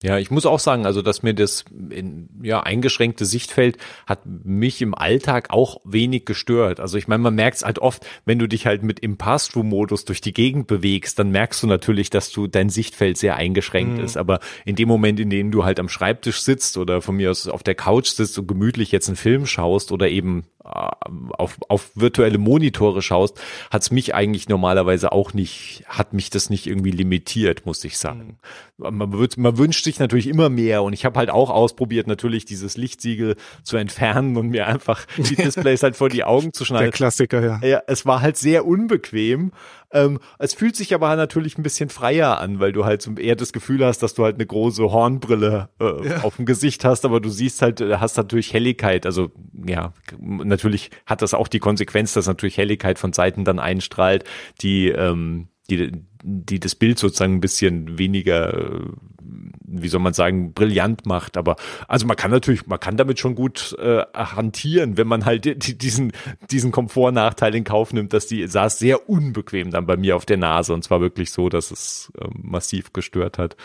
Ja, 0.04 0.18
ich 0.18 0.30
muss 0.30 0.44
auch 0.44 0.58
sagen, 0.58 0.84
also 0.84 1.00
dass 1.00 1.22
mir 1.22 1.32
das 1.32 1.64
in, 1.88 2.28
ja 2.42 2.62
eingeschränkte 2.62 3.24
Sichtfeld 3.24 3.78
hat 4.06 4.20
mich 4.26 4.82
im 4.82 4.94
Alltag 4.94 5.48
auch 5.48 5.78
wenig 5.82 6.26
gestört. 6.26 6.78
Also 6.78 6.98
ich 6.98 7.08
meine, 7.08 7.22
man 7.22 7.34
merkt 7.34 7.56
es 7.56 7.64
halt 7.64 7.78
oft, 7.78 8.04
wenn 8.26 8.38
du 8.38 8.46
dich 8.46 8.66
halt 8.66 8.82
mit 8.82 9.00
im 9.00 9.16
Pass-Through-Modus 9.16 10.04
durch 10.04 10.20
die 10.20 10.34
Gegend 10.34 10.66
bewegst, 10.66 11.18
dann 11.18 11.30
merkst 11.30 11.62
du 11.62 11.66
natürlich, 11.66 12.10
dass 12.10 12.30
du 12.30 12.46
dein 12.46 12.68
Sichtfeld 12.68 13.16
sehr 13.16 13.36
eingeschränkt 13.36 13.96
mhm. 13.96 14.04
ist. 14.04 14.18
Aber 14.18 14.40
in 14.66 14.76
dem 14.76 14.88
Moment, 14.88 15.20
in 15.20 15.30
dem 15.30 15.50
du 15.50 15.64
halt 15.64 15.80
am 15.80 15.88
Schreibtisch 15.88 16.42
sitzt 16.42 16.76
oder 16.76 17.00
von 17.00 17.16
mir 17.16 17.30
aus 17.30 17.48
auf 17.48 17.62
der 17.62 17.74
Couch 17.74 18.08
sitzt 18.08 18.38
und 18.38 18.46
gemütlich 18.46 18.92
jetzt 18.92 19.08
einen 19.08 19.16
Film 19.16 19.46
schaust 19.46 19.90
oder 19.90 20.10
eben 20.10 20.44
auf, 20.64 21.59
auf 21.68 21.90
virtuelle 21.94 22.38
Monitore 22.38 23.03
schaust, 23.03 23.38
hat's 23.70 23.90
mich 23.90 24.14
eigentlich 24.14 24.48
normalerweise 24.48 25.12
auch 25.12 25.35
nicht, 25.35 25.85
hat 25.87 26.14
mich 26.14 26.31
das 26.31 26.48
nicht 26.48 26.66
irgendwie 26.66 26.90
limitiert, 26.90 27.66
muss 27.66 27.85
ich 27.85 27.98
sagen. 27.98 28.38
Mhm. 28.79 28.98
Man, 28.98 29.12
wird, 29.12 29.37
man 29.37 29.59
wünscht 29.59 29.85
sich 29.85 29.98
natürlich 29.98 30.27
immer 30.27 30.48
mehr 30.48 30.83
und 30.83 30.94
ich 30.94 31.05
habe 31.05 31.18
halt 31.18 31.31
auch 31.31 31.50
ausprobiert, 31.50 32.07
natürlich 32.07 32.46
dieses 32.46 32.79
Lichtsiegel 32.79 33.37
zu 33.62 33.77
entfernen 33.77 34.37
und 34.38 34.48
mir 34.48 34.66
einfach 34.66 35.05
die 35.18 35.37
Displays 35.37 35.83
halt 35.83 35.96
vor 35.96 36.09
die 36.09 36.24
Augen 36.24 36.53
zu 36.53 36.64
schneiden. 36.64 36.87
Der 36.87 36.92
Klassiker, 36.92 37.44
ja. 37.44 37.61
Ja, 37.62 37.83
es 37.87 38.07
war 38.07 38.22
halt 38.22 38.38
sehr 38.38 38.64
unbequem. 38.64 39.53
Ähm, 39.94 40.18
es 40.38 40.52
fühlt 40.52 40.76
sich 40.76 40.92
aber 40.92 41.14
natürlich 41.16 41.57
ein 41.57 41.62
bisschen 41.62 41.88
freier 41.88 42.40
an, 42.40 42.61
weil 42.61 42.72
du 42.72 42.85
halt 42.85 43.00
so 43.00 43.12
eher 43.12 43.37
das 43.37 43.52
Gefühl 43.52 43.85
hast, 43.85 44.02
dass 44.02 44.14
du 44.14 44.24
halt 44.24 44.35
eine 44.35 44.46
große 44.46 44.83
Hornbrille 44.83 45.70
äh, 45.80 46.09
ja. 46.09 46.20
auf 46.22 46.37
dem 46.37 46.44
Gesicht 46.44 46.85
hast, 46.85 47.04
aber 47.04 47.20
du 47.20 47.30
siehst 47.30 47.62
halt, 47.62 47.80
äh, 47.80 47.96
hast 47.98 48.16
natürlich 48.16 48.52
Helligkeit. 48.52 49.07
Also 49.07 49.30
ja, 49.66 49.92
natürlich 50.18 50.90
hat 51.07 51.22
das 51.22 51.33
auch 51.33 51.48
die 51.48 51.61
Konsequenz, 51.61 52.12
dass 52.12 52.26
natürlich 52.26 52.59
Helligkeit 52.59 52.98
von 52.98 53.12
Seiten 53.12 53.44
dann 53.44 53.59
einstrahlt, 53.59 54.24
die 54.61 54.88
ähm, 54.88 55.48
die, 55.70 55.92
die 56.26 56.58
das 56.58 56.74
Bild 56.74 56.98
sozusagen 56.98 57.34
ein 57.34 57.40
bisschen 57.40 57.98
weniger, 57.98 58.80
wie 59.20 59.88
soll 59.88 60.00
man 60.00 60.14
sagen, 60.14 60.54
brillant 60.54 61.04
macht. 61.04 61.37
Aber 61.37 61.56
also 61.87 62.06
man 62.06 62.16
kann 62.16 62.30
natürlich, 62.30 62.66
man 62.66 62.80
kann 62.80 62.96
damit 62.96 63.18
schon 63.18 63.34
gut 63.34 63.76
äh, 63.78 64.02
hantieren, 64.14 64.96
wenn 64.96 65.06
man 65.06 65.26
halt 65.26 65.82
diesen, 65.82 66.12
diesen 66.50 66.72
Komfortnachteil 66.72 67.54
in 67.54 67.64
Kauf 67.64 67.92
nimmt, 67.92 68.14
dass 68.14 68.26
die 68.26 68.46
saß 68.46 68.78
sehr 68.78 69.08
unbequem 69.08 69.70
dann 69.70 69.87
bei 69.87 69.98
mir 69.98 70.16
auf 70.16 70.24
der 70.24 70.38
Nase 70.38 70.72
und 70.72 70.82
zwar 70.82 71.02
wirklich 71.02 71.30
so, 71.30 71.50
dass 71.50 71.70
es 71.70 72.10
äh, 72.18 72.26
massiv 72.34 72.94
gestört 72.94 73.37
hat. 73.37 73.56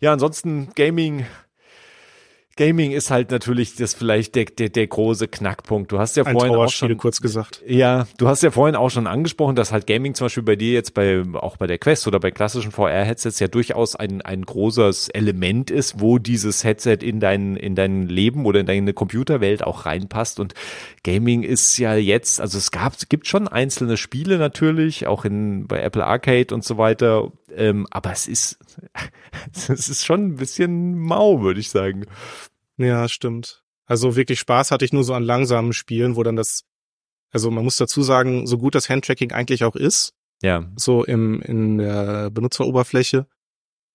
Ja, 0.00 0.12
ansonsten 0.12 0.68
Gaming 0.76 1.26
Gaming 2.58 2.90
ist 2.90 3.12
halt 3.12 3.30
natürlich 3.30 3.76
das 3.76 3.94
vielleicht 3.94 4.34
der, 4.34 4.46
der, 4.46 4.68
der 4.68 4.88
große 4.88 5.28
Knackpunkt. 5.28 5.92
Du 5.92 6.00
hast 6.00 6.16
ja 6.16 6.24
Ein 6.24 6.32
vorhin 6.32 6.56
auch 6.56 6.68
schon 6.68 6.96
kurz 6.96 7.20
gesagt. 7.20 7.62
Ja, 7.64 8.08
du 8.18 8.26
hast 8.26 8.42
ja 8.42 8.50
vorhin 8.50 8.74
auch 8.74 8.90
schon 8.90 9.06
angesprochen, 9.06 9.54
dass 9.54 9.70
halt 9.70 9.86
Gaming 9.86 10.14
zum 10.14 10.24
Beispiel 10.24 10.42
bei 10.42 10.56
dir 10.56 10.72
jetzt 10.72 10.92
bei 10.92 11.22
auch 11.34 11.56
bei 11.56 11.68
der 11.68 11.78
Quest 11.78 12.08
oder 12.08 12.18
bei 12.18 12.32
klassischen 12.32 12.72
VR-Headsets 12.72 13.38
ja 13.38 13.46
durchaus 13.46 13.94
ein 13.94 14.22
ein 14.22 14.42
großes 14.42 15.08
Element 15.10 15.70
ist, 15.70 16.00
wo 16.00 16.18
dieses 16.18 16.64
Headset 16.64 16.98
in 17.00 17.20
dein 17.20 17.54
in 17.54 17.76
dein 17.76 18.08
Leben 18.08 18.44
oder 18.44 18.58
in 18.58 18.66
deine 18.66 18.92
Computerwelt 18.92 19.62
auch 19.62 19.86
reinpasst. 19.86 20.40
Und 20.40 20.54
Gaming 21.04 21.44
ist 21.44 21.78
ja 21.78 21.94
jetzt, 21.94 22.40
also 22.40 22.58
es 22.58 22.72
gab 22.72 22.94
es 22.94 23.08
gibt 23.08 23.28
schon 23.28 23.46
einzelne 23.46 23.96
Spiele 23.96 24.36
natürlich, 24.36 25.06
auch 25.06 25.24
in 25.24 25.68
bei 25.68 25.80
Apple 25.80 26.04
Arcade 26.04 26.52
und 26.52 26.64
so 26.64 26.76
weiter. 26.76 27.30
Ähm, 27.54 27.86
aber 27.90 28.10
es 28.10 28.26
ist 28.26 28.58
es 29.54 29.88
ist 29.88 30.04
schon 30.04 30.26
ein 30.26 30.36
bisschen 30.36 30.98
mau, 30.98 31.40
würde 31.40 31.60
ich 31.60 31.70
sagen. 31.70 32.04
Ja, 32.78 33.08
stimmt. 33.08 33.64
Also 33.86 34.16
wirklich 34.16 34.38
Spaß 34.38 34.70
hatte 34.70 34.84
ich 34.84 34.92
nur 34.92 35.04
so 35.04 35.14
an 35.14 35.22
langsamen 35.22 35.72
Spielen, 35.72 36.16
wo 36.16 36.22
dann 36.22 36.36
das, 36.36 36.64
also 37.30 37.50
man 37.50 37.64
muss 37.64 37.76
dazu 37.76 38.02
sagen, 38.02 38.46
so 38.46 38.58
gut 38.58 38.74
das 38.74 38.88
Handtracking 38.88 39.32
eigentlich 39.32 39.64
auch 39.64 39.76
ist, 39.76 40.14
Ja. 40.42 40.70
So 40.76 41.04
im, 41.04 41.40
in 41.42 41.78
der 41.78 42.30
Benutzeroberfläche. 42.30 43.26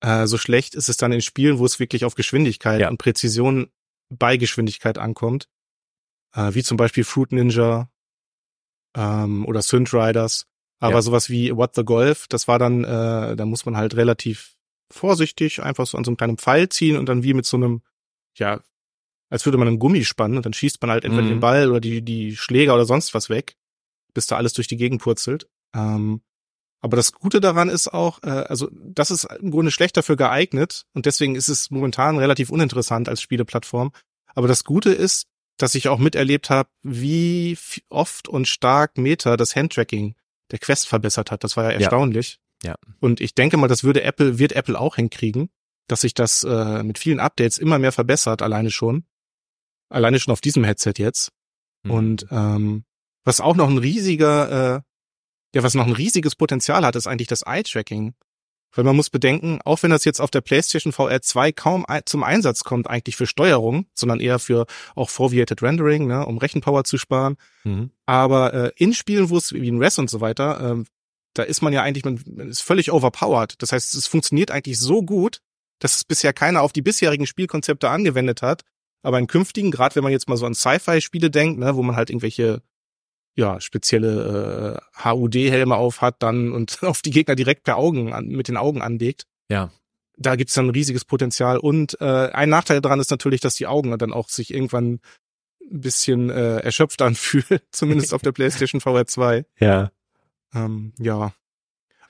Äh, 0.02 0.28
so 0.28 0.38
schlecht 0.38 0.76
ist 0.76 0.90
es 0.90 0.98
dann 0.98 1.12
in 1.12 1.22
Spielen, 1.22 1.60
wo 1.60 1.66
es 1.66 1.80
wirklich 1.80 2.06
auf 2.06 2.16
Geschwindigkeit 2.16 2.82
ja. 2.82 2.90
und 2.90 2.98
Präzision 2.98 3.72
bei 4.10 4.38
Geschwindigkeit 4.38 4.98
ankommt. 4.98 5.48
Äh, 6.36 6.54
wie 6.54 6.64
zum 6.64 6.78
Beispiel 6.78 7.04
Fruit 7.04 7.32
Ninja 7.32 7.90
ähm, 8.96 9.46
oder 9.46 9.62
Synth 9.62 9.94
Riders. 9.94 10.48
Aber 10.80 10.96
ja. 10.96 11.02
sowas 11.02 11.30
wie 11.30 11.56
What 11.56 11.76
the 11.76 11.86
Golf, 11.86 12.28
das 12.28 12.48
war 12.48 12.60
dann, 12.60 12.84
äh, 12.84 13.36
da 13.36 13.46
muss 13.46 13.66
man 13.66 13.78
halt 13.78 13.96
relativ 13.96 14.58
vorsichtig 14.92 15.64
einfach 15.64 15.88
so 15.88 15.98
an 15.98 16.04
so 16.04 16.12
einem 16.12 16.18
kleinen 16.18 16.38
Pfeil 16.38 16.68
ziehen 16.70 16.98
und 16.98 17.08
dann 17.08 17.24
wie 17.24 17.34
mit 17.34 17.46
so 17.46 17.56
einem, 17.58 17.82
ja, 18.36 18.60
als 19.34 19.46
würde 19.46 19.58
man 19.58 19.68
einen 19.68 19.80
Gummi 19.80 20.06
spannen 20.06 20.38
und 20.38 20.46
dann 20.46 20.54
schießt 20.54 20.80
man 20.80 20.92
halt 20.92 21.06
entweder 21.06 21.24
mhm. 21.24 21.30
den 21.30 21.40
Ball 21.40 21.72
oder 21.72 21.80
die, 21.80 22.04
die 22.04 22.38
Schläger 22.38 22.76
oder 22.76 22.86
sonst 22.86 23.16
was 23.16 23.30
weg, 23.30 23.56
bis 24.14 24.28
da 24.28 24.38
alles 24.38 24.54
durch 24.54 24.68
die 24.68 24.78
Gegend 24.78 25.02
purzelt. 25.02 25.48
Ähm, 25.76 26.22
aber 26.82 26.98
das 26.98 27.14
Gute 27.14 27.42
daran 27.42 27.68
ist 27.68 27.92
auch, 27.92 28.22
äh, 28.22 28.30
also 28.30 28.70
das 28.72 29.10
ist 29.10 29.24
im 29.24 29.50
Grunde 29.50 29.72
schlecht 29.72 29.98
dafür 29.98 30.18
geeignet 30.18 30.86
und 30.94 31.08
deswegen 31.08 31.34
ist 31.34 31.48
es 31.48 31.72
momentan 31.72 32.20
relativ 32.20 32.52
uninteressant 32.52 33.10
als 33.10 33.24
Spieleplattform. 33.24 33.92
Aber 34.36 34.48
das 34.48 34.66
Gute 34.66 34.92
ist, 34.92 35.26
dass 35.58 35.74
ich 35.74 35.88
auch 35.88 35.98
miterlebt 35.98 36.52
habe, 36.52 36.70
wie 36.84 37.58
oft 37.90 38.28
und 38.28 38.48
stark 38.48 39.00
Meta 39.00 39.36
das 39.36 39.56
Handtracking 39.56 40.14
der 40.52 40.60
Quest 40.60 40.88
verbessert 40.88 41.32
hat. 41.32 41.44
Das 41.44 41.58
war 41.58 41.64
ja 41.64 41.72
erstaunlich. 41.72 42.38
Ja. 42.62 42.70
ja. 42.70 42.76
Und 43.00 43.20
ich 43.20 43.34
denke 43.34 43.58
mal, 43.58 43.68
das 43.68 43.84
würde 43.84 44.04
Apple, 44.04 44.38
wird 44.38 44.52
Apple 44.52 44.80
auch 44.80 44.98
hinkriegen, 44.98 45.50
dass 45.88 46.02
sich 46.02 46.14
das 46.14 46.44
äh, 46.44 46.84
mit 46.84 47.00
vielen 47.00 47.20
Updates 47.20 47.58
immer 47.58 47.80
mehr 47.80 47.92
verbessert, 47.92 48.44
alleine 48.44 48.70
schon. 48.70 49.06
Alleine 49.94 50.20
schon 50.20 50.32
auf 50.32 50.42
diesem 50.42 50.64
Headset 50.64 50.94
jetzt. 50.98 51.32
Mhm. 51.84 51.92
Und 51.92 52.28
ähm, 52.32 52.84
was 53.24 53.42
auch 53.42 53.56
noch 53.56 53.70
ein 53.70 53.78
riesiger, 53.78 54.76
äh, 54.78 54.82
ja, 55.56 55.64
was 55.64 55.76
noch 55.76 55.86
ein 55.86 55.94
riesiges 55.94 56.36
Potenzial 56.36 56.86
hat, 56.86 56.96
ist 56.96 57.08
eigentlich 57.08 57.28
das 57.28 57.44
Eye-Tracking. 57.44 58.14
Weil 58.76 58.86
man 58.86 58.96
muss 58.96 59.12
bedenken, 59.12 59.60
auch 59.66 59.84
wenn 59.84 59.92
das 59.92 60.04
jetzt 60.04 60.20
auf 60.20 60.32
der 60.32 60.42
PlayStation 60.42 60.94
VR 60.94 61.22
2 61.22 61.52
kaum 61.52 61.86
zum 62.06 62.24
Einsatz 62.24 62.64
kommt, 62.64 62.90
eigentlich 62.90 63.16
für 63.16 63.28
Steuerung, 63.28 63.86
sondern 63.94 64.20
eher 64.20 64.40
für 64.40 64.66
auch 64.96 65.12
Foveated 65.12 65.62
Rendering, 65.62 66.08
ne, 66.08 66.26
um 66.26 66.40
Rechenpower 66.40 66.84
zu 66.84 66.98
sparen. 66.98 67.38
Mhm. 67.64 67.92
Aber 68.08 68.54
äh, 68.54 68.72
in 68.76 68.94
Spielen, 68.94 69.30
wo 69.30 69.38
es 69.38 69.54
wie 69.54 69.68
in 69.68 69.78
Res 69.78 70.00
und 70.00 70.10
so 70.10 70.22
weiter, 70.22 70.80
äh, 70.80 70.84
da 71.36 71.44
ist 71.44 71.62
man 71.62 71.72
ja 71.72 71.84
eigentlich, 71.84 72.04
man 72.04 72.50
ist 72.50 72.62
völlig 72.62 72.92
overpowered. 72.92 73.62
Das 73.62 73.72
heißt, 73.72 73.94
es 73.94 74.08
funktioniert 74.08 74.50
eigentlich 74.50 74.80
so 74.80 75.04
gut, 75.04 75.40
dass 75.80 75.96
es 75.96 76.04
bisher 76.04 76.34
keiner 76.34 76.62
auf 76.62 76.74
die 76.74 76.82
bisherigen 76.82 77.28
Spielkonzepte 77.28 77.90
angewendet 77.90 78.42
hat. 78.42 78.64
Aber 79.04 79.20
in 79.20 79.28
künftigen, 79.28 79.70
gerade 79.70 79.96
wenn 79.96 80.04
man 80.04 80.12
jetzt 80.12 80.28
mal 80.28 80.38
so 80.38 80.46
an 80.46 80.56
Sci-Fi-Spiele 80.56 81.30
denkt, 81.30 81.60
ne, 81.60 81.76
wo 81.76 81.84
man 81.84 81.96
halt 81.96 82.10
irgendwelche 82.10 82.62
ja, 83.36 83.60
spezielle 83.60 84.82
äh, 85.04 85.04
HUD-Helme 85.04 85.76
auf 85.76 86.02
hat 86.02 86.22
dann 86.24 86.52
und 86.52 86.80
auf 86.84 87.02
die 87.02 87.12
Gegner 87.12 87.36
direkt 87.36 87.64
per 87.64 87.78
Augen 87.78 88.14
an, 88.14 88.28
mit 88.28 88.48
den 88.48 88.58
Augen 88.58 88.82
anlegt. 88.82 89.26
Ja. 89.50 89.72
Da 90.18 90.36
gibt's 90.36 90.54
dann 90.54 90.68
ein 90.68 90.72
riesiges 90.72 91.06
Potenzial. 91.06 91.58
Und 91.58 92.00
äh, 92.00 92.30
ein 92.32 92.50
Nachteil 92.50 92.82
daran 92.82 93.00
ist 93.00 93.12
natürlich, 93.12 93.42
dass 93.42 93.56
die 93.56 93.68
Augen 93.68 93.98
dann 93.98 94.14
auch 94.14 94.30
sich 94.30 94.54
irgendwann 94.54 95.00
ein 95.72 95.82
bisschen 95.82 96.30
äh, 96.30 96.60
erschöpft 96.60 97.02
anfühlen, 97.02 97.60
zumindest 97.72 98.14
auf 98.14 98.22
der 98.22 98.32
PlayStation 98.32 98.80
VR 98.80 99.08
2. 99.08 99.46
Ja. 99.60 99.92
Ähm, 100.54 100.94
ja. 101.00 101.34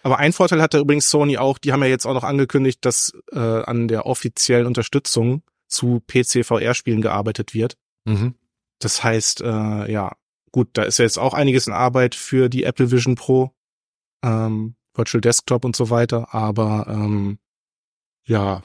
Aber 0.02 0.20
ein 0.20 0.34
Vorteil 0.34 0.62
hatte 0.62 0.80
übrigens 0.80 1.10
Sony 1.10 1.38
auch, 1.38 1.58
die 1.58 1.72
haben 1.72 1.82
ja 1.82 1.88
jetzt 1.88 2.06
auch 2.06 2.14
noch 2.14 2.26
angekündigt, 2.26 2.84
dass 2.84 3.14
äh, 3.32 3.40
an 3.40 3.88
der 3.88 4.06
offiziellen 4.06 4.68
Unterstützung 4.68 5.44
zu 5.74 6.02
PC-VR-Spielen 6.08 7.02
gearbeitet 7.02 7.54
wird. 7.54 7.78
Mhm. 8.06 8.36
Das 8.80 9.04
heißt, 9.04 9.42
äh, 9.42 9.92
ja, 9.92 10.14
Gut, 10.54 10.70
da 10.74 10.84
ist 10.84 11.00
ja 11.00 11.04
jetzt 11.04 11.18
auch 11.18 11.34
einiges 11.34 11.66
in 11.66 11.74
Arbeit 11.74 12.14
für 12.14 12.48
die 12.48 12.64
Apple 12.64 12.92
Vision 12.92 13.16
Pro, 13.16 13.52
ähm, 14.24 14.76
Virtual 14.94 15.20
Desktop 15.20 15.66
und 15.66 15.76
so 15.76 15.90
weiter, 15.90 16.34
aber 16.34 16.86
ähm, 16.88 17.40
ja, 18.28 18.62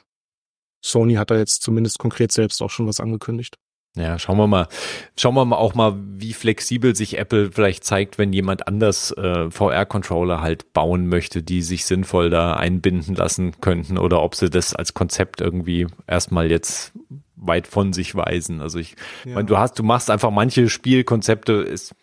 Sony 0.85 1.15
hat 1.15 1.31
da 1.31 1.39
jetzt 1.39 1.63
zumindest 1.63 1.99
konkret 1.99 2.31
selbst 2.31 2.61
auch 2.61 2.69
schon 2.69 2.87
was 2.87 3.01
angekündigt. 3.01 3.57
Ja, 3.97 4.19
schauen 4.19 4.37
wir 4.37 4.47
mal. 4.47 4.69
Schauen 5.17 5.35
wir 5.35 5.45
mal 5.45 5.57
auch 5.57 5.75
mal, 5.75 5.95
wie 5.97 6.33
flexibel 6.33 6.95
sich 6.95 7.19
Apple 7.19 7.51
vielleicht 7.51 7.85
zeigt, 7.85 8.19
wenn 8.19 8.33
jemand 8.33 8.69
anders 8.69 9.11
äh, 9.13 9.51
VR-Controller 9.51 10.41
halt 10.41 10.73
bauen 10.73 11.09
möchte, 11.09 11.43
die 11.43 11.63
sich 11.63 11.85
sinnvoll 11.85 12.31
da 12.31 12.55
einbinden 12.55 13.15
lassen 13.15 13.61
könnten 13.61 13.99
oder 13.99 14.23
ob 14.23 14.35
sie 14.35 14.51
das 14.51 14.75
als 14.75 14.95
Konzept 14.95 15.41
irgendwie 15.41 15.87
erstmal 16.07 16.51
jetzt 16.51 16.93
weit 17.35 17.67
von 17.67 17.93
sich 17.93 18.15
weisen. 18.15 18.61
Also 18.61 18.79
ich 18.79 18.95
ja. 19.25 19.35
meine, 19.35 19.47
du 19.47 19.59
hast, 19.59 19.79
du 19.79 19.83
machst 19.83 20.11
einfach 20.11 20.31
manche 20.31 20.69
Spielkonzepte, 20.69 21.55
ist, 21.55 21.95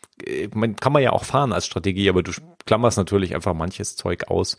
man 0.53 0.75
kann 0.75 0.93
man 0.93 1.03
ja 1.03 1.11
auch 1.11 1.23
fahren 1.23 1.53
als 1.53 1.65
Strategie, 1.65 2.09
aber 2.09 2.23
du 2.23 2.31
klammerst 2.65 2.97
natürlich 2.97 3.35
einfach 3.35 3.53
manches 3.53 3.95
Zeug 3.95 4.27
aus. 4.27 4.57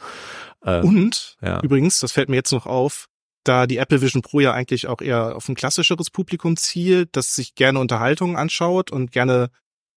Äh, 0.62 0.81
Und 0.81 1.37
ja. 1.43 1.61
übrigens, 1.62 2.01
das 2.01 2.12
fällt 2.12 2.29
mir 2.29 2.37
jetzt 2.37 2.53
noch 2.53 2.67
auf, 2.67 3.09
da 3.48 3.66
die 3.66 3.78
Apple 3.78 4.00
Vision 4.00 4.22
Pro 4.22 4.40
ja 4.40 4.52
eigentlich 4.52 4.87
auch 4.87 5.00
eher 5.00 5.37
auf 5.37 5.48
ein 5.48 5.54
klassischeres 5.54 6.11
Publikum 6.11 6.56
zielt, 6.56 7.11
das 7.12 7.35
sich 7.35 7.54
gerne 7.54 7.78
Unterhaltungen 7.78 8.37
anschaut 8.37 8.90
und 8.90 9.12
gerne 9.12 9.50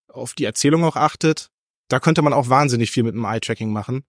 auf 0.08 0.34
die 0.34 0.44
Erzählung 0.44 0.84
auch 0.84 0.96
achtet, 0.96 1.50
da 1.88 2.00
könnte 2.00 2.22
man 2.22 2.32
auch 2.32 2.48
wahnsinnig 2.48 2.90
viel 2.90 3.02
mit 3.02 3.14
dem 3.14 3.24
Eye-Tracking 3.24 3.72
machen 3.72 4.04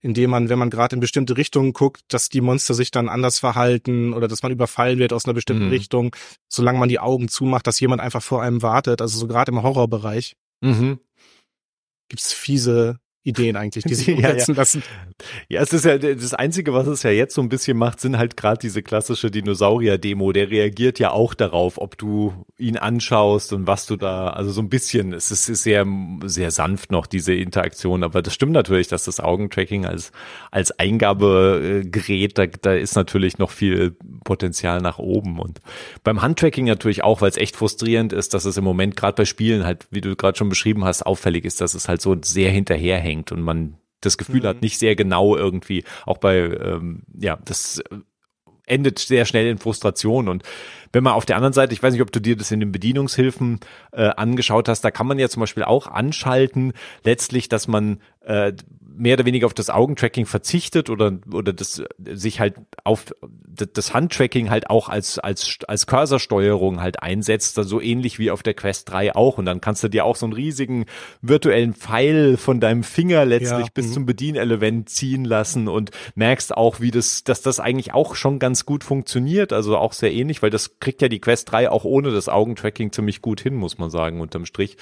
indem 0.00 0.30
man, 0.30 0.48
wenn 0.48 0.58
man 0.58 0.70
gerade 0.70 0.94
in 0.94 1.00
bestimmte 1.00 1.36
Richtungen 1.36 1.72
guckt, 1.72 2.02
dass 2.08 2.28
die 2.28 2.40
Monster 2.40 2.74
sich 2.74 2.90
dann 2.90 3.08
anders 3.08 3.38
verhalten 3.38 4.12
oder 4.12 4.28
dass 4.28 4.42
man 4.42 4.52
überfallen 4.52 4.98
wird 4.98 5.12
aus 5.12 5.24
einer 5.24 5.34
bestimmten 5.34 5.66
mhm. 5.66 5.70
Richtung, 5.70 6.16
solange 6.48 6.78
man 6.78 6.88
die 6.88 7.00
Augen 7.00 7.28
zumacht, 7.28 7.66
dass 7.66 7.80
jemand 7.80 8.00
einfach 8.00 8.22
vor 8.22 8.42
einem 8.42 8.62
wartet. 8.62 9.00
Also 9.00 9.18
so 9.18 9.26
gerade 9.26 9.50
im 9.50 9.62
Horrorbereich 9.62 10.36
mhm. 10.60 11.00
gibt's 12.08 12.32
fiese 12.32 13.00
Ideen 13.28 13.56
eigentlich, 13.56 13.84
die 13.84 13.94
sich 13.94 14.08
umsetzen 14.08 14.52
ja, 14.52 14.54
ja. 14.54 14.60
lassen. 14.60 14.82
Ja, 15.48 15.62
es 15.62 15.72
ist 15.72 15.84
ja 15.84 15.98
das 15.98 16.34
Einzige, 16.34 16.72
was 16.72 16.86
es 16.86 17.02
ja 17.02 17.10
jetzt 17.10 17.34
so 17.34 17.42
ein 17.42 17.48
bisschen 17.48 17.76
macht, 17.76 18.00
sind 18.00 18.18
halt 18.18 18.36
gerade 18.36 18.58
diese 18.58 18.82
klassische 18.82 19.30
Dinosaurier-Demo. 19.30 20.32
Der 20.32 20.50
reagiert 20.50 20.98
ja 20.98 21.10
auch 21.10 21.34
darauf, 21.34 21.78
ob 21.78 21.98
du 21.98 22.32
ihn 22.56 22.76
anschaust 22.76 23.52
und 23.52 23.66
was 23.66 23.86
du 23.86 23.96
da, 23.96 24.28
also 24.28 24.50
so 24.50 24.60
ein 24.60 24.68
bisschen, 24.68 25.12
es 25.12 25.30
ist 25.30 25.46
sehr, 25.46 25.86
sehr 26.24 26.50
sanft 26.50 26.90
noch, 26.90 27.06
diese 27.06 27.34
Interaktion. 27.34 28.02
Aber 28.02 28.22
das 28.22 28.34
stimmt 28.34 28.52
natürlich, 28.52 28.88
dass 28.88 29.04
das 29.04 29.20
Augentracking 29.20 29.84
als, 29.86 30.12
als 30.50 30.78
Eingabegerät, 30.78 32.38
da, 32.38 32.46
da 32.46 32.72
ist 32.72 32.96
natürlich 32.96 33.38
noch 33.38 33.50
viel 33.50 33.96
Potenzial 34.24 34.80
nach 34.80 34.98
oben. 34.98 35.38
Und 35.38 35.60
beim 36.04 36.22
Handtracking 36.22 36.66
natürlich 36.66 37.04
auch, 37.04 37.20
weil 37.20 37.30
es 37.30 37.36
echt 37.36 37.56
frustrierend 37.56 38.12
ist, 38.12 38.34
dass 38.34 38.44
es 38.44 38.56
im 38.56 38.64
Moment 38.64 38.96
gerade 38.96 39.14
bei 39.14 39.24
Spielen 39.24 39.64
halt, 39.64 39.86
wie 39.90 40.00
du 40.00 40.16
gerade 40.16 40.38
schon 40.38 40.48
beschrieben 40.48 40.84
hast, 40.84 41.04
auffällig 41.04 41.44
ist, 41.44 41.60
dass 41.60 41.74
es 41.74 41.88
halt 41.88 42.00
so 42.00 42.16
sehr 42.22 42.50
hinterherhängt 42.50 43.17
hängt 43.18 43.32
und 43.32 43.42
man 43.42 43.76
das 44.00 44.16
Gefühl 44.16 44.40
mhm. 44.40 44.46
hat, 44.46 44.62
nicht 44.62 44.78
sehr 44.78 44.94
genau 44.94 45.36
irgendwie, 45.36 45.84
auch 46.06 46.18
bei, 46.18 46.38
ähm, 46.38 47.02
ja, 47.18 47.38
das 47.44 47.82
endet 48.64 48.98
sehr 48.98 49.24
schnell 49.24 49.48
in 49.48 49.58
Frustration. 49.58 50.28
Und 50.28 50.42
wenn 50.92 51.02
man 51.02 51.14
auf 51.14 51.26
der 51.26 51.36
anderen 51.36 51.54
Seite, 51.54 51.72
ich 51.72 51.82
weiß 51.82 51.92
nicht, 51.92 52.02
ob 52.02 52.12
du 52.12 52.20
dir 52.20 52.36
das 52.36 52.50
in 52.50 52.60
den 52.60 52.70
Bedienungshilfen 52.70 53.60
äh, 53.92 54.08
angeschaut 54.08 54.68
hast, 54.68 54.82
da 54.82 54.90
kann 54.90 55.06
man 55.06 55.18
ja 55.18 55.28
zum 55.28 55.40
Beispiel 55.40 55.64
auch 55.64 55.86
anschalten, 55.86 56.74
letztlich, 57.02 57.48
dass 57.48 57.66
man 57.66 58.00
äh, 58.28 58.52
mehr 58.98 59.14
oder 59.14 59.24
weniger 59.24 59.46
auf 59.46 59.54
das 59.54 59.70
Augentracking 59.70 60.26
verzichtet 60.26 60.90
oder 60.90 61.18
oder 61.32 61.52
das 61.52 61.82
sich 62.04 62.40
halt 62.40 62.56
auf 62.84 63.06
das 63.46 63.94
Handtracking 63.94 64.50
halt 64.50 64.68
auch 64.70 64.88
als 64.88 65.18
als 65.18 65.58
als 65.68 65.86
Cursorsteuerung 65.86 66.80
halt 66.80 67.02
einsetzt, 67.02 67.54
so 67.54 67.80
ähnlich 67.80 68.18
wie 68.18 68.30
auf 68.30 68.42
der 68.42 68.54
Quest 68.54 68.90
3 68.90 69.14
auch 69.14 69.38
und 69.38 69.46
dann 69.46 69.60
kannst 69.60 69.84
du 69.84 69.88
dir 69.88 70.04
auch 70.04 70.16
so 70.16 70.26
einen 70.26 70.32
riesigen 70.32 70.86
virtuellen 71.22 71.74
Pfeil 71.74 72.36
von 72.36 72.60
deinem 72.60 72.82
Finger 72.82 73.24
letztlich 73.24 73.66
ja, 73.66 73.72
bis 73.72 73.86
mhm. 73.88 73.92
zum 73.92 74.06
Bedienelement 74.06 74.88
ziehen 74.88 75.24
lassen 75.24 75.68
und 75.68 75.92
merkst 76.16 76.56
auch, 76.56 76.80
wie 76.80 76.90
das 76.90 77.22
dass 77.22 77.40
das 77.40 77.60
eigentlich 77.60 77.94
auch 77.94 78.16
schon 78.16 78.40
ganz 78.40 78.66
gut 78.66 78.82
funktioniert, 78.82 79.52
also 79.52 79.76
auch 79.76 79.92
sehr 79.92 80.12
ähnlich, 80.12 80.42
weil 80.42 80.50
das 80.50 80.80
kriegt 80.80 81.00
ja 81.02 81.08
die 81.08 81.20
Quest 81.20 81.52
3 81.52 81.70
auch 81.70 81.84
ohne 81.84 82.10
das 82.10 82.28
Augentracking 82.28 82.90
ziemlich 82.90 83.22
gut 83.22 83.40
hin, 83.40 83.54
muss 83.54 83.78
man 83.78 83.90
sagen, 83.90 84.20
unterm 84.20 84.44
Strich. 84.44 84.76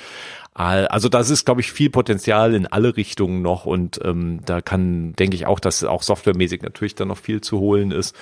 Also 0.59 1.11
das 1.11 1.29
ist, 1.29 1.45
glaube 1.45 1.61
ich, 1.61 1.71
viel 1.71 1.90
Potenzial 1.90 2.55
in 2.55 2.66
alle 2.66 2.97
Richtungen 2.97 3.42
noch 3.42 3.66
und 3.66 4.01
ähm, 4.03 4.40
da 4.47 4.62
kann, 4.62 5.12
denke 5.12 5.37
ich 5.37 5.45
auch, 5.45 5.61
dass 5.61 5.85
auch 5.85 6.03
softwaremäßig 6.03 6.62
natürlich 6.62 6.95
dann 6.95 7.09
noch 7.09 7.19
viel 7.19 7.42
zu 7.42 7.61
holen 7.61 7.90
ist. 7.90 8.16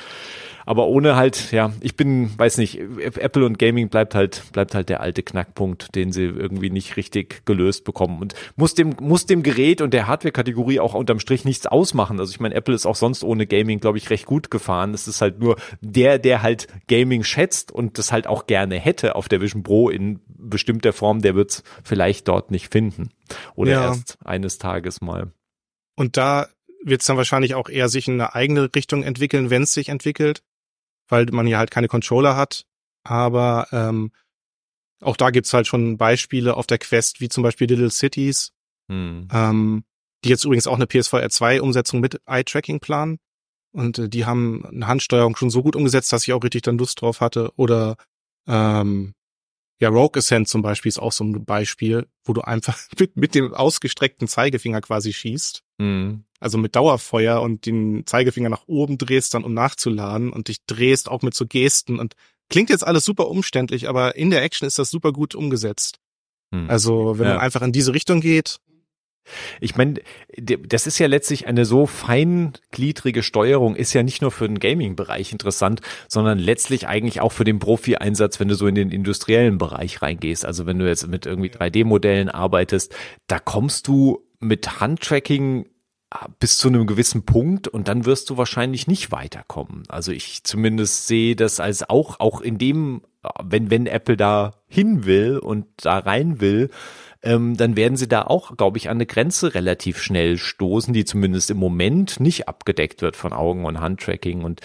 Aber 0.67 0.87
ohne 0.87 1.17
halt, 1.17 1.53
ja, 1.53 1.73
ich 1.81 1.97
bin, 1.97 2.37
weiß 2.39 2.59
nicht, 2.59 2.79
Apple 2.79 3.45
und 3.45 3.59
Gaming 3.59 3.89
bleibt 3.89 4.15
halt, 4.15 4.43
bleibt 4.53 4.75
halt 4.75 4.89
der 4.89 5.01
alte 5.01 5.23
Knackpunkt, 5.23 5.95
den 5.95 6.13
sie 6.13 6.25
irgendwie 6.25 6.71
nicht 6.71 6.97
richtig 6.97 7.45
gelöst 7.45 7.85
bekommen 7.85 8.21
und 8.21 8.35
muss 8.57 8.75
dem, 8.75 8.97
muss 9.01 9.27
dem 9.27 9.43
Gerät 9.43 9.81
und 9.81 9.93
der 9.93 10.07
Hardware-Kategorie 10.07 10.81
auch 10.81 10.95
unterm 10.95 11.21
Strich 11.21 11.45
nichts 11.45 11.67
ausmachen. 11.67 12.19
Also 12.19 12.33
ich 12.33 12.41
meine, 12.41 12.55
Apple 12.55 12.75
ist 12.75 12.87
auch 12.87 12.97
sonst 12.97 13.25
ohne 13.25 13.47
Gaming, 13.47 13.81
glaube 13.81 13.99
ich, 13.99 14.11
recht 14.11 14.27
gut 14.27 14.51
gefahren. 14.51 14.95
Es 14.95 15.07
ist 15.09 15.21
halt 15.21 15.41
nur 15.41 15.57
der, 15.81 16.19
der 16.19 16.43
halt 16.43 16.69
Gaming 16.89 17.25
schätzt 17.25 17.71
und 17.71 17.99
das 17.99 18.13
halt 18.13 18.27
auch 18.27 18.47
gerne 18.47 18.77
hätte 18.77 19.17
auf 19.17 19.29
der 19.29 19.41
Vision 19.41 19.63
Pro 19.63 19.91
in 19.91 20.21
bestimmter 20.27 20.93
Form, 20.93 21.23
der 21.23 21.35
wird 21.35 21.51
es 21.51 21.63
vielleicht 21.83 22.29
dort 22.29 22.51
nicht 22.51 22.73
finden. 22.73 23.11
Oder 23.55 23.73
ja. 23.73 23.87
erst 23.87 24.19
eines 24.25 24.59
Tages 24.59 25.01
mal. 25.01 25.33
Und 25.97 26.17
da 26.17 26.49
wird 26.85 27.01
es 27.01 27.07
dann 27.07 27.17
wahrscheinlich 27.17 27.55
auch 27.55 27.69
eher 27.69 27.89
sich 27.89 28.09
in 28.09 28.15
eine 28.15 28.35
eigene 28.35 28.69
Richtung 28.75 29.03
entwickeln, 29.03 29.51
wenn 29.51 29.63
es 29.63 29.73
sich 29.73 29.89
entwickelt 29.89 30.43
weil 31.09 31.27
man 31.27 31.47
ja 31.47 31.59
halt 31.59 31.71
keine 31.71 31.89
Controller 31.89 32.37
hat. 32.37 32.67
Aber 33.05 33.69
ähm, 33.73 34.13
auch 35.01 35.17
da 35.17 35.31
gibt's 35.31 35.53
halt 35.53 35.67
schon 35.67 35.99
Beispiele 35.99 36.57
auf 36.57 36.67
der 36.67 36.79
Quest, 36.79 37.21
wie 37.21 37.29
zum 37.29 37.43
Beispiel 37.43 37.69
Little 37.69 37.91
Cities, 37.91 38.53
hm. 38.89 39.29
ähm, 39.33 39.85
die 40.25 40.31
jetzt 40.31 40.45
übrigens 40.45 40.67
auch 40.67 40.77
eine 40.77 40.87
PSVR 40.87 41.29
2 41.29 41.61
Umsetzung 41.61 42.01
mit 42.01 42.21
Eye-Tracking 42.27 42.81
planen. 42.81 43.19
Und 43.73 43.99
äh, 43.99 44.09
die 44.09 44.25
haben 44.25 44.65
eine 44.65 44.87
Handsteuerung 44.87 45.37
schon 45.37 45.51
so 45.51 45.63
gut 45.63 45.77
umgesetzt, 45.77 46.13
dass 46.13 46.27
ich 46.27 46.33
auch 46.33 46.43
richtig 46.43 46.63
dann 46.63 46.79
Lust 46.79 47.01
drauf 47.01 47.21
hatte. 47.21 47.53
Oder 47.57 47.97
ähm, 48.47 49.15
ja, 49.81 49.89
Rogue 49.89 50.19
Ascent 50.19 50.49
zum 50.49 50.63
Beispiel 50.63 50.89
ist 50.89 50.99
auch 50.99 51.13
so 51.13 51.25
ein 51.25 51.45
Beispiel, 51.45 52.07
wo 52.25 52.33
du 52.33 52.43
einfach 52.43 52.79
mit, 52.99 53.17
mit 53.17 53.35
dem 53.35 53.53
ausgestreckten 53.53 54.29
Zeigefinger 54.29 54.81
quasi 54.81 55.13
schießt. 55.13 55.63
Mhm. 55.79 56.25
Also 56.41 56.59
mit 56.59 56.77
Dauerfeuer 56.77 57.41
und 57.41 57.67
den 57.67 58.07
Zeigefinger 58.07 58.51
nach 58.51 58.65
oben 58.67 58.99
drehst 58.99 59.35
dann, 59.35 59.45
um 59.45 59.55
nachzuladen 59.55 60.33
und 60.33 60.49
dich 60.49 60.65
drehst 60.67 61.09
auch 61.09 61.23
mit 61.23 61.35
so 61.35 61.47
Gesten 61.47 61.99
und 61.99 62.15
klingt 62.51 62.71
jetzt 62.71 62.87
alles 62.87 63.05
super 63.05 63.29
umständlich, 63.29 63.89
aber 63.89 64.17
in 64.17 64.31
der 64.31 64.43
Action 64.43 64.67
ist 64.69 64.79
das 64.79 64.91
super 64.91 65.13
gut 65.13 65.35
umgesetzt. 65.35 65.99
Mhm. 66.51 66.69
Also 66.69 67.19
wenn 67.19 67.27
ja. 67.27 67.35
man 67.35 67.43
einfach 67.43 67.63
in 67.63 67.73
diese 67.73 67.95
Richtung 67.95 68.21
geht, 68.21 68.61
ich 69.61 69.77
meine, 69.77 70.01
das 70.37 70.87
ist 70.87 70.99
ja 70.99 71.07
letztlich 71.07 71.47
eine 71.47 71.65
so 71.65 71.87
feingliedrige 71.87 73.23
Steuerung, 73.23 73.77
ist 73.77 73.93
ja 73.93 74.03
nicht 74.03 74.23
nur 74.23 74.31
für 74.31 74.47
den 74.47 74.59
Gaming-Bereich 74.59 75.33
interessant, 75.33 75.81
sondern 76.09 76.39
letztlich 76.39 76.87
eigentlich 76.89 77.21
auch 77.21 77.33
für 77.33 77.45
den 77.45 77.59
Profi-Einsatz, 77.59 78.41
wenn 78.41 78.49
du 78.49 78.55
so 78.55 78.67
in 78.67 78.75
den 78.75 78.91
industriellen 78.91 79.59
Bereich 79.59 80.03
reingehst. 80.03 80.45
Also 80.45 80.67
wenn 80.67 80.79
du 80.79 80.87
jetzt 80.87 81.07
mit 81.07 81.27
irgendwie 81.27 81.51
3D-Modellen 81.51 82.29
arbeitest, 82.29 82.95
da 83.27 83.39
kommst 83.39 83.89
du 83.89 84.25
mit 84.41 84.81
Handtracking 84.81 85.67
ah, 86.11 86.29
bis 86.39 86.59
zu 86.59 86.69
einem 86.69 86.87
gewissen 86.87 87.25
Punkt 87.25 87.69
und 87.69 87.89
dann 87.89 88.05
wirst 88.05 88.31
du 88.31 88.37
wahrscheinlich 88.37 88.87
nicht 88.87 89.11
weiterkommen. 89.11 89.85
Also 89.89 90.13
ich 90.13 90.45
zumindest 90.45 91.07
sehe 91.07 91.35
das 91.37 91.61
als 91.61 91.89
auch, 91.89 92.21
auch 92.21 92.41
in 92.41 92.59
dem, 92.59 93.03
wenn, 93.43 93.71
wenn 93.71 93.87
Apple 93.87 94.17
da 94.17 94.53
hin 94.67 95.07
will 95.07 95.39
und 95.39 95.67
da 95.79 95.99
rein 95.99 96.41
will, 96.41 96.71
ähm, 97.25 97.57
dann 97.57 97.77
werden 97.77 97.97
sie 97.97 98.09
da 98.09 98.23
auch, 98.23 98.57
glaube 98.57 98.79
ich, 98.79 98.89
an 98.89 98.99
eine 98.99 99.07
Grenze 99.07 99.55
relativ 99.55 100.01
schnell 100.01 100.37
stoßen, 100.39 100.95
die 100.95 101.05
zumindest 101.05 101.51
im 101.51 101.57
Moment 101.57 102.21
nicht 102.21 102.49
abgedeckt 102.49 103.03
wird 103.03 103.17
von 103.17 103.33
Augen- 103.33 103.65
und 103.65 103.81
Handtracking 103.81 104.45
und 104.45 104.61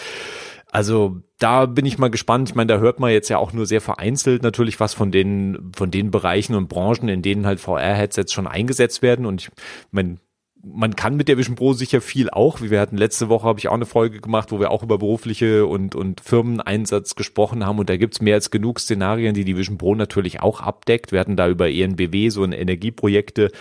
also 0.71 1.21
da 1.39 1.65
bin 1.65 1.87
ich 1.87 1.97
mal 1.97 2.11
gespannt. 2.11 2.49
Ich 2.49 2.55
meine, 2.55 2.71
da 2.71 2.79
hört 2.79 2.99
man 2.99 3.11
jetzt 3.11 3.29
ja 3.29 3.39
auch 3.39 3.53
nur 3.53 3.65
sehr 3.65 3.81
vereinzelt 3.81 4.43
natürlich 4.43 4.79
was 4.79 4.93
von 4.93 5.11
den 5.11 5.71
von 5.75 5.89
den 5.89 6.11
Bereichen 6.11 6.53
und 6.53 6.67
Branchen, 6.67 7.09
in 7.09 7.23
denen 7.23 7.47
halt 7.47 7.59
VR-Headsets 7.59 8.31
schon 8.31 8.45
eingesetzt 8.45 9.01
werden. 9.01 9.25
Und 9.25 9.41
ich 9.41 9.49
meine, 9.89 10.17
man 10.61 10.95
kann 10.95 11.15
mit 11.15 11.27
der 11.27 11.37
Vision 11.37 11.55
Pro 11.55 11.73
sicher 11.73 12.01
viel 12.01 12.29
auch. 12.29 12.61
Wie 12.61 12.69
wir 12.69 12.79
hatten 12.79 12.97
letzte 12.97 13.29
Woche, 13.29 13.47
habe 13.47 13.59
ich 13.59 13.69
auch 13.69 13.73
eine 13.73 13.85
Folge 13.85 14.19
gemacht, 14.19 14.51
wo 14.51 14.59
wir 14.59 14.71
auch 14.71 14.83
über 14.83 14.97
berufliche 14.97 15.65
und, 15.65 15.95
und 15.95 16.21
Firmeneinsatz 16.21 17.15
gesprochen 17.15 17.65
haben. 17.65 17.79
Und 17.79 17.89
da 17.89 17.97
gibt's 17.97 18.21
mehr 18.21 18.35
als 18.35 18.51
genug 18.51 18.79
Szenarien, 18.79 19.33
die 19.33 19.45
die 19.45 19.55
Vision 19.55 19.77
Pro 19.77 19.95
natürlich 19.95 20.41
auch 20.41 20.61
abdeckt. 20.61 21.11
Wir 21.11 21.19
hatten 21.19 21.37
da 21.37 21.47
über 21.47 21.69
ENBW 21.69 22.29
so 22.29 22.43
ein 22.43 22.51
Energieprojekte, 22.51 23.51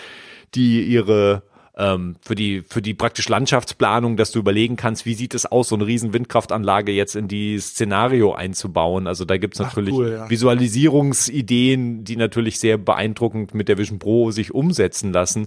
die 0.55 0.83
ihre 0.83 1.43
ähm, 1.77 2.17
für 2.21 2.35
die 2.35 2.63
für 2.63 2.83
die 2.83 2.95
praktisch 2.95 3.29
Landschaftsplanung, 3.29 4.17
dass 4.17 4.33
du 4.33 4.41
überlegen 4.41 4.75
kannst, 4.75 5.07
wie 5.07 5.15
sieht 5.15 5.35
es 5.35 5.47
aus, 5.47 5.69
so 5.69 5.77
eine 5.77 5.87
riesen 5.87 6.13
Windkraftanlage 6.13 6.91
jetzt 6.91 7.15
in 7.15 7.29
die 7.29 7.61
Szenario 7.61 8.33
einzubauen. 8.33 9.07
Also 9.07 9.25
da 9.25 9.37
gibt's 9.37 9.61
natürlich 9.61 9.95
cool, 9.95 10.11
ja. 10.19 10.29
Visualisierungsideen, 10.29 12.03
die 12.03 12.17
natürlich 12.17 12.59
sehr 12.59 12.77
beeindruckend 12.77 13.55
mit 13.55 13.69
der 13.69 13.79
Vision 13.79 14.01
Pro 14.01 14.33
sich 14.33 14.53
umsetzen 14.53 15.13
lassen. 15.13 15.47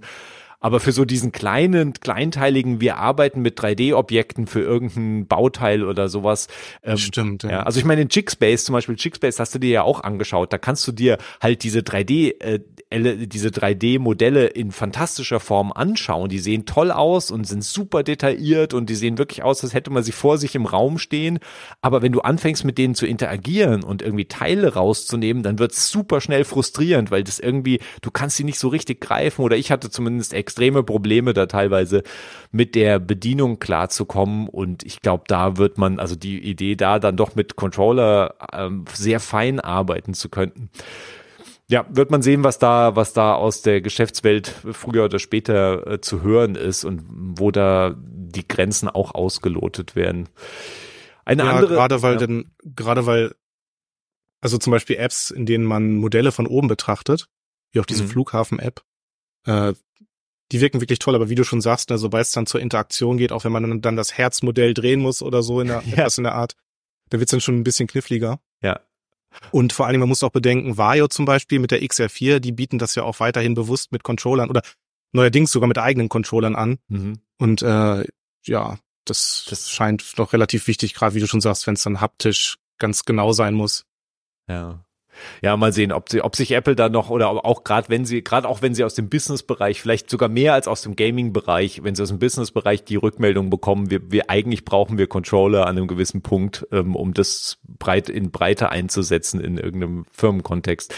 Aber 0.62 0.80
für 0.80 0.92
so 0.92 1.06
diesen 1.06 1.32
kleinen, 1.32 1.94
kleinteiligen, 1.94 2.80
wir 2.80 2.98
arbeiten 2.98 3.42
mit 3.42 3.60
3D-Objekten 3.60 4.46
für 4.46 4.62
irgendein 4.62 5.26
Bauteil 5.26 5.84
oder 5.84 6.08
sowas. 6.08 6.48
Ähm, 6.84 6.98
Stimmt. 6.98 7.44
Ja. 7.44 7.50
ja. 7.50 7.64
Also 7.64 7.80
ich 7.80 7.86
meine, 7.86 8.02
in 8.02 8.10
Chickspace 8.10 8.64
zum 8.64 8.74
Beispiel, 8.74 8.96
Chickspace 8.96 9.40
hast 9.40 9.56
du 9.56 9.60
dir 9.60 9.72
ja 9.72 9.82
auch 9.82 10.04
angeschaut. 10.04 10.54
Da 10.54 10.60
kannst 10.60 10.88
du 10.88 10.92
dir 10.92 11.18
halt 11.42 11.64
diese 11.64 11.80
3D, 11.80 12.40
äh, 12.40 12.60
diese 12.92 13.50
3D-Modelle 13.50 14.48
in 14.48 14.72
fantastischer 14.72 15.40
Form 15.40 15.72
anschauen. 15.72 16.30
Die 16.30 16.40
sehen 16.40 16.66
toll 16.66 16.92
aus 16.92 17.32
und 17.32 17.46
sind 17.46 17.64
super 17.64 18.04
detailliert 18.04 18.76
und 18.76 18.90
die 18.90 18.96
sehen 18.96 19.18
wirklich 19.18 19.42
aus, 19.42 19.64
als 19.64 19.74
hätte 19.74 19.90
man 19.90 20.04
sie 20.04 20.12
vor 20.12 20.38
sich 20.38 20.54
im 20.54 20.68
Raum 20.68 21.00
stehen. 21.00 21.40
Aber 21.82 22.04
wenn 22.04 22.12
du 22.12 22.22
anfängst 22.22 22.66
mit 22.66 22.78
denen 22.78 22.94
zu 22.94 23.08
interagieren 23.08 23.84
und 23.84 24.04
irgendwie 24.04 24.26
Teile 24.26 24.76
rauszunehmen, 24.76 25.42
dann 25.42 25.58
wird 25.58 25.72
es 25.72 25.90
super 25.90 26.22
schnell 26.22 26.44
frustrierend, 26.44 27.10
weil 27.10 27.24
das 27.24 27.40
irgendwie, 27.40 27.80
du 28.02 28.12
kannst 28.12 28.38
sie 28.38 28.44
nicht 28.44 28.60
so 28.60 28.68
richtig 28.68 29.02
greifen 29.02 29.42
oder 29.42 29.58
ich 29.58 29.72
hatte 29.72 29.90
zumindest 29.90 30.34
extreme 30.52 30.84
Probleme 30.84 31.34
da 31.34 31.46
teilweise 31.46 32.04
mit 32.52 32.76
der 32.76 33.00
Bedienung 33.00 33.60
klarzukommen 33.60 34.50
und 34.50 34.84
ich 34.84 35.00
glaube, 35.00 35.24
da 35.28 35.56
wird 35.56 35.78
man, 35.78 35.98
also 36.00 36.16
die 36.16 36.40
Idee 36.40 36.76
da 36.76 37.00
dann 37.00 37.16
doch 37.16 37.36
mit 37.36 37.56
Controller 37.56 38.36
ähm, 38.52 38.84
sehr 38.94 39.22
fein 39.22 39.62
arbeiten 39.62 40.14
zu 40.14 40.28
können. 40.28 40.70
Ja, 41.70 41.86
wird 41.90 42.12
man 42.12 42.22
sehen, 42.22 42.44
was 42.44 42.60
da, 42.60 42.98
was 42.98 43.14
da 43.14 43.34
aus 43.34 43.62
der 43.62 43.80
Geschäftswelt 43.80 44.54
früher 44.74 45.06
oder 45.06 45.20
später 45.20 45.88
äh, 45.88 46.02
zu 46.02 46.22
hören 46.22 46.56
ist 46.56 46.84
und 46.84 47.04
wo 47.08 47.50
da 47.50 47.96
die 47.98 48.46
Grenzen 48.46 48.90
auch 48.90 49.16
ausgelotet 49.16 49.96
werden. 49.96 50.28
Eine 51.24 51.46
ja, 51.46 51.52
andere, 51.52 51.76
gerade 51.76 52.02
weil 52.02 52.14
ja. 52.14 52.20
denn, 52.20 52.52
gerade 52.76 53.06
weil, 53.06 53.34
also 54.42 54.58
zum 54.58 54.72
Beispiel 54.72 54.98
Apps, 54.98 55.32
in 55.32 55.46
denen 55.46 55.64
man 55.64 55.96
Modelle 55.96 56.34
von 56.34 56.46
oben 56.46 56.68
betrachtet, 56.68 57.30
wie 57.72 57.80
auch 57.80 57.86
diese 57.86 58.04
mhm. 58.04 58.10
Flughafen-App, 58.10 58.82
äh, 59.46 59.74
die 60.52 60.62
wirken 60.62 60.82
wirklich 60.82 61.00
toll, 61.00 61.16
aber 61.16 61.30
wie 61.30 61.36
du 61.36 61.44
schon 61.44 61.62
sagst, 61.62 61.90
ne, 61.90 61.98
sobald 61.98 62.26
es 62.26 62.32
dann 62.32 62.46
zur 62.46 62.60
Interaktion 62.60 63.18
geht, 63.18 63.32
auch 63.32 63.46
wenn 63.46 63.52
man 63.52 63.82
dann 63.82 63.96
das 63.96 64.18
Herzmodell 64.18 64.74
drehen 64.74 65.02
muss 65.02 65.22
oder 65.22 65.44
so 65.44 65.62
in 65.62 65.68
der, 65.68 65.82
ja. 65.86 65.94
etwas 65.94 66.18
in 66.18 66.26
der 66.26 66.36
Art, 66.36 66.56
da 67.10 67.20
wird's 67.20 67.32
dann 67.32 67.42
schon 67.42 67.58
ein 67.58 67.64
bisschen 67.64 67.88
kniffliger. 67.88 68.40
Ja. 68.62 68.80
Und 69.52 69.72
vor 69.72 69.86
allen 69.86 69.94
Dingen, 69.94 70.02
man 70.02 70.10
muss 70.10 70.24
auch 70.24 70.32
bedenken, 70.32 70.78
Vario 70.78 71.08
zum 71.08 71.26
Beispiel 71.26 71.60
mit 71.60 71.72
der 71.72 71.82
XR4, 71.82 72.40
die 72.40 72.52
bieten 72.52 72.80
das 72.80 72.96
ja 72.96 73.04
auch 73.04 73.20
weiterhin 73.22 73.54
bewusst 73.54 73.94
mit 73.94 74.04
Controllern 74.04 74.50
oder 74.50 74.62
neuerdings 75.14 75.52
sogar 75.52 75.68
mit 75.68 75.78
eigenen 75.78 76.10
Controllern 76.10 76.56
an. 76.56 76.80
Mhm. 76.90 77.20
Und 77.38 77.62
äh, 77.62 78.04
ja, 78.46 78.78
das, 79.06 79.46
das 79.50 79.70
scheint 79.70 80.20
doch 80.20 80.34
relativ 80.34 80.68
wichtig, 80.68 80.94
gerade 80.94 81.16
wie 81.16 81.22
du 81.22 81.28
schon 81.28 81.42
sagst, 81.42 81.66
wenn 81.66 81.76
es 81.76 81.84
dann 81.84 82.02
haptisch 82.02 82.58
ganz 82.78 83.06
genau 83.06 83.32
sein 83.32 83.54
muss. 83.54 83.86
Ja. 84.48 84.84
Ja, 85.42 85.58
mal 85.58 85.74
sehen, 85.74 85.92
ob 85.92 86.10
sie, 86.10 86.22
ob 86.22 86.36
sich 86.36 86.52
Apple 86.52 86.76
da 86.76 86.90
noch 86.90 87.10
oder 87.10 87.46
auch 87.46 87.64
gerade 87.64 87.90
wenn 87.90 88.06
sie, 88.06 88.24
gerade 88.24 88.48
auch 88.48 88.62
wenn 88.62 88.74
sie 88.74 88.84
aus 88.84 88.96
dem 88.96 89.10
Business-Bereich, 89.10 89.82
vielleicht 89.82 90.10
sogar 90.10 90.30
mehr 90.30 90.54
als 90.54 90.68
aus 90.68 90.82
dem 90.82 90.96
Gaming-Bereich, 90.96 91.84
wenn 91.84 91.96
sie 91.96 92.04
aus 92.04 92.10
dem 92.10 92.20
Business-Bereich 92.20 92.84
die 92.84 92.96
Rückmeldung 92.96 93.50
bekommen, 93.50 93.90
wir, 93.90 94.12
wir 94.12 94.30
eigentlich 94.30 94.66
brauchen 94.66 94.98
wir 94.98 95.08
Controller 95.08 95.68
an 95.68 95.78
einem 95.78 95.88
gewissen 95.88 96.22
Punkt, 96.22 96.68
ähm, 96.72 96.96
um 96.96 97.14
das 97.14 97.58
breit 97.80 98.10
in 98.10 98.32
Breite 98.32 98.70
einzusetzen 98.70 99.42
in 99.42 99.58
irgendeinem 99.58 100.06
Firmenkontext, 100.12 100.94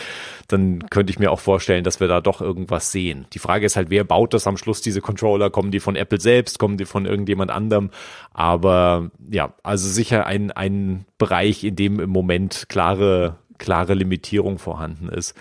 dann 0.47 0.89
könnte 0.89 1.11
ich 1.11 1.19
mir 1.19 1.31
auch 1.31 1.39
vorstellen, 1.39 1.83
dass 1.83 1.99
wir 1.99 2.07
da 2.07 2.21
doch 2.21 2.41
irgendwas 2.41 2.91
sehen. 2.91 3.25
Die 3.33 3.39
Frage 3.39 3.65
ist 3.65 3.75
halt, 3.75 3.89
wer 3.89 4.03
baut 4.03 4.33
das 4.33 4.47
am 4.47 4.57
Schluss, 4.57 4.81
diese 4.81 5.01
Controller? 5.01 5.49
Kommen 5.49 5.71
die 5.71 5.79
von 5.79 5.95
Apple 5.95 6.19
selbst? 6.19 6.59
Kommen 6.59 6.77
die 6.77 6.85
von 6.85 7.05
irgendjemand 7.05 7.51
anderem? 7.51 7.89
Aber 8.33 9.11
ja, 9.31 9.53
also 9.63 9.87
sicher 9.87 10.25
ein, 10.25 10.51
ein 10.51 11.05
Bereich, 11.17 11.63
in 11.63 11.75
dem 11.75 11.99
im 11.99 12.09
Moment 12.09 12.65
klare 12.67 13.37
klare 13.57 13.93
Limitierung 13.93 14.59
vorhanden 14.59 15.09
ist. 15.09 15.35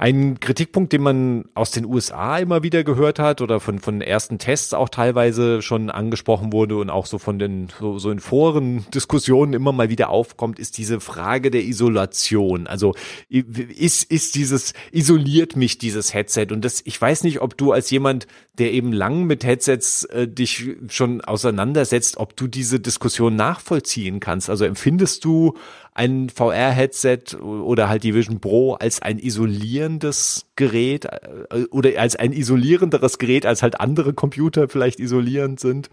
Ein 0.00 0.40
Kritikpunkt, 0.40 0.94
den 0.94 1.02
man 1.02 1.44
aus 1.54 1.72
den 1.72 1.84
USA 1.84 2.38
immer 2.38 2.62
wieder 2.62 2.84
gehört 2.84 3.18
hat 3.18 3.42
oder 3.42 3.60
von, 3.60 3.80
von 3.80 4.00
ersten 4.00 4.38
Tests 4.38 4.72
auch 4.72 4.88
teilweise 4.88 5.60
schon 5.60 5.90
angesprochen 5.90 6.54
wurde 6.54 6.78
und 6.78 6.88
auch 6.88 7.04
so 7.04 7.18
von 7.18 7.38
den, 7.38 7.68
so, 7.78 7.98
so 7.98 8.10
in 8.10 8.18
Foren 8.18 8.86
Diskussionen 8.94 9.52
immer 9.52 9.72
mal 9.72 9.90
wieder 9.90 10.08
aufkommt, 10.08 10.58
ist 10.58 10.78
diese 10.78 11.00
Frage 11.00 11.50
der 11.50 11.64
Isolation. 11.64 12.66
Also 12.66 12.94
ist, 13.28 14.04
ist 14.04 14.36
dieses, 14.36 14.72
isoliert 14.90 15.54
mich 15.54 15.76
dieses 15.76 16.14
Headset? 16.14 16.46
Und 16.50 16.64
das, 16.64 16.80
ich 16.86 16.98
weiß 16.98 17.22
nicht, 17.24 17.42
ob 17.42 17.58
du 17.58 17.72
als 17.72 17.90
jemand, 17.90 18.26
der 18.56 18.72
eben 18.72 18.94
lang 18.94 19.24
mit 19.24 19.44
Headsets 19.44 20.04
äh, 20.04 20.26
dich 20.26 20.66
schon 20.88 21.20
auseinandersetzt, 21.20 22.16
ob 22.16 22.36
du 22.36 22.46
diese 22.46 22.80
Diskussion 22.80 23.36
nachvollziehen 23.36 24.18
kannst. 24.18 24.48
Also 24.48 24.64
empfindest 24.64 25.26
du 25.26 25.58
ein 25.92 26.28
VR-Headset 26.30 27.36
oder 27.40 27.88
halt 27.88 28.04
die 28.04 28.14
Vision 28.14 28.40
Pro 28.40 28.74
als 28.74 29.02
ein 29.02 29.18
isolierendes 29.18 30.46
Gerät 30.56 31.06
äh, 31.06 31.64
oder 31.70 32.00
als 32.00 32.16
ein 32.16 32.32
isolierenderes 32.32 33.18
Gerät, 33.18 33.46
als 33.46 33.62
halt 33.62 33.80
andere 33.80 34.14
Computer 34.14 34.68
vielleicht 34.68 35.00
isolierend 35.00 35.60
sind? 35.60 35.90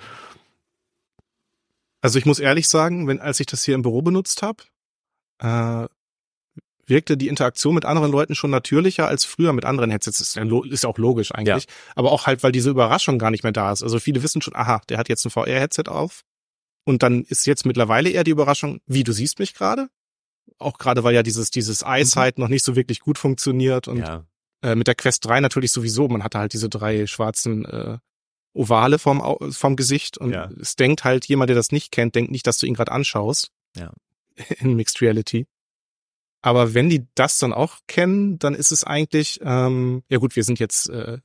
Also 2.02 2.20
ich 2.20 2.26
muss 2.26 2.40
ehrlich 2.40 2.68
sagen, 2.68 3.08
wenn 3.08 3.20
als 3.20 3.40
ich 3.40 3.48
das 3.48 3.64
hier 3.64 3.76
im 3.76 3.82
Büro 3.82 4.02
benutzt 4.02 4.44
habe, 4.44 4.64
äh, 5.40 5.88
wirkte 6.86 7.18
die 7.18 7.28
Interaktion 7.28 7.76
mit 7.76 7.86
anderen 7.86 8.12
Leuten 8.12 8.34
schon 8.34 8.50
natürlicher 8.50 9.08
als 9.08 9.26
früher 9.26 9.54
mit 9.54 9.66
anderen 9.66 9.92
Headsets. 9.92 10.22
Ist 10.22 10.36
ja, 10.36 10.44
ist 10.70 10.86
auch 10.86 10.98
logisch 10.98 11.34
eigentlich. 11.34 11.66
Ja. 11.66 11.72
Aber 11.96 12.12
auch 12.12 12.26
halt, 12.26 12.44
weil 12.44 12.52
diese 12.52 12.70
Überraschung 12.70 13.20
gar 13.20 13.32
nicht 13.32 13.44
mehr 13.44 13.52
da 13.52 13.72
ist. 13.72 13.84
Also 13.84 14.00
viele 14.00 14.24
wissen 14.24 14.42
schon, 14.42 14.56
aha, 14.56 14.82
der 14.90 14.98
hat 14.98 15.10
jetzt 15.10 15.26
ein 15.26 15.32
VR-Headset 15.32 15.84
auf. 15.88 16.24
Und 16.88 17.04
dann 17.04 17.24
ist 17.24 17.46
jetzt 17.46 17.66
mittlerweile 17.66 18.10
eher 18.10 18.24
die 18.24 18.32
Überraschung, 18.32 18.80
wie 18.86 19.04
du 19.04 19.12
siehst 19.12 19.40
mich 19.40 19.54
gerade 19.54 19.90
auch 20.60 20.78
gerade 20.78 21.04
weil 21.04 21.16
ja 21.16 21.24
dieses, 21.24 21.52
dieses 21.52 21.84
Eyesight 21.84 22.38
mhm. 22.38 22.44
noch 22.44 22.50
nicht 22.50 22.64
so 22.64 22.76
wirklich 22.76 23.00
gut 23.00 23.18
funktioniert 23.18 23.88
und 23.88 24.00
ja. 24.00 24.26
äh, 24.62 24.76
mit 24.76 24.88
der 24.88 24.96
Quest 24.96 25.26
3 25.26 25.40
natürlich 25.42 25.72
sowieso, 25.72 26.08
man 26.08 26.24
hatte 26.24 26.40
halt 26.40 26.54
diese 26.54 26.70
drei 26.70 27.08
schwarzen 27.08 27.66
äh, 27.66 27.98
Ovale 28.54 28.98
vom, 28.98 29.52
vom 29.52 29.76
Gesicht 29.76 30.18
und 30.18 30.32
ja. 30.32 30.50
es 30.60 30.76
denkt 30.76 31.04
halt 31.04 31.26
jemand, 31.26 31.50
der 31.50 31.56
das 31.56 31.72
nicht 31.72 31.92
kennt, 31.92 32.16
denkt 32.16 32.32
nicht, 32.32 32.48
dass 32.48 32.58
du 32.58 32.66
ihn 32.66 32.74
gerade 32.74 32.92
anschaust. 32.92 33.52
Ja. 33.76 33.94
In 34.60 34.76
Mixed 34.76 35.02
Reality. 35.02 35.46
Aber 36.42 36.74
wenn 36.74 36.90
die 36.90 37.06
das 37.14 37.38
dann 37.38 37.54
auch 37.54 37.80
kennen, 37.88 38.40
dann 38.40 38.56
ist 38.56 38.72
es 38.72 38.84
eigentlich, 38.84 39.40
ähm, 39.44 40.04
ja 40.10 40.18
gut, 40.18 40.36
wir 40.36 40.44
sind 40.44 40.60
jetzt 40.60 40.90
äh, 40.90 41.20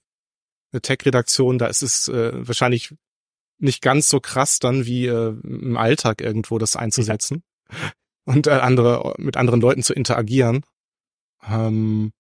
eine 0.73 0.83
Tech-Redaktion, 0.83 1.59
da 1.59 1.67
ist 1.67 1.83
es 1.83 2.09
äh, 2.09 2.33
wahrscheinlich 2.47 2.95
nicht 3.63 3.83
ganz 3.83 4.09
so 4.09 4.21
krass 4.21 4.59
dann 4.59 4.87
wie 4.87 5.07
äh, 5.07 5.35
im 5.45 5.77
Alltag 5.77 6.21
irgendwo 6.21 6.59
das 6.59 6.77
einzusetzen 6.77 7.43
ja. 7.71 7.93
und 8.25 8.47
äh, 8.47 8.51
andere 8.51 9.15
mit 9.19 9.37
anderen 9.37 9.61
Leuten 9.61 9.83
zu 9.83 9.95
interagieren. 9.95 10.65
Ähm, 11.49 12.13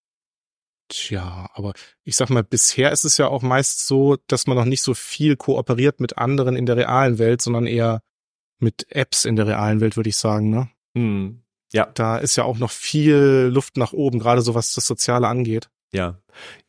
tja, 0.88 1.48
aber 1.54 1.72
ich 2.04 2.16
sag 2.16 2.30
mal, 2.30 2.44
bisher 2.44 2.92
ist 2.92 3.04
es 3.04 3.18
ja 3.18 3.28
auch 3.28 3.42
meist 3.42 3.86
so, 3.86 4.16
dass 4.26 4.46
man 4.46 4.56
noch 4.56 4.64
nicht 4.64 4.82
so 4.82 4.94
viel 4.94 5.36
kooperiert 5.36 6.00
mit 6.00 6.18
anderen 6.18 6.56
in 6.56 6.66
der 6.66 6.76
realen 6.76 7.18
Welt, 7.18 7.42
sondern 7.42 7.66
eher 7.66 8.02
mit 8.58 8.86
Apps 8.90 9.24
in 9.24 9.36
der 9.36 9.46
realen 9.46 9.80
Welt, 9.80 9.96
würde 9.96 10.08
ich 10.08 10.16
sagen, 10.16 10.50
ne? 10.50 10.70
Hm. 10.96 11.42
Ja. 11.72 11.86
Da 11.86 12.18
ist 12.18 12.36
ja 12.36 12.44
auch 12.44 12.58
noch 12.58 12.70
viel 12.70 13.50
Luft 13.52 13.76
nach 13.76 13.92
oben, 13.92 14.18
gerade 14.18 14.42
so 14.42 14.54
was 14.54 14.74
das 14.74 14.86
Soziale 14.86 15.26
angeht. 15.26 15.70
Ja. 15.92 16.18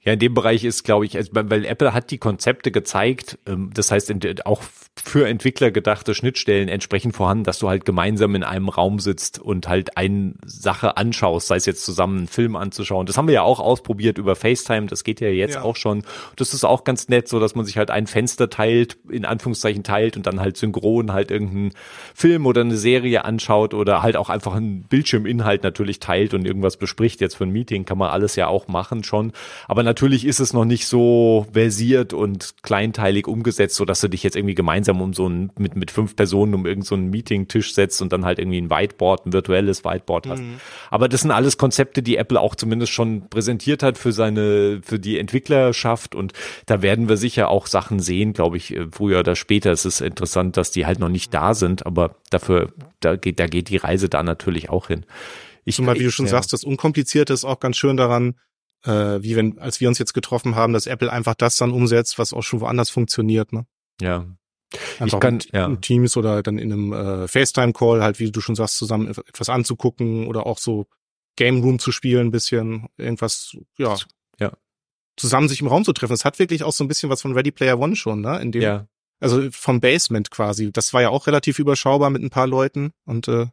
Ja, 0.05 0.13
in 0.13 0.19
dem 0.19 0.33
Bereich 0.33 0.65
ist, 0.65 0.83
glaube 0.83 1.05
ich, 1.05 1.15
also, 1.15 1.31
weil 1.33 1.63
Apple 1.63 1.93
hat 1.93 2.11
die 2.11 2.17
Konzepte 2.17 2.71
gezeigt, 2.71 3.39
ähm, 3.47 3.69
das 3.73 3.89
heißt 3.89 4.13
auch 4.43 4.61
für 5.01 5.27
Entwickler 5.27 5.71
gedachte 5.71 6.13
Schnittstellen 6.13 6.67
entsprechend 6.67 7.15
vorhanden, 7.15 7.45
dass 7.45 7.59
du 7.59 7.69
halt 7.69 7.85
gemeinsam 7.85 8.35
in 8.35 8.43
einem 8.43 8.67
Raum 8.67 8.99
sitzt 8.99 9.39
und 9.39 9.69
halt 9.69 9.95
eine 9.95 10.33
Sache 10.45 10.97
anschaust, 10.97 11.47
sei 11.47 11.55
es 11.55 11.65
jetzt 11.65 11.85
zusammen 11.85 12.17
einen 12.17 12.27
Film 12.27 12.57
anzuschauen. 12.57 13.05
Das 13.05 13.17
haben 13.17 13.27
wir 13.27 13.33
ja 13.33 13.43
auch 13.43 13.61
ausprobiert 13.61 14.17
über 14.17 14.35
FaceTime, 14.35 14.87
das 14.87 15.05
geht 15.05 15.21
ja 15.21 15.29
jetzt 15.29 15.55
ja. 15.55 15.61
auch 15.61 15.77
schon. 15.77 16.03
Das 16.35 16.53
ist 16.53 16.65
auch 16.65 16.83
ganz 16.83 17.07
nett, 17.07 17.29
so 17.29 17.39
dass 17.39 17.55
man 17.55 17.65
sich 17.65 17.77
halt 17.77 17.89
ein 17.89 18.05
Fenster 18.05 18.49
teilt, 18.49 18.97
in 19.09 19.23
Anführungszeichen 19.23 19.83
teilt 19.83 20.17
und 20.17 20.27
dann 20.27 20.41
halt 20.41 20.57
synchron 20.57 21.13
halt 21.13 21.31
irgendeinen 21.31 21.71
Film 22.13 22.45
oder 22.45 22.61
eine 22.61 22.75
Serie 22.75 23.23
anschaut 23.23 23.73
oder 23.73 24.03
halt 24.03 24.17
auch 24.17 24.29
einfach 24.29 24.53
einen 24.53 24.83
Bildschirminhalt 24.83 25.63
natürlich 25.63 25.99
teilt 25.99 26.33
und 26.33 26.45
irgendwas 26.45 26.75
bespricht. 26.75 27.21
Jetzt 27.21 27.35
für 27.35 27.45
ein 27.45 27.51
Meeting 27.51 27.85
kann 27.85 27.97
man 27.97 28.11
alles 28.11 28.35
ja 28.35 28.47
auch 28.47 28.67
machen 28.67 29.05
schon. 29.05 29.31
Aber 29.67 29.83
natürlich 29.83 30.25
ist 30.25 30.39
es 30.39 30.53
noch 30.53 30.65
nicht 30.65 30.87
so 30.87 31.47
versiert 31.51 32.13
und 32.13 32.55
kleinteilig 32.63 33.27
umgesetzt, 33.27 33.75
so 33.75 33.85
dass 33.85 34.01
du 34.01 34.07
dich 34.07 34.23
jetzt 34.23 34.35
irgendwie 34.35 34.55
gemeinsam 34.55 35.01
um 35.01 35.13
so 35.13 35.27
ein, 35.27 35.51
mit, 35.57 35.75
mit 35.75 35.91
fünf 35.91 36.15
Personen 36.15 36.53
um 36.53 36.65
irgendeinen 36.65 36.83
so 36.83 37.11
Meeting-Tisch 37.11 37.73
setzt 37.73 38.01
und 38.01 38.13
dann 38.13 38.25
halt 38.25 38.39
irgendwie 38.39 38.59
ein 38.59 38.69
Whiteboard, 38.69 39.25
ein 39.25 39.33
virtuelles 39.33 39.83
Whiteboard 39.83 40.27
hast. 40.27 40.41
Mhm. 40.41 40.59
Aber 40.89 41.09
das 41.09 41.21
sind 41.21 41.31
alles 41.31 41.57
Konzepte, 41.57 42.01
die 42.03 42.17
Apple 42.17 42.39
auch 42.39 42.55
zumindest 42.55 42.91
schon 42.91 43.29
präsentiert 43.29 43.83
hat 43.83 43.97
für 43.97 44.11
seine, 44.11 44.81
für 44.83 44.99
die 44.99 45.17
Entwicklerschaft 45.19 46.15
und 46.15 46.33
da 46.65 46.81
werden 46.81 47.09
wir 47.09 47.17
sicher 47.17 47.49
auch 47.49 47.67
Sachen 47.67 47.99
sehen, 47.99 48.33
glaube 48.33 48.57
ich, 48.57 48.75
früher 48.91 49.19
oder 49.19 49.35
später. 49.35 49.71
Es 49.71 49.85
ist 49.85 50.01
interessant, 50.01 50.57
dass 50.57 50.71
die 50.71 50.85
halt 50.85 50.99
noch 50.99 51.09
nicht 51.09 51.33
da 51.33 51.53
sind, 51.53 51.85
aber 51.85 52.15
dafür, 52.29 52.73
da 52.99 53.15
geht, 53.15 53.39
da 53.39 53.47
geht 53.47 53.69
die 53.69 53.77
Reise 53.77 54.09
da 54.09 54.23
natürlich 54.23 54.69
auch 54.69 54.87
hin. 54.87 55.05
Ich, 55.65 55.75
Zumal, 55.75 55.95
wie 55.95 56.03
du 56.03 56.11
schon 56.11 56.25
ja. 56.25 56.31
sagst, 56.31 56.53
das 56.53 56.63
Unkomplizierte 56.63 57.33
ist 57.33 57.45
auch 57.45 57.59
ganz 57.59 57.77
schön 57.77 57.97
daran, 57.97 58.35
äh, 58.85 59.21
wie 59.21 59.35
wenn, 59.35 59.59
als 59.59 59.79
wir 59.79 59.87
uns 59.87 59.99
jetzt 59.99 60.13
getroffen 60.13 60.55
haben, 60.55 60.73
dass 60.73 60.87
Apple 60.87 61.11
einfach 61.11 61.35
das 61.35 61.57
dann 61.57 61.71
umsetzt, 61.71 62.19
was 62.19 62.33
auch 62.33 62.41
schon 62.43 62.61
woanders 62.61 62.89
funktioniert, 62.89 63.53
ne? 63.53 63.65
Ja. 64.01 64.25
Einfach 64.99 65.17
ich 65.17 65.19
kann, 65.19 65.39
in, 65.39 65.49
ja. 65.53 65.65
in 65.67 65.81
Teams 65.81 66.17
oder 66.17 66.41
dann 66.41 66.57
in 66.57 66.73
einem 66.73 66.93
äh, 66.93 67.27
FaceTime-Call 67.27 68.01
halt, 68.01 68.19
wie 68.19 68.31
du 68.31 68.41
schon 68.41 68.55
sagst, 68.55 68.77
zusammen 68.77 69.07
etwas 69.07 69.49
anzugucken 69.49 70.27
oder 70.27 70.45
auch 70.45 70.57
so 70.57 70.87
Game 71.35 71.61
Room 71.61 71.79
zu 71.79 71.91
spielen, 71.91 72.27
ein 72.27 72.31
bisschen, 72.31 72.87
irgendwas, 72.97 73.55
ja. 73.77 73.95
Ja. 74.39 74.51
Zusammen 75.15 75.47
sich 75.47 75.61
im 75.61 75.67
Raum 75.67 75.85
zu 75.85 75.93
treffen. 75.93 76.13
Es 76.13 76.25
hat 76.25 76.39
wirklich 76.39 76.63
auch 76.63 76.73
so 76.73 76.83
ein 76.83 76.87
bisschen 76.87 77.09
was 77.09 77.21
von 77.21 77.33
Ready 77.33 77.51
Player 77.51 77.79
One 77.79 77.95
schon, 77.95 78.21
ne? 78.21 78.39
In 78.41 78.51
dem, 78.51 78.61
ja. 78.61 78.87
Also 79.19 79.49
vom 79.51 79.79
Basement 79.79 80.31
quasi. 80.31 80.71
Das 80.73 80.93
war 80.93 81.01
ja 81.01 81.09
auch 81.09 81.27
relativ 81.27 81.59
überschaubar 81.59 82.09
mit 82.09 82.21
ein 82.21 82.29
paar 82.29 82.47
Leuten 82.47 82.91
und 83.05 83.27
äh, 83.27 83.47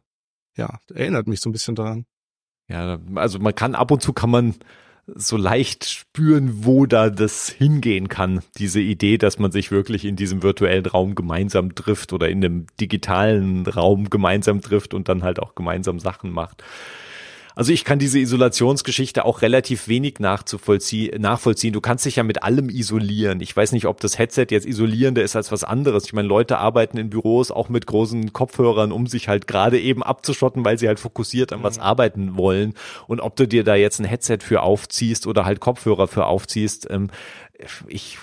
ja, 0.57 0.79
erinnert 0.93 1.27
mich 1.27 1.39
so 1.39 1.49
ein 1.49 1.53
bisschen 1.53 1.75
daran. 1.75 2.05
Ja, 2.67 2.99
also 3.15 3.39
man 3.39 3.55
kann 3.55 3.75
ab 3.75 3.91
und 3.91 4.01
zu 4.01 4.11
kann 4.11 4.29
man 4.29 4.55
so 5.15 5.37
leicht 5.37 5.85
spüren, 5.85 6.65
wo 6.65 6.85
da 6.85 7.09
das 7.09 7.49
hingehen 7.49 8.07
kann. 8.07 8.41
Diese 8.57 8.79
Idee, 8.79 9.17
dass 9.17 9.39
man 9.39 9.51
sich 9.51 9.71
wirklich 9.71 10.05
in 10.05 10.15
diesem 10.15 10.43
virtuellen 10.43 10.85
Raum 10.85 11.15
gemeinsam 11.15 11.75
trifft 11.75 12.13
oder 12.13 12.29
in 12.29 12.43
einem 12.43 12.67
digitalen 12.79 13.65
Raum 13.65 14.09
gemeinsam 14.09 14.61
trifft 14.61 14.93
und 14.93 15.09
dann 15.09 15.23
halt 15.23 15.39
auch 15.39 15.55
gemeinsam 15.55 15.99
Sachen 15.99 16.31
macht. 16.31 16.63
Also 17.55 17.73
ich 17.73 17.83
kann 17.83 17.99
diese 17.99 18.19
Isolationsgeschichte 18.19 19.25
auch 19.25 19.41
relativ 19.41 19.87
wenig 19.87 20.19
nachzuvollziehen, 20.19 21.21
nachvollziehen. 21.21 21.73
Du 21.73 21.81
kannst 21.81 22.05
dich 22.05 22.15
ja 22.15 22.23
mit 22.23 22.43
allem 22.43 22.69
isolieren. 22.69 23.41
Ich 23.41 23.55
weiß 23.55 23.71
nicht, 23.73 23.85
ob 23.85 23.99
das 23.99 24.17
Headset 24.17 24.47
jetzt 24.49 24.65
isolierender 24.65 25.23
ist 25.23 25.35
als 25.35 25.51
was 25.51 25.63
anderes. 25.63 26.05
Ich 26.05 26.13
meine, 26.13 26.27
Leute 26.27 26.57
arbeiten 26.57 26.97
in 26.97 27.09
Büros 27.09 27.51
auch 27.51 27.69
mit 27.69 27.87
großen 27.87 28.33
Kopfhörern, 28.33 28.91
um 28.91 29.07
sich 29.07 29.27
halt 29.27 29.47
gerade 29.47 29.79
eben 29.79 30.03
abzuschotten, 30.03 30.63
weil 30.63 30.77
sie 30.77 30.87
halt 30.87 30.99
fokussiert 30.99 31.53
an 31.53 31.63
was 31.63 31.77
mhm. 31.77 31.83
arbeiten 31.83 32.37
wollen. 32.37 32.73
Und 33.07 33.19
ob 33.19 33.35
du 33.35 33.47
dir 33.47 33.63
da 33.63 33.75
jetzt 33.75 33.99
ein 33.99 34.05
Headset 34.05 34.39
für 34.41 34.61
aufziehst 34.61 35.27
oder 35.27 35.45
halt 35.45 35.59
Kopfhörer 35.59 36.07
für 36.07 36.25
aufziehst, 36.25 36.87
ähm, 36.89 37.09
ich, 37.87 38.17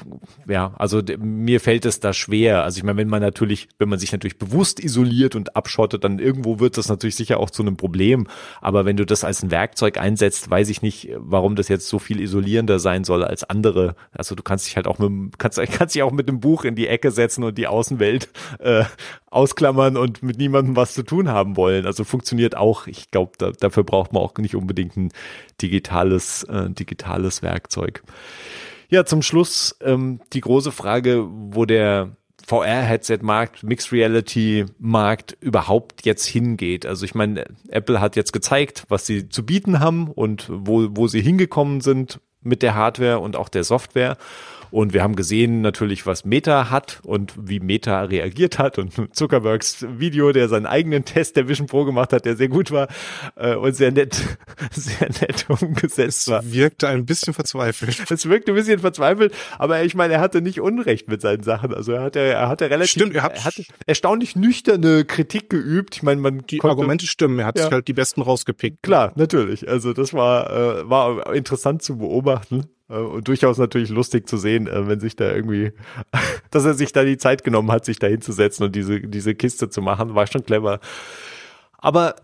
ja, 0.46 0.74
also 0.78 1.02
mir 1.18 1.60
fällt 1.60 1.84
es 1.86 2.00
da 2.00 2.12
schwer. 2.12 2.64
Also 2.64 2.78
ich 2.78 2.84
meine, 2.84 2.98
wenn 2.98 3.08
man 3.08 3.22
natürlich, 3.22 3.68
wenn 3.78 3.88
man 3.88 3.98
sich 3.98 4.12
natürlich 4.12 4.38
bewusst 4.38 4.82
isoliert 4.82 5.34
und 5.34 5.56
abschottet, 5.56 6.04
dann 6.04 6.18
irgendwo 6.18 6.60
wird 6.60 6.76
das 6.76 6.88
natürlich 6.88 7.16
sicher 7.16 7.40
auch 7.40 7.50
zu 7.50 7.62
einem 7.62 7.76
Problem. 7.76 8.26
Aber 8.60 8.84
wenn 8.84 8.96
du 8.96 9.06
das 9.06 9.24
als 9.24 9.42
ein 9.42 9.50
Werkzeug 9.50 9.98
einsetzt, 9.98 10.50
weiß 10.50 10.68
ich 10.68 10.82
nicht, 10.82 11.10
warum 11.16 11.56
das 11.56 11.68
jetzt 11.68 11.88
so 11.88 11.98
viel 11.98 12.20
isolierender 12.20 12.78
sein 12.78 13.04
soll 13.04 13.24
als 13.24 13.44
andere. 13.44 13.94
Also 14.12 14.34
du 14.34 14.42
kannst 14.42 14.66
dich 14.66 14.76
halt 14.76 14.86
auch 14.86 14.98
mit, 14.98 15.38
kannst, 15.38 15.58
kannst 15.72 15.94
dich 15.94 16.02
auch 16.02 16.12
mit 16.12 16.28
einem 16.28 16.40
Buch 16.40 16.64
in 16.64 16.74
die 16.74 16.88
Ecke 16.88 17.10
setzen 17.10 17.44
und 17.44 17.58
die 17.58 17.66
Außenwelt 17.66 18.28
äh, 18.58 18.84
ausklammern 19.30 19.96
und 19.96 20.22
mit 20.22 20.38
niemandem 20.38 20.76
was 20.76 20.94
zu 20.94 21.02
tun 21.02 21.28
haben 21.28 21.56
wollen. 21.56 21.86
Also 21.86 22.04
funktioniert 22.04 22.56
auch. 22.56 22.86
Ich 22.86 23.10
glaube, 23.10 23.32
da, 23.38 23.50
dafür 23.52 23.84
braucht 23.84 24.12
man 24.12 24.22
auch 24.22 24.36
nicht 24.38 24.56
unbedingt 24.56 24.96
ein 24.96 25.10
digitales, 25.60 26.44
äh, 26.44 26.70
digitales 26.70 27.42
Werkzeug. 27.42 28.02
Ja, 28.90 29.04
zum 29.04 29.22
Schluss 29.22 29.76
ähm, 29.82 30.20
die 30.32 30.40
große 30.40 30.72
Frage, 30.72 31.26
wo 31.28 31.66
der 31.66 32.16
VR-Headset-Markt, 32.46 33.62
Mixed 33.62 33.92
Reality-Markt 33.92 35.36
überhaupt 35.40 36.06
jetzt 36.06 36.24
hingeht. 36.24 36.86
Also 36.86 37.04
ich 37.04 37.14
meine, 37.14 37.44
Apple 37.68 38.00
hat 38.00 38.16
jetzt 38.16 38.32
gezeigt, 38.32 38.84
was 38.88 39.04
sie 39.04 39.28
zu 39.28 39.44
bieten 39.44 39.80
haben 39.80 40.08
und 40.08 40.46
wo, 40.50 40.88
wo 40.92 41.08
sie 41.08 41.20
hingekommen 41.20 41.82
sind 41.82 42.20
mit 42.40 42.62
der 42.62 42.74
Hardware 42.74 43.18
und 43.18 43.36
auch 43.36 43.50
der 43.50 43.64
Software. 43.64 44.16
Und 44.70 44.92
wir 44.92 45.02
haben 45.02 45.16
gesehen 45.16 45.60
natürlich, 45.60 46.06
was 46.06 46.24
Meta 46.24 46.70
hat 46.70 47.00
und 47.04 47.34
wie 47.40 47.60
Meta 47.60 48.02
reagiert 48.02 48.58
hat 48.58 48.78
und 48.78 49.14
Zuckerbergs 49.14 49.86
Video, 49.98 50.32
der 50.32 50.48
seinen 50.48 50.66
eigenen 50.66 51.04
Test 51.04 51.36
der 51.36 51.48
Vision 51.48 51.66
Pro 51.66 51.84
gemacht 51.84 52.12
hat, 52.12 52.24
der 52.24 52.36
sehr 52.36 52.48
gut 52.48 52.70
war 52.70 52.88
äh, 53.36 53.54
und 53.54 53.74
sehr 53.74 53.92
nett, 53.92 54.38
sehr 54.70 55.08
nett 55.20 55.46
umgesetzt 55.48 56.28
war. 56.28 56.40
Es 56.40 56.52
wirkte 56.52 56.88
ein 56.88 57.06
bisschen 57.06 57.34
verzweifelt. 57.34 58.10
Es 58.10 58.28
wirkte 58.28 58.52
ein 58.52 58.54
bisschen 58.54 58.78
verzweifelt, 58.80 59.34
aber 59.58 59.82
ich 59.82 59.94
meine, 59.94 60.14
er 60.14 60.20
hatte 60.20 60.40
nicht 60.40 60.60
Unrecht 60.60 61.08
mit 61.08 61.20
seinen 61.20 61.42
Sachen. 61.42 61.72
Also 61.74 61.92
er 61.92 62.02
hatte, 62.02 62.20
er 62.20 62.48
hatte 62.48 62.70
relativ, 62.70 62.90
Stimmt, 62.90 63.14
er, 63.14 63.22
hat, 63.22 63.36
er 63.36 63.44
hatte 63.44 63.64
erstaunlich 63.86 64.36
nüchterne 64.36 65.04
Kritik 65.04 65.50
geübt. 65.50 65.96
Ich 65.96 66.02
meine, 66.02 66.20
man 66.20 66.46
die 66.46 66.58
konnte, 66.58 66.72
Argumente 66.72 67.06
stimmen. 67.06 67.38
Er 67.38 67.46
hat 67.46 67.58
ja. 67.58 67.64
sich 67.64 67.72
halt 67.72 67.88
die 67.88 67.92
besten 67.92 68.22
rausgepickt. 68.22 68.82
Klar, 68.82 69.12
natürlich. 69.16 69.68
Also 69.68 69.92
das 69.92 70.12
war 70.12 70.50
äh, 70.50 70.88
war 70.88 71.34
interessant 71.34 71.82
zu 71.82 71.98
beobachten. 71.98 72.64
Äh, 72.88 72.94
und 72.94 73.28
durchaus 73.28 73.58
natürlich 73.58 73.90
lustig 73.90 74.28
zu 74.28 74.36
sehen, 74.36 74.66
äh, 74.66 74.88
wenn 74.88 75.00
sich 75.00 75.16
da 75.16 75.32
irgendwie, 75.32 75.72
dass 76.50 76.64
er 76.64 76.74
sich 76.74 76.92
da 76.92 77.04
die 77.04 77.18
Zeit 77.18 77.44
genommen 77.44 77.70
hat, 77.70 77.84
sich 77.84 77.98
da 77.98 78.06
hinzusetzen 78.06 78.66
und 78.66 78.74
diese, 78.74 79.00
diese 79.00 79.34
Kiste 79.34 79.70
zu 79.70 79.82
machen, 79.82 80.14
war 80.14 80.26
schon 80.26 80.44
clever. 80.44 80.80
Aber 81.78 82.16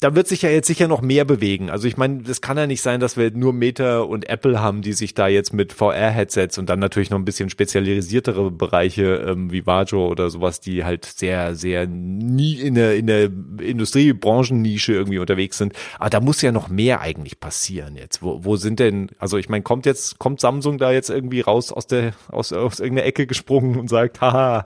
da 0.00 0.14
wird 0.14 0.28
sich 0.28 0.42
ja 0.42 0.50
jetzt 0.50 0.66
sicher 0.66 0.88
noch 0.88 1.00
mehr 1.00 1.24
bewegen. 1.24 1.70
Also 1.70 1.88
ich 1.88 1.96
meine, 1.96 2.22
das 2.22 2.40
kann 2.40 2.58
ja 2.58 2.66
nicht 2.66 2.82
sein, 2.82 3.00
dass 3.00 3.16
wir 3.16 3.30
nur 3.30 3.52
Meta 3.52 4.00
und 4.00 4.28
Apple 4.28 4.60
haben, 4.60 4.82
die 4.82 4.92
sich 4.92 5.14
da 5.14 5.26
jetzt 5.26 5.54
mit 5.54 5.72
VR-Headsets 5.72 6.58
und 6.58 6.68
dann 6.68 6.78
natürlich 6.78 7.10
noch 7.10 7.18
ein 7.18 7.24
bisschen 7.24 7.48
spezialisiertere 7.48 8.50
Bereiche 8.50 9.24
ähm, 9.26 9.50
wie 9.50 9.66
Vajo 9.66 10.06
oder 10.08 10.28
sowas, 10.28 10.60
die 10.60 10.84
halt 10.84 11.06
sehr, 11.06 11.54
sehr 11.54 11.86
nie 11.86 12.54
in 12.54 12.74
der, 12.74 12.96
in 12.96 13.06
der 13.06 13.24
Industriebranchennische 13.24 14.92
irgendwie 14.92 15.18
unterwegs 15.18 15.56
sind. 15.56 15.72
Aber 15.98 16.10
da 16.10 16.20
muss 16.20 16.42
ja 16.42 16.52
noch 16.52 16.68
mehr 16.68 17.00
eigentlich 17.00 17.40
passieren 17.40 17.96
jetzt. 17.96 18.22
Wo, 18.22 18.44
wo 18.44 18.56
sind 18.56 18.80
denn, 18.80 19.10
also 19.18 19.38
ich 19.38 19.48
meine, 19.48 19.62
kommt 19.62 19.86
jetzt, 19.86 20.18
kommt 20.18 20.40
Samsung 20.40 20.76
da 20.76 20.92
jetzt 20.92 21.08
irgendwie 21.08 21.40
raus 21.40 21.72
aus 21.72 21.86
der, 21.86 22.12
aus, 22.28 22.52
aus 22.52 22.80
irgendeiner 22.80 23.06
Ecke 23.06 23.26
gesprungen 23.26 23.76
und 23.76 23.88
sagt, 23.88 24.20
haha, 24.20 24.64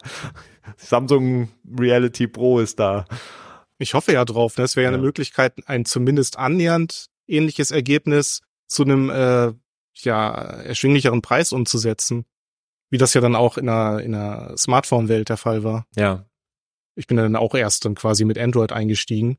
Samsung 0.76 1.48
Reality 1.78 2.26
Pro 2.26 2.58
ist 2.58 2.80
da. 2.80 3.06
Ich 3.80 3.94
hoffe 3.94 4.12
ja 4.12 4.24
drauf. 4.24 4.56
Ne? 4.56 4.64
Das 4.64 4.76
wäre 4.76 4.84
ja, 4.84 4.90
ja 4.90 4.94
eine 4.94 5.02
Möglichkeit, 5.02 5.54
ein 5.66 5.86
zumindest 5.86 6.38
annähernd 6.38 7.06
ähnliches 7.26 7.70
Ergebnis 7.70 8.42
zu 8.66 8.82
einem 8.82 9.08
äh, 9.08 9.52
ja 9.94 10.30
erschwinglicheren 10.30 11.22
Preis 11.22 11.52
umzusetzen, 11.52 12.26
wie 12.90 12.98
das 12.98 13.14
ja 13.14 13.20
dann 13.20 13.34
auch 13.34 13.56
in 13.56 13.68
einer, 13.68 14.00
in 14.00 14.14
einer 14.14 14.56
Smartphone-Welt 14.56 15.30
der 15.30 15.38
Fall 15.38 15.64
war. 15.64 15.86
Ja. 15.96 16.26
Ich 16.94 17.06
bin 17.06 17.16
dann 17.16 17.36
auch 17.36 17.54
erst 17.54 17.86
dann 17.86 17.94
quasi 17.94 18.24
mit 18.24 18.38
Android 18.38 18.72
eingestiegen 18.72 19.38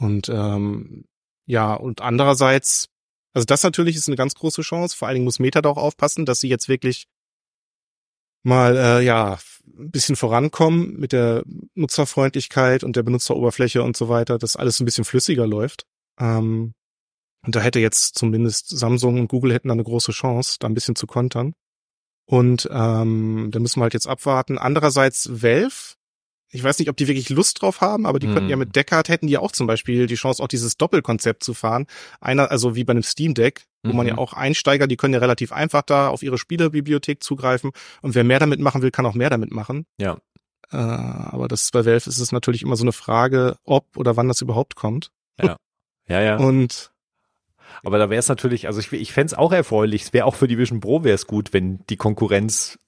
und 0.00 0.28
ähm, 0.28 1.04
ja 1.46 1.74
und 1.74 2.00
andererseits, 2.02 2.88
also 3.32 3.46
das 3.46 3.64
natürlich 3.64 3.96
ist 3.96 4.06
eine 4.06 4.16
ganz 4.16 4.34
große 4.34 4.62
Chance. 4.62 4.96
Vor 4.96 5.08
allen 5.08 5.16
Dingen 5.16 5.24
muss 5.24 5.40
Meta 5.40 5.60
da 5.60 5.70
auch 5.70 5.76
aufpassen, 5.76 6.24
dass 6.24 6.38
sie 6.38 6.48
jetzt 6.48 6.68
wirklich 6.68 7.08
mal 8.46 8.76
äh, 8.76 9.04
ja 9.04 9.38
ein 9.78 9.90
bisschen 9.90 10.16
vorankommen 10.16 10.98
mit 10.98 11.12
der 11.12 11.42
Nutzerfreundlichkeit 11.74 12.84
und 12.84 12.96
der 12.96 13.02
Benutzeroberfläche 13.02 13.82
und 13.82 13.96
so 13.96 14.08
weiter, 14.08 14.38
dass 14.38 14.56
alles 14.56 14.80
ein 14.80 14.84
bisschen 14.84 15.04
flüssiger 15.04 15.46
läuft. 15.46 15.84
Ähm, 16.18 16.72
und 17.44 17.54
da 17.54 17.60
hätte 17.60 17.80
jetzt 17.80 18.16
zumindest 18.16 18.68
Samsung 18.70 19.20
und 19.20 19.28
Google 19.28 19.52
hätten 19.52 19.68
da 19.68 19.72
eine 19.72 19.84
große 19.84 20.12
Chance, 20.12 20.56
da 20.60 20.68
ein 20.68 20.74
bisschen 20.74 20.96
zu 20.96 21.06
kontern. 21.06 21.54
Und 22.28 22.68
ähm, 22.72 23.50
da 23.52 23.58
müssen 23.58 23.80
wir 23.80 23.84
halt 23.84 23.94
jetzt 23.94 24.08
abwarten. 24.08 24.58
Andererseits 24.58 25.42
Valve, 25.42 25.94
ich 26.50 26.62
weiß 26.62 26.78
nicht, 26.78 26.88
ob 26.88 26.96
die 26.96 27.08
wirklich 27.08 27.28
Lust 27.28 27.60
drauf 27.60 27.80
haben, 27.80 28.06
aber 28.06 28.18
die 28.18 28.28
hm. 28.28 28.34
könnten 28.34 28.50
ja 28.50 28.56
mit 28.56 28.76
Deckard 28.76 29.08
hätten 29.08 29.26
die 29.26 29.38
auch 29.38 29.52
zum 29.52 29.66
Beispiel 29.66 30.06
die 30.06 30.14
Chance, 30.14 30.42
auch 30.42 30.48
dieses 30.48 30.76
Doppelkonzept 30.76 31.42
zu 31.42 31.54
fahren. 31.54 31.86
Einer, 32.20 32.50
also 32.50 32.76
wie 32.76 32.84
bei 32.84 32.92
einem 32.92 33.02
Steam 33.02 33.34
Deck, 33.34 33.66
wo 33.82 33.90
mhm. 33.90 33.96
man 33.96 34.06
ja 34.06 34.14
mhm. 34.14 34.18
auch 34.20 34.32
Einsteiger, 34.32 34.86
die 34.86 34.96
können 34.96 35.14
ja 35.14 35.20
relativ 35.20 35.52
einfach 35.52 35.82
da 35.82 36.08
auf 36.08 36.22
ihre 36.22 36.38
Spielebibliothek 36.38 37.22
zugreifen. 37.22 37.72
Und 38.00 38.14
wer 38.14 38.24
mehr 38.24 38.38
damit 38.38 38.60
machen 38.60 38.82
will, 38.82 38.90
kann 38.90 39.06
auch 39.06 39.14
mehr 39.14 39.30
damit 39.30 39.52
machen. 39.52 39.86
Ja. 39.98 40.18
Äh, 40.70 40.76
aber 40.76 41.48
das 41.48 41.70
bei 41.70 41.84
Valve 41.84 42.08
ist 42.08 42.18
es 42.18 42.32
natürlich 42.32 42.62
immer 42.62 42.76
so 42.76 42.84
eine 42.84 42.92
Frage, 42.92 43.56
ob 43.64 43.96
oder 43.96 44.16
wann 44.16 44.28
das 44.28 44.40
überhaupt 44.40 44.76
kommt. 44.76 45.10
Ja. 45.40 45.56
Ja, 46.08 46.22
ja. 46.22 46.36
Und 46.36 46.92
aber 47.82 47.98
da 47.98 48.10
wäre 48.10 48.18
es 48.18 48.28
natürlich, 48.28 48.66
also 48.66 48.80
ich, 48.80 48.92
ich 48.92 49.12
fände 49.12 49.32
es 49.32 49.34
auch 49.38 49.52
erfreulich, 49.52 50.02
es 50.02 50.12
wäre 50.12 50.24
auch 50.26 50.34
für 50.34 50.48
die 50.48 50.58
Vision 50.58 50.80
Pro 50.80 51.04
wäre 51.04 51.14
es 51.14 51.26
gut, 51.26 51.52
wenn 51.52 51.84
die 51.88 51.96
Konkurrenz 51.96 52.78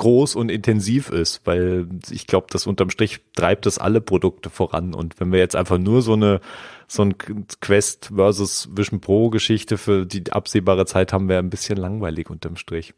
groß 0.00 0.34
und 0.34 0.50
intensiv 0.50 1.10
ist, 1.10 1.42
weil 1.44 1.86
ich 2.10 2.26
glaube, 2.26 2.46
das 2.50 2.66
unterm 2.66 2.88
Strich 2.88 3.20
treibt 3.36 3.66
das 3.66 3.76
alle 3.76 4.00
Produkte 4.00 4.48
voran. 4.48 4.94
Und 4.94 5.20
wenn 5.20 5.30
wir 5.30 5.38
jetzt 5.38 5.54
einfach 5.54 5.76
nur 5.76 6.00
so 6.00 6.14
eine 6.14 6.40
so 6.88 7.02
ein 7.02 7.16
Quest 7.18 8.10
versus 8.14 8.68
Vision 8.72 9.00
Pro 9.00 9.28
Geschichte 9.28 9.76
für 9.78 10.06
die 10.06 10.32
absehbare 10.32 10.86
Zeit 10.86 11.12
haben, 11.12 11.28
wäre 11.28 11.40
ein 11.40 11.50
bisschen 11.50 11.76
langweilig 11.76 12.30
unterm 12.30 12.56
Strich. 12.56 12.94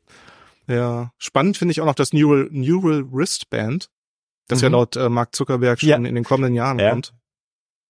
Ja, 0.68 1.12
spannend 1.18 1.56
finde 1.56 1.72
ich 1.72 1.80
auch 1.80 1.86
noch 1.86 1.96
das 1.96 2.12
Neural, 2.12 2.48
Neural 2.52 3.04
Wristband, 3.12 3.90
das 4.46 4.60
mhm. 4.60 4.62
ja 4.62 4.70
laut 4.70 4.96
äh, 4.96 5.08
Mark 5.08 5.34
Zuckerberg 5.34 5.80
schon 5.80 5.88
ja. 5.88 5.96
in 5.96 6.14
den 6.14 6.24
kommenden 6.24 6.54
Jahren 6.54 6.78
ja. 6.78 6.90
kommt. 6.90 7.12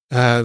Äh, 0.09 0.45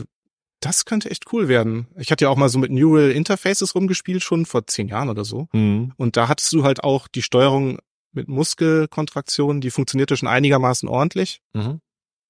das 0.60 0.84
könnte 0.86 1.10
echt 1.10 1.32
cool 1.32 1.48
werden. 1.48 1.88
Ich 1.98 2.12
hatte 2.12 2.26
ja 2.26 2.30
auch 2.30 2.36
mal 2.36 2.50
so 2.50 2.60
mit 2.60 2.72
Neural 2.72 3.12
Interfaces 3.12 3.76
rumgespielt, 3.76 4.24
schon 4.24 4.46
vor 4.46 4.68
zehn 4.68 4.90
Jahren 4.90 5.10
oder 5.10 5.24
so. 5.24 5.48
Mhm. 5.54 5.94
Und 5.96 6.18
da 6.18 6.28
hattest 6.28 6.52
du 6.52 6.64
halt 6.64 6.84
auch 6.84 7.08
die 7.08 7.22
Steuerung 7.22 7.80
mit 8.18 8.28
Muskelkontraktionen, 8.28 9.62
die 9.62 9.72
funktionierte 9.72 10.18
schon 10.18 10.28
einigermaßen 10.28 10.90
ordentlich. 10.90 11.42
Mhm. 11.54 11.80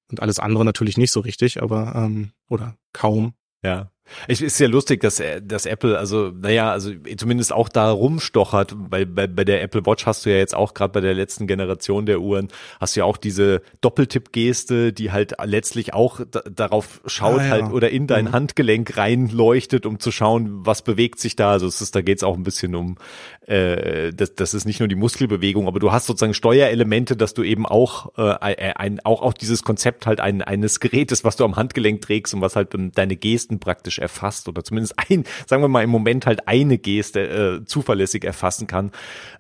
Und 0.10 0.22
alles 0.22 0.40
andere 0.40 0.64
natürlich 0.64 0.98
nicht 0.98 1.12
so 1.12 1.20
richtig, 1.20 1.62
aber 1.62 1.94
ähm, 1.96 2.32
oder 2.48 2.78
kaum. 2.94 3.34
Ja. 3.64 3.92
Es 4.28 4.42
ist 4.42 4.60
ja 4.60 4.68
lustig, 4.68 5.02
dass, 5.02 5.22
dass 5.44 5.66
Apple, 5.66 5.98
also, 5.98 6.32
naja, 6.32 6.72
also 6.72 6.92
zumindest 7.18 7.54
auch 7.54 7.70
da 7.70 7.92
rumstochert, 7.92 8.76
weil 8.78 9.06
bei, 9.06 9.28
bei 9.28 9.44
der 9.44 9.62
Apple 9.62 9.86
Watch 9.86 10.06
hast 10.06 10.26
du 10.26 10.30
ja 10.30 10.38
jetzt 10.38 10.56
auch 10.56 10.74
gerade 10.74 10.94
bei 10.94 11.02
der 11.02 11.14
letzten 11.14 11.48
Generation 11.48 12.06
der 12.06 12.22
Uhren, 12.22 12.50
hast 12.80 12.96
du 12.96 13.02
ja 13.02 13.06
auch 13.06 13.18
diese 13.18 13.62
Doppeltipp-Geste, 13.82 14.94
die 14.94 15.12
halt 15.12 15.34
letztlich 15.44 15.94
auch 15.94 16.22
darauf 16.50 17.02
schaut 17.06 17.40
ah, 17.40 17.44
ja. 17.44 17.50
halt 17.50 17.72
oder 17.72 17.90
in 17.90 18.08
dein 18.08 18.26
mhm. 18.26 18.32
Handgelenk 18.34 18.98
reinleuchtet, 18.98 19.86
um 19.86 20.00
zu 20.00 20.12
schauen, 20.12 20.66
was 20.66 20.82
bewegt 20.82 21.20
sich 21.20 21.36
da. 21.36 21.52
Also 21.52 21.68
es 21.68 21.82
ist, 21.82 21.96
da 21.96 22.02
geht's 22.02 22.24
auch 22.24 22.36
ein 22.36 22.44
bisschen 22.44 22.76
um, 22.76 22.98
äh, 23.46 24.14
das, 24.14 24.36
das 24.36 24.54
ist 24.54 24.66
nicht 24.66 24.80
nur 24.80 24.88
die 24.88 24.96
Muskelbewegung, 24.96 25.68
aber 25.68 25.80
du 25.80 25.92
hast 25.92 26.06
sozusagen 26.06 26.34
Steuerelemente, 26.34 27.16
dass 27.16 27.34
du 27.34 27.44
eben 27.44 27.66
auch 27.66 28.18
äh, 28.18 28.34
ein, 28.40 29.00
auch, 29.04 29.22
auch 29.22 29.34
dieses 29.34 29.64
Konzept 29.64 30.06
halt 30.06 30.20
ein, 30.20 30.42
eines 30.42 30.80
Gerätes, 30.80 31.24
was 31.24 31.36
du 31.36 31.46
am 31.46 31.56
Handgelenk 31.56 32.02
trägst 32.02 32.34
und 32.34 32.42
was 32.42 32.56
halt 32.56 32.70
deine 32.96 33.16
Gesten 33.16 33.60
praktisch 33.60 33.97
automatisch 33.98 34.00
erfasst 34.00 34.48
oder 34.48 34.64
zumindest 34.64 34.96
ein, 34.98 35.24
sagen 35.46 35.62
wir 35.62 35.68
mal 35.68 35.84
im 35.84 35.90
Moment 35.90 36.26
halt 36.26 36.48
eine 36.48 36.78
Geste 36.78 37.62
äh, 37.62 37.66
zuverlässig 37.66 38.24
erfassen 38.24 38.68
kann. 38.68 38.92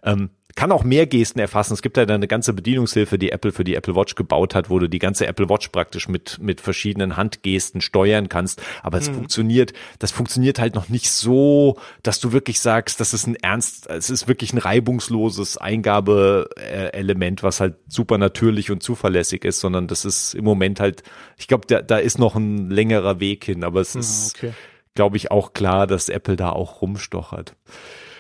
Ähm, 0.04 0.30
kann 0.58 0.72
auch 0.72 0.84
mehr 0.84 1.06
Gesten 1.06 1.38
erfassen. 1.38 1.74
Es 1.76 1.84
gibt 1.84 1.98
ja 1.98 2.04
eine 2.04 2.28
ganze 2.28 2.52
Bedienungshilfe, 2.52 3.20
die 3.20 3.32
Apple 3.32 3.52
für 3.52 3.64
die 3.64 3.76
Apple 3.76 3.96
Watch 3.96 4.16
gebaut 4.16 4.56
hat, 4.56 4.72
wo 4.72 4.80
du 4.80 4.90
die 4.90 4.98
ganze 4.98 5.28
Apple 5.28 5.50
Watch 5.50 5.68
praktisch 5.68 6.10
mit, 6.10 6.40
mit 6.42 6.62
verschiedenen 6.62 7.16
Handgesten 7.16 7.80
steuern 7.80 8.28
kannst. 8.28 8.60
Aber 8.82 8.98
es 8.98 9.08
mhm. 9.08 9.18
funktioniert, 9.18 9.74
das 10.00 10.10
funktioniert 10.10 10.58
halt 10.58 10.74
noch 10.74 10.90
nicht 10.90 11.12
so, 11.12 11.78
dass 12.02 12.20
du 12.20 12.32
wirklich 12.32 12.60
sagst, 12.60 13.00
das 13.00 13.14
ist 13.14 13.28
ein 13.28 13.36
ernst, 13.36 13.88
es 13.88 14.10
ist 14.10 14.28
wirklich 14.28 14.52
ein 14.52 14.58
reibungsloses 14.58 15.58
Eingabeelement, 15.58 17.44
was 17.44 17.60
halt 17.60 17.76
super 17.88 18.18
natürlich 18.18 18.72
und 18.72 18.82
zuverlässig 18.82 19.46
ist, 19.46 19.60
sondern 19.60 19.86
das 19.86 20.06
ist 20.06 20.34
im 20.34 20.44
Moment 20.44 20.80
halt, 20.80 21.04
ich 21.38 21.48
glaube, 21.48 21.68
da, 21.68 21.84
da 21.84 22.00
ist 22.00 22.18
noch 22.18 22.36
ein 22.36 22.72
längerer 22.72 23.20
Weg 23.20 23.46
hin, 23.46 23.64
aber 23.64 23.82
es 23.82 23.94
mhm, 23.94 24.02
ist, 24.02 24.34
okay. 24.36 24.54
glaube 24.96 25.18
ich, 25.18 25.30
auch 25.30 25.54
klar, 25.54 25.86
dass 25.86 26.10
Apple 26.10 26.36
da 26.36 26.50
auch 26.50 26.82
rumstochert 26.82 27.54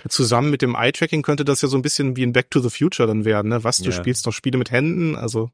zusammen 0.10 0.50
mit 0.50 0.62
dem 0.62 0.76
Eye-Tracking 0.76 1.22
könnte 1.22 1.46
das 1.46 1.62
ja 1.62 1.68
so 1.68 1.78
ein 1.78 1.82
bisschen 1.82 2.16
wie 2.16 2.24
ein 2.24 2.34
Back 2.34 2.52
to 2.52 2.60
the 2.60 2.70
Future 2.70 3.08
dann 3.08 3.26
werden, 3.26 3.50
ne? 3.50 3.64
Was, 3.64 3.78
du 3.78 3.90
ja. 3.90 3.92
spielst 3.92 4.26
noch 4.26 4.34
Spiele 4.34 4.58
mit 4.58 4.72
Händen, 4.72 5.16
also. 5.16 5.50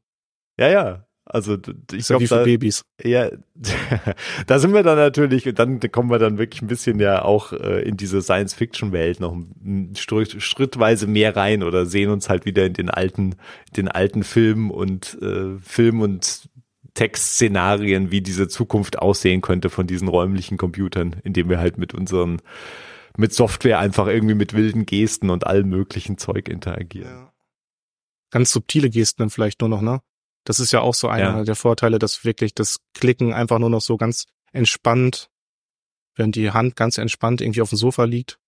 Ja, 0.58 0.68
ja. 0.68 1.06
Also 1.26 1.56
ich 1.92 2.06
glaube, 2.06 2.24
ja 2.24 2.44
Babys. 2.44 2.84
Ja, 3.02 3.30
da 4.46 4.58
sind 4.58 4.74
wir 4.74 4.82
dann 4.82 4.98
natürlich 4.98 5.48
und 5.48 5.58
dann 5.58 5.80
kommen 5.90 6.10
wir 6.10 6.18
dann 6.18 6.36
wirklich 6.36 6.60
ein 6.60 6.66
bisschen 6.66 7.00
ja 7.00 7.24
auch 7.24 7.54
äh, 7.54 7.80
in 7.82 7.96
diese 7.96 8.20
Science-Fiction-Welt 8.20 9.20
noch 9.20 9.32
ein, 9.32 9.94
schrittweise 9.96 11.06
mehr 11.06 11.34
rein 11.34 11.62
oder 11.62 11.86
sehen 11.86 12.10
uns 12.10 12.28
halt 12.28 12.44
wieder 12.44 12.66
in 12.66 12.74
den 12.74 12.90
alten, 12.90 13.36
den 13.74 13.88
alten 13.88 14.22
Filmen 14.22 14.70
und 14.70 15.16
äh, 15.22 15.58
Film 15.62 16.02
und 16.02 16.50
Textszenarien, 16.92 18.10
wie 18.10 18.20
diese 18.20 18.46
Zukunft 18.46 18.98
aussehen 18.98 19.40
könnte 19.40 19.70
von 19.70 19.86
diesen 19.86 20.08
räumlichen 20.08 20.58
Computern, 20.58 21.16
indem 21.24 21.48
wir 21.48 21.58
halt 21.58 21.78
mit 21.78 21.94
unseren 21.94 22.40
mit 23.16 23.32
Software 23.32 23.78
einfach 23.78 24.06
irgendwie 24.06 24.34
mit 24.34 24.54
wilden 24.54 24.86
Gesten 24.86 25.30
und 25.30 25.46
allem 25.46 25.68
möglichen 25.68 26.18
Zeug 26.18 26.48
interagieren. 26.48 27.10
Ja. 27.10 27.32
Ganz 28.30 28.50
subtile 28.50 28.90
Gesten 28.90 29.22
dann 29.22 29.30
vielleicht 29.30 29.60
nur 29.60 29.70
noch, 29.70 29.80
ne? 29.80 30.00
Das 30.44 30.60
ist 30.60 30.72
ja 30.72 30.80
auch 30.80 30.94
so 30.94 31.08
einer 31.08 31.38
ja. 31.38 31.44
der 31.44 31.54
Vorteile, 31.54 31.98
dass 31.98 32.24
wirklich 32.24 32.54
das 32.54 32.80
Klicken 32.92 33.32
einfach 33.32 33.58
nur 33.58 33.70
noch 33.70 33.80
so 33.80 33.96
ganz 33.96 34.26
entspannt, 34.52 35.30
wenn 36.16 36.32
die 36.32 36.50
Hand 36.50 36.76
ganz 36.76 36.98
entspannt 36.98 37.40
irgendwie 37.40 37.62
auf 37.62 37.70
dem 37.70 37.78
Sofa 37.78 38.04
liegt, 38.04 38.38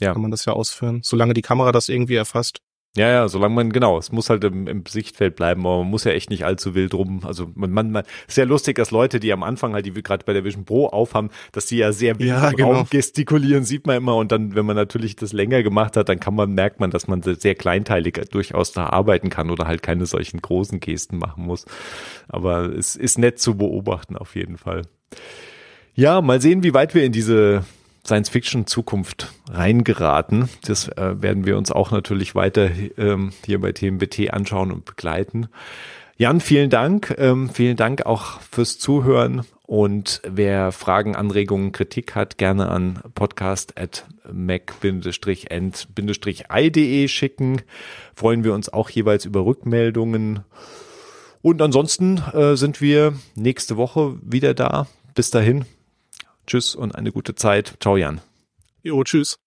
ja. 0.00 0.12
kann 0.12 0.22
man 0.22 0.30
das 0.30 0.44
ja 0.44 0.54
ausführen. 0.54 1.00
Solange 1.02 1.34
die 1.34 1.42
Kamera 1.42 1.72
das 1.72 1.88
irgendwie 1.88 2.14
erfasst. 2.14 2.60
Ja, 2.94 3.08
ja, 3.08 3.26
solange 3.26 3.54
man, 3.54 3.72
genau, 3.72 3.96
es 3.96 4.12
muss 4.12 4.28
halt 4.28 4.44
im, 4.44 4.66
im 4.66 4.84
Sichtfeld 4.86 5.34
bleiben, 5.34 5.64
aber 5.64 5.78
man 5.78 5.88
muss 5.88 6.04
ja 6.04 6.12
echt 6.12 6.28
nicht 6.28 6.44
allzu 6.44 6.74
wild 6.74 6.92
rum. 6.92 7.22
Also 7.24 7.50
man, 7.54 7.70
man, 7.70 7.90
man 7.90 8.04
ist 8.28 8.36
ja 8.36 8.44
lustig, 8.44 8.76
dass 8.76 8.90
Leute, 8.90 9.18
die 9.18 9.32
am 9.32 9.42
Anfang 9.42 9.72
halt, 9.72 9.86
die 9.86 9.94
wir 9.94 10.02
gerade 10.02 10.26
bei 10.26 10.34
der 10.34 10.44
Vision 10.44 10.66
Pro 10.66 10.88
aufhaben, 10.88 11.30
dass 11.52 11.64
die 11.64 11.78
ja 11.78 11.92
sehr 11.92 12.16
ja, 12.18 12.50
genau. 12.50 12.84
gestikulieren, 12.90 13.64
sieht 13.64 13.86
man 13.86 13.96
immer. 13.96 14.16
Und 14.16 14.30
dann, 14.30 14.54
wenn 14.54 14.66
man 14.66 14.76
natürlich 14.76 15.16
das 15.16 15.32
länger 15.32 15.62
gemacht 15.62 15.96
hat, 15.96 16.10
dann 16.10 16.20
kann 16.20 16.34
man, 16.34 16.52
merkt 16.52 16.80
man, 16.80 16.90
dass 16.90 17.08
man 17.08 17.22
sehr 17.22 17.54
kleinteilig 17.54 18.20
durchaus 18.30 18.72
da 18.72 18.86
arbeiten 18.86 19.30
kann 19.30 19.48
oder 19.48 19.66
halt 19.66 19.82
keine 19.82 20.04
solchen 20.04 20.42
großen 20.42 20.78
Gesten 20.78 21.16
machen 21.16 21.46
muss. 21.46 21.64
Aber 22.28 22.66
es 22.76 22.94
ist 22.94 23.18
nett 23.18 23.38
zu 23.38 23.56
beobachten 23.56 24.18
auf 24.18 24.36
jeden 24.36 24.58
Fall. 24.58 24.82
Ja, 25.94 26.20
mal 26.20 26.42
sehen, 26.42 26.62
wie 26.62 26.74
weit 26.74 26.94
wir 26.94 27.04
in 27.04 27.12
diese 27.12 27.64
Science-Fiction-Zukunft 28.06 29.32
reingeraten. 29.50 30.48
Das 30.64 30.88
äh, 30.88 31.22
werden 31.22 31.46
wir 31.46 31.56
uns 31.56 31.70
auch 31.70 31.90
natürlich 31.90 32.34
weiter 32.34 32.70
ähm, 32.98 33.32
hier 33.44 33.60
bei 33.60 33.72
TMBT 33.72 34.30
anschauen 34.32 34.72
und 34.72 34.84
begleiten. 34.84 35.48
Jan, 36.16 36.40
vielen 36.40 36.70
Dank. 36.70 37.14
Ähm, 37.18 37.50
vielen 37.50 37.76
Dank 37.76 38.06
auch 38.06 38.40
fürs 38.40 38.78
Zuhören. 38.78 39.42
Und 39.66 40.20
wer 40.28 40.70
Fragen, 40.72 41.16
Anregungen, 41.16 41.72
Kritik 41.72 42.14
hat, 42.14 42.36
gerne 42.36 42.68
an 42.68 43.00
podcast 43.14 43.78
at 43.80 44.04
mac-end-i.de 44.30 44.98
schicken. 47.08 47.62
Freuen 48.14 48.44
wir 48.44 48.52
uns 48.52 48.68
auch 48.68 48.90
jeweils 48.90 49.24
über 49.24 49.46
Rückmeldungen. 49.46 50.40
Und 51.40 51.62
ansonsten 51.62 52.18
äh, 52.34 52.56
sind 52.56 52.80
wir 52.80 53.14
nächste 53.34 53.76
Woche 53.76 54.16
wieder 54.22 54.54
da. 54.54 54.86
Bis 55.14 55.30
dahin, 55.30 55.64
Tschüss 56.46 56.74
und 56.74 56.94
eine 56.94 57.12
gute 57.12 57.34
Zeit. 57.34 57.74
Ciao, 57.80 57.96
Jan. 57.96 58.20
Jo, 58.82 59.02
tschüss. 59.04 59.41